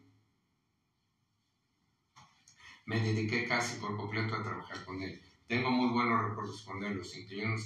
me 2.84 3.00
dediqué 3.00 3.46
casi 3.46 3.76
por 3.78 3.96
completo 3.96 4.34
a 4.34 4.42
trabajar 4.42 4.84
con 4.84 5.00
él. 5.00 5.20
Tengo 5.46 5.70
muy 5.70 5.90
buenos 5.90 6.20
recuerdos 6.28 6.62
con 6.62 6.82
él. 6.82 6.96
Los 6.96 7.14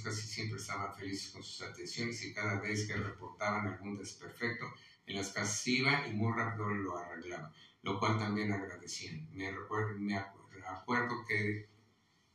casi 0.01 0.27
siempre 0.27 0.57
estaban 0.59 0.93
felices 0.93 1.31
con 1.31 1.41
sus 1.43 1.61
atenciones 1.61 2.23
y 2.23 2.33
cada 2.33 2.59
vez 2.59 2.85
que 2.87 2.95
reportaban 2.95 3.67
algún 3.67 3.95
desperfecto 3.97 4.65
en 5.05 5.15
las 5.15 5.31
casas 5.31 5.65
iba 5.67 6.05
y 6.07 6.13
muy 6.13 6.33
rápido 6.35 6.69
lo 6.69 6.97
arreglaba, 6.97 7.51
lo 7.81 7.97
cual 7.99 8.17
también 8.17 8.51
agradecían. 8.51 9.27
Me, 9.31 9.49
recuerdo, 9.51 9.97
me 9.97 10.13
acu- 10.15 10.45
acuerdo 10.67 11.23
que 11.27 11.65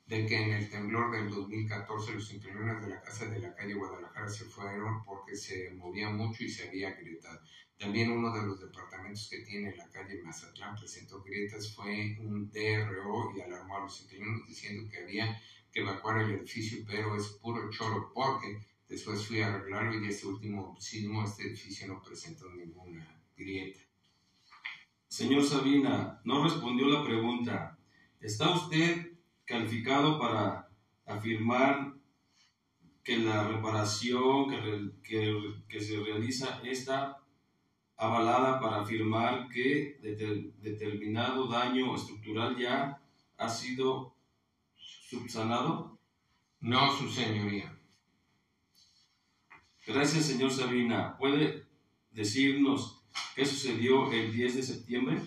de 0.06 0.26
que 0.26 0.36
en 0.36 0.52
el 0.52 0.68
temblor 0.68 1.10
del 1.12 1.30
2014 1.30 2.12
los 2.12 2.32
inquilinos 2.32 2.82
de 2.82 2.88
la 2.88 3.00
casa 3.00 3.26
de 3.26 3.38
la 3.38 3.54
calle 3.54 3.74
Guadalajara 3.74 4.28
se 4.28 4.44
fueron 4.44 5.04
porque 5.04 5.36
se 5.36 5.70
movía 5.70 6.10
mucho 6.10 6.44
y 6.44 6.48
se 6.48 6.68
había 6.68 6.92
grietado. 6.94 7.40
También 7.78 8.12
uno 8.12 8.32
de 8.32 8.46
los 8.46 8.60
departamentos 8.60 9.28
que 9.30 9.38
tiene 9.38 9.74
la 9.74 9.88
calle 9.90 10.22
Mazatlán 10.22 10.76
presentó 10.76 11.22
grietas, 11.22 11.74
fue 11.74 12.16
un 12.20 12.50
DRO 12.50 13.32
y 13.36 13.40
alarmó 13.40 13.78
a 13.78 13.80
los 13.80 14.02
inquilinos 14.02 14.46
diciendo 14.46 14.88
que 14.90 15.02
había 15.02 15.40
que 15.72 15.80
evacuar 15.80 16.20
el 16.20 16.32
edificio, 16.32 16.84
pero 16.86 17.16
es 17.16 17.26
puro 17.40 17.70
choro 17.70 18.12
porque 18.14 18.60
después 18.88 19.26
fui 19.26 19.40
a 19.40 19.54
arreglarlo 19.54 19.94
y 19.94 20.00
de 20.00 20.08
este 20.08 20.26
último 20.26 20.76
sismo 20.78 21.24
este 21.24 21.44
edificio 21.44 21.88
no 21.88 22.02
presentó 22.02 22.50
ninguna 22.50 23.20
grieta. 23.36 23.80
Señor 25.08 25.44
Sabina, 25.44 26.20
no 26.24 26.44
respondió 26.44 26.86
la 26.88 27.04
pregunta. 27.04 27.78
¿Está 28.20 28.54
usted 28.54 29.11
calificado 29.44 30.18
para 30.18 30.68
afirmar 31.06 31.94
que 33.04 33.18
la 33.18 33.48
reparación 33.48 34.48
que, 34.50 34.90
que- 35.02 35.54
que 35.68 35.80
se 35.80 35.96
realiza 36.00 36.60
está 36.62 37.18
avalada 37.96 38.60
para 38.60 38.80
afirmar 38.82 39.48
que 39.48 39.98
deter- 40.00 40.52
determinado 40.60 41.48
daño 41.48 41.94
estructural 41.96 42.56
ya 42.56 43.00
ha 43.36 43.48
sido 43.48 44.14
subsanado? 44.76 45.98
No, 46.60 46.96
su 46.96 47.08
señoría. 47.10 47.76
Gracias, 49.86 50.26
señor 50.26 50.52
Sabina. 50.52 51.16
¿Puede 51.18 51.66
decirnos 52.12 53.02
qué 53.34 53.44
sucedió 53.44 54.12
el 54.12 54.32
10 54.32 54.56
de 54.56 54.62
septiembre? 54.62 55.20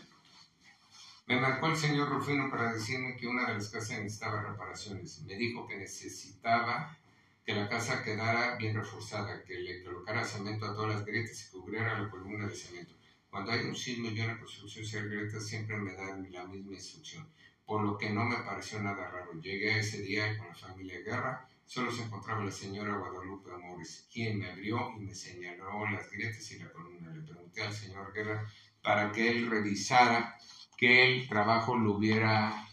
Me 1.28 1.40
marcó 1.40 1.68
el 1.68 1.76
señor 1.76 2.10
Rufino 2.10 2.52
para 2.52 2.72
decirme 2.72 3.16
que 3.16 3.26
una 3.26 3.48
de 3.48 3.56
las 3.56 3.70
casas 3.70 3.98
necesitaba 3.98 4.44
reparaciones. 4.44 5.24
Me 5.24 5.36
dijo 5.36 5.66
que 5.66 5.76
necesitaba 5.76 6.96
que 7.44 7.56
la 7.56 7.68
casa 7.68 8.04
quedara 8.04 8.56
bien 8.58 8.76
reforzada, 8.76 9.44
que 9.44 9.56
le 9.56 9.84
colocara 9.84 10.24
cemento 10.24 10.68
a 10.68 10.76
todas 10.76 10.96
las 10.98 11.06
grietas 11.06 11.48
y 11.48 11.52
cubriera 11.52 12.00
la 12.00 12.10
columna 12.12 12.48
de 12.48 12.56
cemento. 12.56 12.94
Cuando 13.28 13.52
hay 13.52 13.62
un 13.62 13.76
sismo 13.76 14.10
y 14.10 14.22
una 14.22 14.38
construcción 14.38 14.86
sin 14.86 15.10
grietas, 15.10 15.48
siempre 15.48 15.78
me 15.78 15.94
dan 15.94 16.32
la 16.32 16.46
misma 16.46 16.74
instrucción, 16.74 17.28
por 17.66 17.84
lo 17.84 17.98
que 17.98 18.12
no 18.12 18.24
me 18.24 18.38
pareció 18.38 18.80
nada 18.80 19.10
raro. 19.10 19.34
Llegué 19.42 19.80
ese 19.80 20.04
día 20.04 20.38
con 20.38 20.48
la 20.48 20.56
familia 20.56 21.00
Guerra, 21.02 21.50
solo 21.66 21.92
se 21.92 22.04
encontraba 22.04 22.46
la 22.46 22.52
señora 22.52 22.98
Guadalupe 22.98 23.52
Amores, 23.52 24.08
quien 24.14 24.38
me 24.38 24.52
abrió 24.52 24.94
y 24.96 25.00
me 25.02 25.16
señaló 25.16 25.88
las 25.90 26.10
grietas 26.12 26.52
y 26.52 26.60
la 26.60 26.72
columna. 26.72 27.12
Le 27.12 27.24
pregunté 27.24 27.64
al 27.64 27.74
señor 27.74 28.14
Guerra 28.14 28.48
para 28.84 29.12
que 29.12 29.28
él 29.28 29.50
revisara 29.50 30.38
que 30.78 31.06
el 31.16 31.28
trabajo 31.28 31.76
lo 31.78 31.94
hubiera 31.94 32.66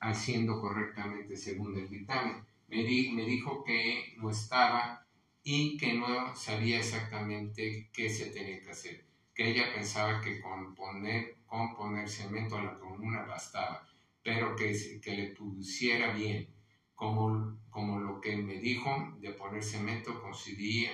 haciendo 0.00 0.60
correctamente 0.60 1.36
según 1.36 1.76
el 1.78 1.88
dictamen. 1.88 2.44
Me, 2.68 2.82
di- 2.84 3.10
me 3.12 3.24
dijo 3.24 3.62
que 3.64 4.14
no 4.18 4.30
estaba 4.30 5.06
y 5.42 5.76
que 5.76 5.94
no 5.94 6.34
sabía 6.36 6.78
exactamente 6.78 7.88
qué 7.92 8.08
se 8.10 8.26
tenía 8.26 8.60
que 8.62 8.70
hacer, 8.70 9.04
que 9.34 9.50
ella 9.50 9.72
pensaba 9.74 10.20
que 10.20 10.40
con 10.40 10.74
poner, 10.74 11.36
con 11.46 11.74
poner 11.74 12.08
cemento 12.08 12.56
a 12.56 12.62
la 12.62 12.78
columna 12.78 13.22
bastaba, 13.24 13.86
pero 14.22 14.54
que, 14.56 15.00
que 15.02 15.12
le 15.16 15.26
pusiera 15.34 16.12
bien, 16.12 16.48
como, 16.94 17.58
como 17.70 17.98
lo 17.98 18.20
que 18.20 18.36
me 18.36 18.54
dijo 18.58 18.90
de 19.18 19.30
poner 19.32 19.62
cemento 19.64 20.20
coincidía 20.22 20.90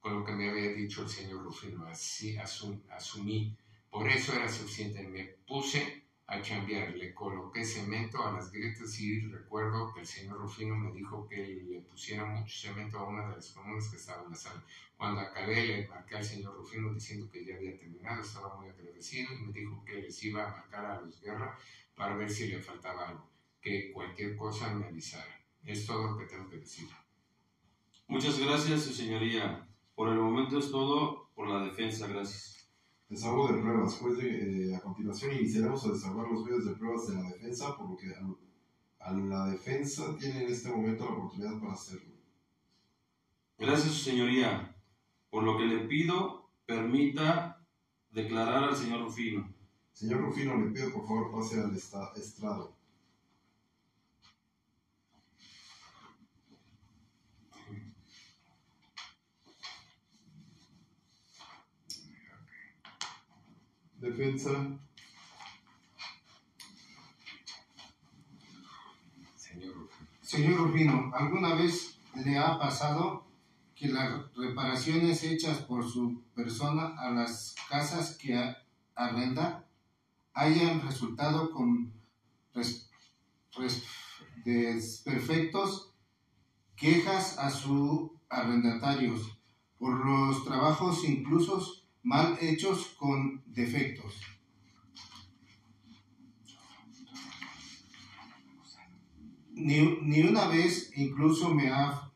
con 0.00 0.14
lo 0.20 0.24
que 0.24 0.32
me 0.32 0.48
había 0.48 0.70
dicho 0.72 1.02
el 1.02 1.08
señor 1.08 1.42
Rufino, 1.42 1.84
así 1.86 2.36
asum- 2.36 2.82
asumí 2.90 3.54
por 3.90 4.08
eso 4.08 4.34
era 4.34 4.48
suficiente. 4.48 5.06
Me 5.06 5.24
puse 5.46 6.04
a 6.26 6.42
chambear, 6.42 6.94
le 6.94 7.14
coloqué 7.14 7.64
cemento 7.64 8.22
a 8.22 8.32
las 8.32 8.52
grietas 8.52 9.00
y 9.00 9.20
recuerdo 9.20 9.94
que 9.94 10.00
el 10.00 10.06
señor 10.06 10.38
Rufino 10.38 10.76
me 10.76 10.92
dijo 10.92 11.26
que 11.26 11.64
le 11.68 11.80
pusiera 11.80 12.26
mucho 12.26 12.68
cemento 12.68 12.98
a 12.98 13.08
una 13.08 13.28
de 13.28 13.36
las 13.36 13.50
columnas 13.52 13.88
que 13.88 13.96
estaba 13.96 14.24
en 14.24 14.30
la 14.30 14.36
sala. 14.36 14.62
Cuando 14.96 15.22
acabé 15.22 15.66
le 15.66 15.88
marqué 15.88 16.16
al 16.16 16.24
señor 16.24 16.54
Rufino 16.54 16.92
diciendo 16.92 17.30
que 17.30 17.46
ya 17.46 17.54
había 17.54 17.78
terminado, 17.78 18.22
estaba 18.22 18.56
muy 18.56 18.68
agradecido 18.68 19.32
y 19.32 19.38
me 19.38 19.52
dijo 19.52 19.82
que 19.86 20.02
les 20.02 20.22
iba 20.22 20.46
a 20.46 20.50
marcar 20.50 20.84
a 20.84 21.00
los 21.00 21.18
guerra 21.20 21.58
para 21.94 22.14
ver 22.14 22.30
si 22.30 22.48
le 22.48 22.60
faltaba 22.60 23.08
algo, 23.08 23.30
que 23.62 23.90
cualquier 23.92 24.36
cosa 24.36 24.74
me 24.74 24.86
avisara. 24.86 25.42
Es 25.64 25.86
todo 25.86 26.10
lo 26.10 26.18
que 26.18 26.26
tengo 26.26 26.48
que 26.50 26.58
decir. 26.58 26.88
Muchas 28.06 28.38
gracias, 28.38 28.82
su 28.82 28.92
señoría. 28.92 29.66
Por 29.94 30.10
el 30.10 30.18
momento 30.18 30.58
es 30.58 30.70
todo 30.70 31.30
por 31.34 31.48
la 31.48 31.64
defensa. 31.64 32.06
Gracias. 32.06 32.57
Desahogo 33.08 33.48
de 33.52 33.60
pruebas. 33.62 33.96
Pues 34.00 34.18
de- 34.18 34.70
eh, 34.70 34.76
a 34.76 34.80
continuación 34.80 35.32
iniciaremos 35.32 35.84
a 35.86 35.92
desahogar 35.92 36.28
los 36.30 36.44
medios 36.44 36.64
de 36.66 36.74
pruebas 36.74 37.06
de 37.08 37.14
la 37.14 37.22
defensa, 37.30 37.76
por 37.76 37.90
lo 37.90 37.96
que 37.96 38.14
a, 38.14 39.08
a 39.08 39.12
la 39.12 39.46
defensa 39.46 40.16
tiene 40.18 40.44
en 40.44 40.52
este 40.52 40.70
momento 40.70 41.04
la 41.04 41.12
oportunidad 41.12 41.58
para 41.60 41.72
hacerlo. 41.72 42.14
Gracias, 43.58 43.92
su 43.94 44.04
señoría. 44.10 44.74
Por 45.30 45.42
lo 45.44 45.56
que 45.58 45.64
le 45.66 45.86
pido 45.88 46.48
permita 46.66 47.64
declarar 48.10 48.64
al 48.64 48.76
señor 48.76 49.02
Rufino. 49.04 49.52
Señor 49.92 50.20
Rufino, 50.20 50.56
le 50.56 50.70
pido 50.70 50.92
por 50.92 51.06
favor 51.06 51.32
pase 51.32 51.60
al 51.60 51.74
estrado. 51.74 52.77
Defensa. 64.00 64.50
Señor 69.36 69.74
Rufino. 69.74 70.08
Señor 70.22 70.56
Rufino, 70.58 71.10
¿alguna 71.14 71.54
vez 71.54 71.98
le 72.14 72.38
ha 72.38 72.58
pasado 72.58 73.26
que 73.74 73.88
las 73.88 74.34
reparaciones 74.34 75.22
hechas 75.22 75.58
por 75.58 75.88
su 75.88 76.22
persona 76.34 76.94
a 76.98 77.10
las 77.10 77.54
casas 77.68 78.16
que 78.16 78.54
arrenda 78.94 79.64
hayan 80.34 80.82
resultado 80.82 81.50
con 81.50 81.92
res- 82.54 82.90
res- 83.56 83.84
desperfectos, 84.44 85.92
quejas 86.76 87.38
a 87.38 87.50
sus 87.50 88.10
arrendatarios 88.28 89.38
por 89.78 90.04
los 90.04 90.44
trabajos 90.44 91.04
incluso 91.04 91.62
mal 92.02 92.36
hechos 92.40 92.88
con 92.98 93.42
defectos? 93.46 94.20
Ni, 99.54 99.80
ni 100.02 100.22
una 100.22 100.46
vez 100.48 100.90
incluso 100.96 101.52
me 101.54 101.68
ha 101.70 102.10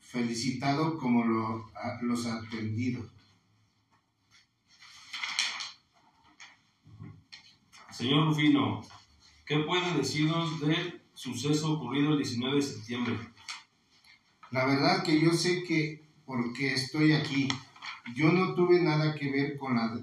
felicitado 0.00 0.96
como 0.98 1.24
lo, 1.24 1.66
a- 1.76 1.98
los 2.02 2.26
atendidos. 2.26 3.10
Señor 7.90 8.26
Rufino, 8.28 8.82
¿qué 9.46 9.58
puede 9.60 9.94
decirnos 9.96 10.60
del 10.60 11.02
suceso 11.14 11.74
ocurrido 11.74 12.12
el 12.12 12.18
19 12.18 12.56
de 12.56 12.62
septiembre? 12.62 13.18
La 14.50 14.64
verdad 14.66 15.02
que 15.04 15.20
yo 15.20 15.32
sé 15.32 15.62
que 15.64 16.04
porque 16.24 16.74
estoy 16.74 17.12
aquí, 17.12 17.48
yo 18.14 18.32
no 18.32 18.54
tuve 18.54 18.80
nada 18.80 19.14
que 19.14 19.30
ver 19.30 19.56
con 19.56 19.76
la 19.76 19.98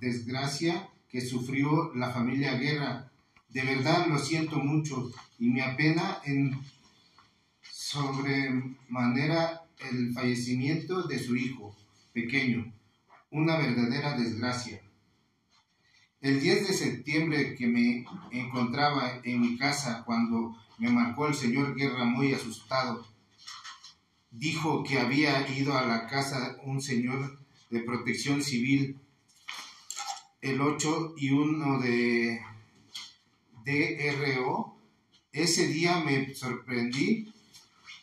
desgracia 0.00 0.88
que 1.08 1.20
sufrió 1.20 1.94
la 1.94 2.10
familia 2.10 2.54
Guerra. 2.56 3.10
De 3.48 3.62
verdad 3.62 4.06
lo 4.08 4.18
siento 4.18 4.58
mucho 4.58 5.10
y 5.38 5.48
me 5.50 5.62
apena 5.62 6.18
en 6.24 6.58
sobremanera 7.70 9.62
el 9.90 10.12
fallecimiento 10.12 11.04
de 11.04 11.18
su 11.18 11.36
hijo 11.36 11.76
pequeño. 12.12 12.72
Una 13.30 13.56
verdadera 13.56 14.16
desgracia. 14.16 14.80
El 16.20 16.40
10 16.40 16.68
de 16.68 16.74
septiembre 16.74 17.54
que 17.54 17.66
me 17.66 18.04
encontraba 18.32 19.20
en 19.22 19.40
mi 19.40 19.56
casa 19.56 20.02
cuando 20.04 20.56
me 20.78 20.90
marcó 20.90 21.26
el 21.26 21.34
señor 21.34 21.74
Guerra 21.74 22.04
muy 22.04 22.32
asustado, 22.32 23.06
dijo 24.30 24.82
que 24.82 24.98
había 24.98 25.46
ido 25.56 25.76
a 25.76 25.86
la 25.86 26.06
casa 26.08 26.56
un 26.64 26.80
señor 26.80 27.43
de 27.74 27.80
protección 27.80 28.40
civil, 28.40 29.00
el 30.40 30.60
8 30.60 31.14
y 31.16 31.30
uno 31.30 31.80
de 31.80 32.40
DRO. 33.64 34.76
Ese 35.32 35.66
día 35.66 35.98
me 35.98 36.32
sorprendí 36.36 37.34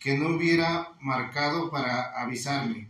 que 0.01 0.17
no 0.17 0.36
hubiera 0.36 0.91
marcado 0.99 1.72
para 1.72 2.22
avisarme. 2.22 2.89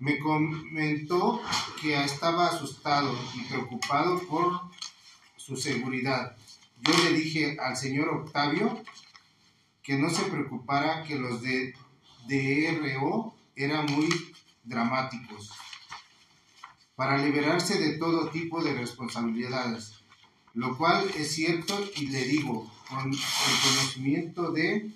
Me 0.00 0.18
comentó 0.18 1.40
que 1.80 1.94
estaba 2.02 2.48
asustado 2.48 3.16
y 3.36 3.42
preocupado 3.44 4.18
por 4.26 4.62
su 5.36 5.56
seguridad. 5.56 6.36
Yo 6.80 6.92
le 7.04 7.12
dije 7.12 7.56
al 7.60 7.76
señor 7.76 8.08
Octavio 8.08 8.82
que 9.84 9.96
no 9.96 10.10
se 10.10 10.24
preocupara 10.24 11.04
que 11.04 11.14
los 11.14 11.40
de 11.40 11.72
DRO 12.26 13.32
eran 13.54 13.86
muy 13.86 14.08
dramáticos 14.66 15.52
para 16.94 17.18
liberarse 17.18 17.78
de 17.78 17.98
todo 17.98 18.30
tipo 18.30 18.62
de 18.62 18.74
responsabilidades, 18.74 19.94
lo 20.54 20.76
cual 20.76 21.10
es 21.16 21.32
cierto 21.34 21.78
y 21.96 22.06
le 22.08 22.24
digo 22.24 22.70
con 22.88 23.12
el 23.12 23.18
conocimiento 23.64 24.52
de 24.52 24.90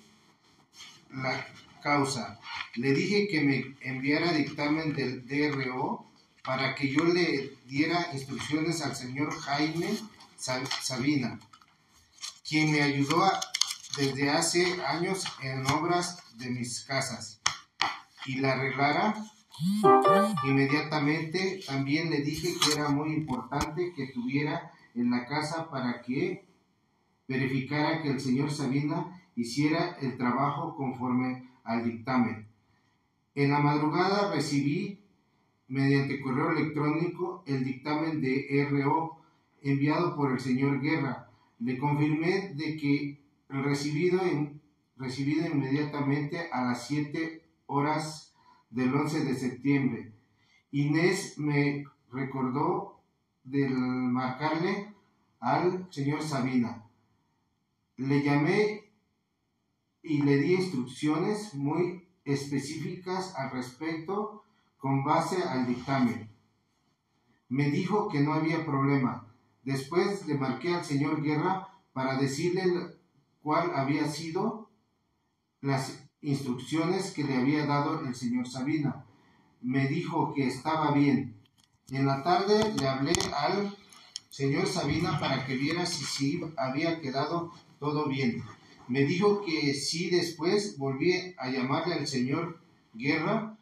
la 1.13 1.45
causa. 1.83 2.39
Le 2.75 2.93
dije 2.93 3.27
que 3.27 3.41
me 3.41 3.75
enviara 3.81 4.31
dictamen 4.33 4.93
del 4.93 5.25
DRO 5.27 6.05
para 6.43 6.73
que 6.75 6.89
yo 6.89 7.03
le 7.03 7.55
diera 7.65 8.09
instrucciones 8.13 8.81
al 8.81 8.95
señor 8.95 9.37
Jaime 9.41 9.97
Sa- 10.37 10.65
Sabina, 10.81 11.39
quien 12.47 12.71
me 12.71 12.81
ayudó 12.81 13.23
a- 13.23 13.39
desde 13.95 14.29
hace 14.31 14.81
años 14.85 15.23
en 15.43 15.67
obras 15.67 16.17
de 16.37 16.49
mis 16.49 16.81
casas 16.85 17.39
y 18.25 18.37
la 18.37 18.53
arreglara 18.53 19.13
inmediatamente. 20.43 21.61
También 21.65 22.09
le 22.09 22.21
dije 22.21 22.53
que 22.59 22.73
era 22.73 22.89
muy 22.89 23.13
importante 23.13 23.93
que 23.95 24.07
tuviera 24.07 24.71
en 24.95 25.11
la 25.11 25.25
casa 25.25 25.69
para 25.69 26.01
que 26.01 26.45
verificara 27.27 28.01
que 28.01 28.09
el 28.09 28.19
señor 28.19 28.51
Sabina 28.51 29.21
hiciera 29.35 29.97
el 30.01 30.17
trabajo 30.17 30.75
conforme 30.75 31.49
al 31.63 31.83
dictamen. 31.85 32.47
En 33.35 33.51
la 33.51 33.59
madrugada 33.59 34.33
recibí 34.33 34.99
mediante 35.67 36.19
correo 36.19 36.51
electrónico 36.51 37.43
el 37.47 37.63
dictamen 37.63 38.21
de 38.21 38.67
RO 38.69 39.17
enviado 39.61 40.15
por 40.15 40.33
el 40.33 40.39
señor 40.39 40.81
Guerra. 40.81 41.29
Le 41.59 41.77
confirmé 41.77 42.53
de 42.55 42.75
que 42.75 43.21
recibido, 43.47 44.19
recibido 44.97 45.47
inmediatamente 45.47 46.49
a 46.51 46.63
las 46.63 46.87
7 46.87 47.41
horas 47.67 48.30
del 48.71 48.93
11 48.93 49.25
de 49.25 49.35
septiembre. 49.35 50.13
Inés 50.71 51.37
me 51.37 51.85
recordó 52.11 53.01
del 53.43 53.73
marcarle 53.73 54.93
al 55.39 55.91
señor 55.91 56.23
Sabina. 56.23 56.85
Le 57.97 58.23
llamé 58.23 58.91
y 60.01 60.21
le 60.23 60.37
di 60.37 60.55
instrucciones 60.55 61.53
muy 61.53 62.07
específicas 62.25 63.35
al 63.35 63.51
respecto 63.51 64.43
con 64.77 65.03
base 65.03 65.43
al 65.43 65.67
dictamen. 65.67 66.29
Me 67.49 67.69
dijo 67.69 68.07
que 68.07 68.21
no 68.21 68.33
había 68.33 68.65
problema. 68.65 69.27
Después 69.63 70.25
le 70.25 70.35
marqué 70.35 70.73
al 70.73 70.85
señor 70.85 71.21
Guerra 71.21 71.67
para 71.93 72.17
decirle 72.17 72.63
cuál 73.41 73.75
había 73.75 74.07
sido 74.07 74.69
las 75.59 76.09
instrucciones 76.21 77.11
que 77.11 77.23
le 77.23 77.35
había 77.35 77.65
dado 77.65 78.05
el 78.05 78.15
señor 78.15 78.47
Sabina. 78.47 79.05
Me 79.61 79.87
dijo 79.87 80.33
que 80.33 80.47
estaba 80.47 80.91
bien. 80.91 81.35
En 81.89 82.05
la 82.05 82.23
tarde 82.23 82.73
le 82.79 82.87
hablé 82.87 83.13
al 83.35 83.75
señor 84.29 84.67
Sabina 84.67 85.19
para 85.19 85.45
que 85.45 85.55
viera 85.57 85.85
si, 85.85 86.05
si 86.05 86.41
había 86.57 87.01
quedado 87.01 87.51
todo 87.79 88.07
bien. 88.07 88.43
Me 88.87 89.01
dijo 89.05 89.43
que 89.45 89.73
sí 89.73 90.09
después 90.09 90.77
volví 90.77 91.13
a 91.37 91.49
llamarle 91.49 91.95
al 91.95 92.07
señor 92.07 92.59
Guerra 92.93 93.57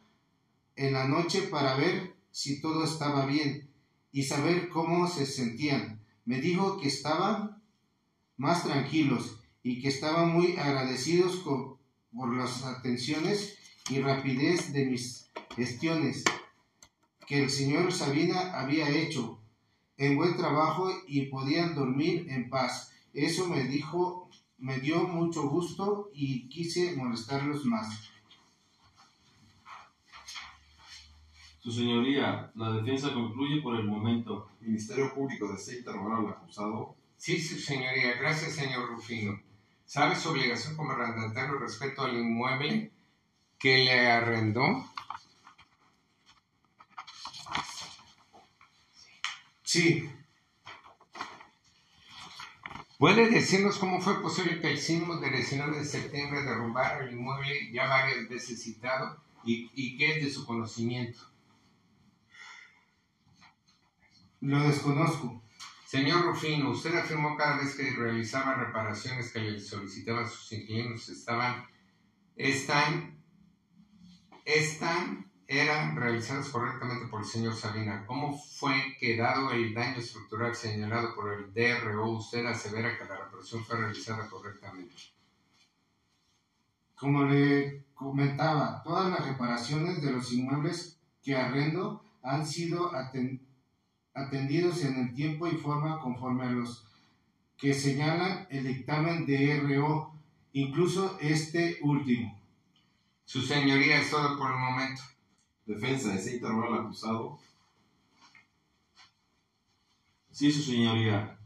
en 0.76 0.92
la 0.92 1.06
noche 1.06 1.42
para 1.42 1.76
ver 1.76 2.14
si 2.30 2.60
todo 2.60 2.84
estaba 2.84 3.26
bien 3.26 3.68
y 4.12 4.22
saber 4.24 4.68
cómo 4.68 5.06
se 5.08 5.26
sentían. 5.26 6.00
Me 6.24 6.40
dijo 6.40 6.78
que 6.78 6.88
estaban 6.88 7.62
más 8.36 8.64
tranquilos 8.64 9.38
y 9.62 9.80
que 9.80 9.88
estaban 9.88 10.30
muy 10.30 10.56
agradecidos 10.56 11.36
co- 11.36 11.78
por 12.14 12.36
las 12.36 12.64
atenciones 12.64 13.58
y 13.88 14.00
rapidez 14.00 14.72
de 14.72 14.86
mis 14.86 15.30
gestiones 15.56 16.24
que 17.26 17.44
el 17.44 17.50
señor 17.50 17.92
Sabina 17.92 18.58
había 18.60 18.88
hecho 18.88 19.40
en 19.96 20.16
buen 20.16 20.36
trabajo 20.36 20.90
y 21.06 21.26
podían 21.26 21.74
dormir 21.74 22.26
en 22.28 22.48
paz. 22.48 22.92
Eso 23.12 23.48
me 23.48 23.64
dijo, 23.64 24.28
me 24.58 24.78
dio 24.78 25.06
mucho 25.06 25.48
gusto 25.48 26.10
y 26.14 26.48
quise 26.48 26.96
molestarlos 26.96 27.64
más. 27.64 28.10
Su 31.60 31.70
señoría, 31.70 32.50
la 32.54 32.72
defensa 32.72 33.12
concluye 33.12 33.60
por 33.60 33.76
el 33.76 33.86
momento. 33.86 34.48
Ministerio 34.60 35.14
Público 35.14 35.52
desea 35.52 35.78
interrogar 35.78 36.20
al 36.20 36.28
acusado. 36.28 36.96
Sí, 37.18 37.38
su 37.38 37.58
señoría. 37.58 38.16
Gracias, 38.16 38.52
señor 38.52 38.88
Rufino. 38.88 39.38
¿Sabe 39.90 40.14
su 40.14 40.28
obligación 40.30 40.76
como 40.76 40.92
arrendatario 40.92 41.58
respecto 41.58 42.02
al 42.02 42.16
inmueble 42.16 42.92
que 43.58 43.78
le 43.78 44.08
arrendó? 44.08 44.88
Sí, 49.64 50.08
¿Puede 52.98 53.30
decirnos 53.30 53.78
cómo 53.78 54.00
fue 54.00 54.22
posible 54.22 54.60
que 54.60 54.70
el 54.70 54.78
sismo 54.78 55.16
del 55.16 55.32
19 55.32 55.78
de 55.78 55.84
septiembre 55.84 56.44
derrumbara 56.44 57.04
el 57.04 57.14
inmueble 57.14 57.72
ya 57.72 57.88
varias 57.88 58.28
veces 58.28 58.62
citado 58.62 59.20
y, 59.42 59.72
y 59.74 59.98
qué 59.98 60.18
es 60.18 60.24
de 60.24 60.30
su 60.30 60.46
conocimiento? 60.46 61.18
Lo 64.40 64.60
desconozco. 64.60 65.42
Señor 65.90 66.22
Rufino, 66.24 66.70
usted 66.70 66.94
afirmó 66.94 67.36
cada 67.36 67.56
vez 67.56 67.74
que 67.74 67.90
realizaba 67.90 68.54
reparaciones 68.54 69.32
que 69.32 69.40
le 69.40 69.58
solicitaban 69.58 70.24
sus 70.24 70.52
inquilinos 70.52 71.08
estaban, 71.08 71.64
están, 72.36 73.20
están, 74.44 75.28
eran 75.48 75.96
realizadas 75.96 76.48
correctamente 76.50 77.06
por 77.08 77.22
el 77.22 77.26
señor 77.26 77.54
Sabina. 77.56 78.04
¿Cómo 78.06 78.32
fue 78.32 78.94
que 79.00 79.16
dado 79.16 79.50
el 79.50 79.74
daño 79.74 79.98
estructural 79.98 80.54
señalado 80.54 81.12
por 81.12 81.32
el 81.32 81.52
DRO, 81.52 82.10
usted 82.10 82.46
asevera 82.46 82.96
que 82.96 83.06
la 83.06 83.24
reparación 83.24 83.64
fue 83.64 83.78
realizada 83.78 84.28
correctamente? 84.28 84.94
Como 86.94 87.24
le 87.24 87.82
comentaba, 87.94 88.80
todas 88.84 89.10
las 89.10 89.26
reparaciones 89.26 90.00
de 90.00 90.12
los 90.12 90.30
inmuebles 90.30 91.00
que 91.20 91.34
arrendo 91.34 92.04
han 92.22 92.46
sido 92.46 92.92
aten- 92.92 93.40
atendidos 94.14 94.84
en 94.84 94.96
el 94.96 95.14
tiempo 95.14 95.46
y 95.46 95.56
forma 95.56 96.00
conforme 96.00 96.44
a 96.44 96.50
los 96.50 96.84
que 97.56 97.74
señalan 97.74 98.46
el 98.50 98.64
dictamen 98.64 99.26
de 99.26 99.60
RO, 99.60 100.12
incluso 100.52 101.18
este 101.20 101.78
último. 101.82 102.40
Su 103.24 103.42
señoría 103.42 104.00
es 104.00 104.10
todo 104.10 104.38
por 104.38 104.50
el 104.50 104.58
momento. 104.58 105.02
Defensa, 105.66 106.14
desea 106.14 106.34
interrogar 106.34 106.72
al 106.72 106.86
acusado. 106.86 107.38
Sí, 110.32 110.50
su 110.50 110.62
señoría. 110.62 111.38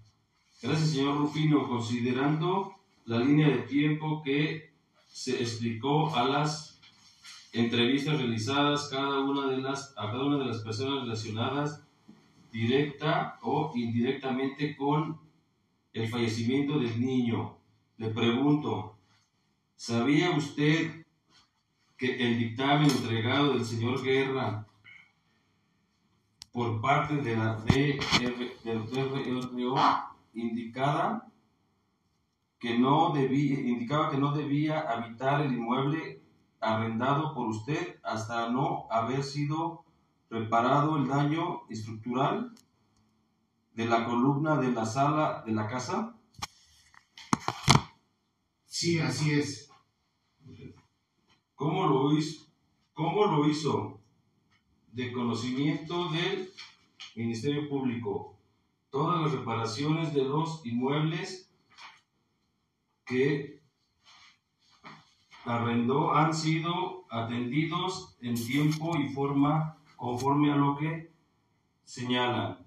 Gracias, 0.62 0.90
señor 0.90 1.18
Rufino. 1.18 1.68
Considerando 1.68 2.76
la 3.06 3.18
línea 3.18 3.48
de 3.48 3.58
tiempo 3.62 4.22
que 4.22 4.72
se 5.12 5.42
explicó 5.42 6.14
a 6.14 6.24
las 6.24 6.80
entrevistas 7.52 8.18
realizadas 8.18 8.88
cada 8.88 9.20
una 9.20 9.48
de 9.48 9.58
las, 9.58 9.92
a 9.96 10.10
cada 10.10 10.24
una 10.24 10.38
de 10.38 10.46
las 10.46 10.58
personas 10.62 11.02
relacionadas 11.02 11.83
directa 12.54 13.36
o 13.42 13.72
indirectamente 13.74 14.76
con 14.76 15.18
el 15.92 16.08
fallecimiento 16.08 16.78
del 16.78 17.00
niño, 17.00 17.58
le 17.96 18.10
pregunto, 18.10 18.96
¿sabía 19.74 20.30
usted 20.30 21.04
que 21.96 22.14
el 22.24 22.38
dictamen 22.38 22.88
entregado 22.88 23.54
del 23.54 23.64
señor 23.64 24.00
Guerra 24.04 24.68
por 26.52 26.80
parte 26.80 27.16
de 27.16 27.36
la 27.36 27.56
DR, 27.56 28.52
del 28.62 28.86
DRO 28.86 30.14
indicada 30.34 31.26
que 32.60 32.78
no 32.78 33.12
debía, 33.12 33.58
indicaba 33.58 34.10
que 34.10 34.18
no 34.18 34.32
debía 34.32 34.78
habitar 34.78 35.40
el 35.40 35.52
inmueble 35.52 36.22
arrendado 36.60 37.34
por 37.34 37.48
usted 37.48 37.98
hasta 38.04 38.48
no 38.48 38.86
haber 38.90 39.24
sido 39.24 39.83
reparado 40.30 40.96
el 40.96 41.08
daño 41.08 41.62
estructural 41.68 42.54
de 43.74 43.86
la 43.86 44.04
columna 44.04 44.56
de 44.56 44.72
la 44.72 44.86
sala 44.86 45.42
de 45.46 45.52
la 45.52 45.66
casa? 45.66 46.16
Sí, 48.66 48.98
así 48.98 49.32
es. 49.32 49.70
¿Cómo 51.54 51.86
lo 51.86 52.16
hizo? 52.16 52.46
¿Cómo 52.92 53.26
lo 53.26 53.48
hizo? 53.48 54.00
De 54.92 55.12
conocimiento 55.12 56.10
del 56.10 56.52
Ministerio 57.16 57.68
Público. 57.68 58.38
Todas 58.90 59.22
las 59.22 59.32
reparaciones 59.32 60.14
de 60.14 60.24
los 60.24 60.64
inmuebles 60.64 61.50
que 63.04 63.60
arrendó 65.44 66.14
han 66.14 66.34
sido 66.34 67.06
atendidos 67.10 68.16
en 68.20 68.34
tiempo 68.34 68.96
y 68.96 69.08
forma 69.08 69.73
conforme 69.96 70.52
a 70.52 70.56
lo 70.56 70.76
que 70.76 71.12
señala 71.84 72.64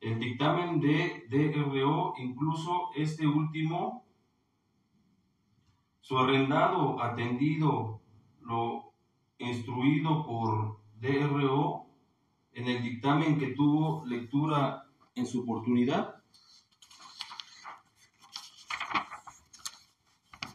el 0.00 0.18
dictamen 0.18 0.80
de 0.80 1.26
DRO, 1.28 2.14
incluso 2.18 2.90
este 2.96 3.26
último, 3.26 4.04
su 6.00 6.18
arrendado 6.18 7.02
atendido 7.02 8.00
lo 8.40 8.92
instruido 9.38 10.24
por 10.24 10.78
DRO 11.00 11.86
en 12.52 12.66
el 12.66 12.82
dictamen 12.82 13.38
que 13.38 13.48
tuvo 13.48 14.04
lectura 14.06 14.86
en 15.14 15.26
su 15.26 15.42
oportunidad. 15.42 16.16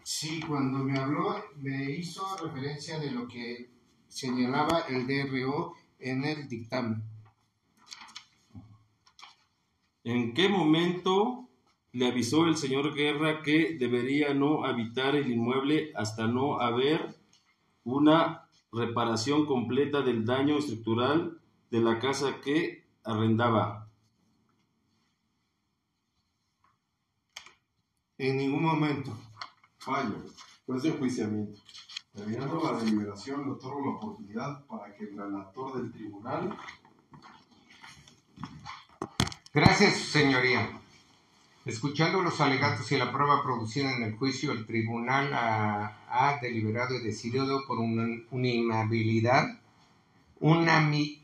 Sí, 0.03 0.39
cuando 0.47 0.79
me 0.79 0.97
habló, 0.97 1.35
me 1.57 1.91
hizo 1.91 2.23
referencia 2.37 2.99
de 2.99 3.11
lo 3.11 3.27
que 3.27 3.69
señalaba 4.07 4.81
el 4.89 5.05
DRO 5.05 5.73
en 5.99 6.23
el 6.23 6.47
dictamen. 6.47 7.03
¿En 10.03 10.33
qué 10.33 10.49
momento 10.49 11.49
le 11.91 12.07
avisó 12.07 12.45
el 12.45 12.57
señor 12.57 12.93
Guerra 12.93 13.41
que 13.41 13.77
debería 13.79 14.33
no 14.33 14.65
habitar 14.65 15.15
el 15.15 15.31
inmueble 15.31 15.91
hasta 15.95 16.27
no 16.27 16.59
haber 16.59 17.15
una 17.83 18.47
reparación 18.71 19.45
completa 19.45 20.01
del 20.01 20.25
daño 20.25 20.57
estructural 20.57 21.39
de 21.71 21.79
la 21.79 21.99
casa 21.99 22.41
que 22.43 22.85
arrendaba? 23.03 23.89
En 28.17 28.37
ningún 28.37 28.63
momento. 28.63 29.17
Fallo. 29.77 30.23
Juez 30.65 30.83
de 30.83 30.89
enjuiciamiento. 30.89 31.59
Terminando 32.15 32.61
la 32.63 32.79
deliberación, 32.79 33.45
le 33.45 33.51
otorgo 33.51 33.81
la 33.85 33.91
oportunidad 33.97 34.65
para 34.65 34.95
que 34.95 35.03
el 35.03 35.17
relator 35.17 35.77
del 35.77 35.91
tribunal 35.91 36.57
Gracias, 39.53 39.95
señoría. 39.95 40.69
Escuchando 41.65 42.21
los 42.21 42.41
alegatos 42.41 42.91
y 42.91 42.97
la 42.97 43.11
prueba 43.11 43.41
producida 43.41 43.89
en 43.95 44.03
el 44.03 44.17
juicio, 44.17 44.51
el 44.51 44.65
tribunal 44.65 45.31
ha, 45.33 46.37
deliberado 46.41 46.93
y 46.95 47.01
decidido 47.01 47.65
por 47.65 47.79
una 47.79 48.05
unanimidad, 48.31 49.59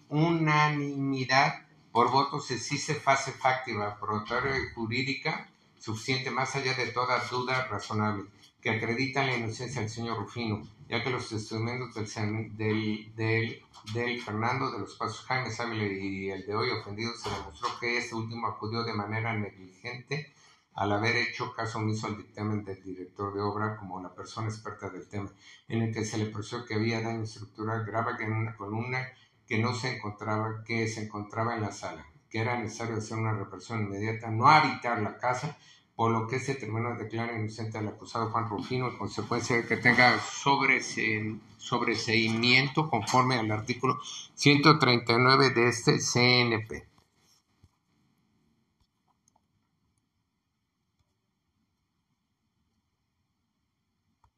unanimidad 0.09 1.53
por 1.91 2.09
votos 2.09 2.51
existe 2.51 2.95
fase 2.95 3.33
fáctica, 3.33 3.97
probatoria 3.99 4.57
y 4.57 4.73
jurídica 4.73 5.49
suficiente 5.77 6.31
más 6.31 6.55
allá 6.55 6.73
de 6.73 6.87
toda 6.87 7.21
duda 7.29 7.67
razonable 7.67 8.29
que 8.61 8.69
acreditan 8.69 9.27
la 9.27 9.37
inocencia 9.37 9.81
del 9.81 9.89
señor 9.89 10.19
Rufino, 10.19 10.65
ya 10.91 11.01
que 11.01 11.09
los 11.09 11.29
testimonios 11.29 11.95
del, 11.95 13.15
del, 13.15 13.61
del, 13.93 14.21
Fernando 14.21 14.69
de 14.71 14.79
los 14.79 14.95
Pasos 14.97 15.25
Jaime 15.25 15.49
Ávila 15.57 15.85
y 15.85 16.29
el 16.29 16.45
de 16.45 16.53
hoy 16.53 16.69
ofendido 16.69 17.13
se 17.15 17.29
demostró 17.29 17.69
que 17.79 17.97
este 17.97 18.13
último 18.13 18.47
acudió 18.47 18.83
de 18.83 18.93
manera 18.93 19.33
negligente 19.33 20.33
al 20.73 20.91
haber 20.91 21.15
hecho 21.15 21.53
caso 21.53 21.79
omiso 21.79 22.07
al 22.07 22.17
dictamen 22.17 22.65
del 22.65 22.83
director 22.83 23.33
de 23.33 23.39
obra 23.39 23.77
como 23.77 24.01
la 24.01 24.13
persona 24.13 24.49
experta 24.49 24.89
del 24.89 25.07
tema, 25.07 25.31
en 25.69 25.81
el 25.81 25.93
que 25.93 26.03
se 26.03 26.17
le 26.17 26.25
pareció 26.25 26.65
que 26.65 26.75
había 26.75 26.99
daño 26.99 27.23
estructural 27.23 27.85
grave 27.85 28.21
en 28.25 28.33
una 28.33 28.57
columna 28.57 29.07
que 29.47 29.59
no 29.59 29.73
se 29.73 29.95
encontraba, 29.95 30.61
que 30.65 30.89
se 30.89 31.05
encontraba 31.05 31.55
en 31.55 31.61
la 31.61 31.71
sala, 31.71 32.05
que 32.29 32.39
era 32.39 32.59
necesario 32.59 32.97
hacer 32.97 33.17
una 33.17 33.33
reparación 33.33 33.83
inmediata, 33.83 34.29
no 34.29 34.45
habitar 34.45 35.01
la 35.01 35.17
casa, 35.17 35.57
por 36.01 36.09
lo 36.09 36.27
que 36.27 36.39
se 36.39 36.55
terminó 36.55 36.95
de 36.95 37.03
declarar 37.03 37.39
inocente 37.39 37.77
al 37.77 37.87
acusado 37.87 38.31
Juan 38.31 38.49
Rufino, 38.49 38.89
en 38.89 38.97
consecuencia 38.97 39.55
de 39.57 39.67
que 39.67 39.77
tenga 39.77 40.17
sobrese- 40.17 41.39
sobreseimiento 41.57 42.89
conforme 42.89 43.35
al 43.37 43.51
artículo 43.51 43.99
139 44.33 45.51
de 45.51 45.67
este 45.67 45.99
CNP. 45.99 46.87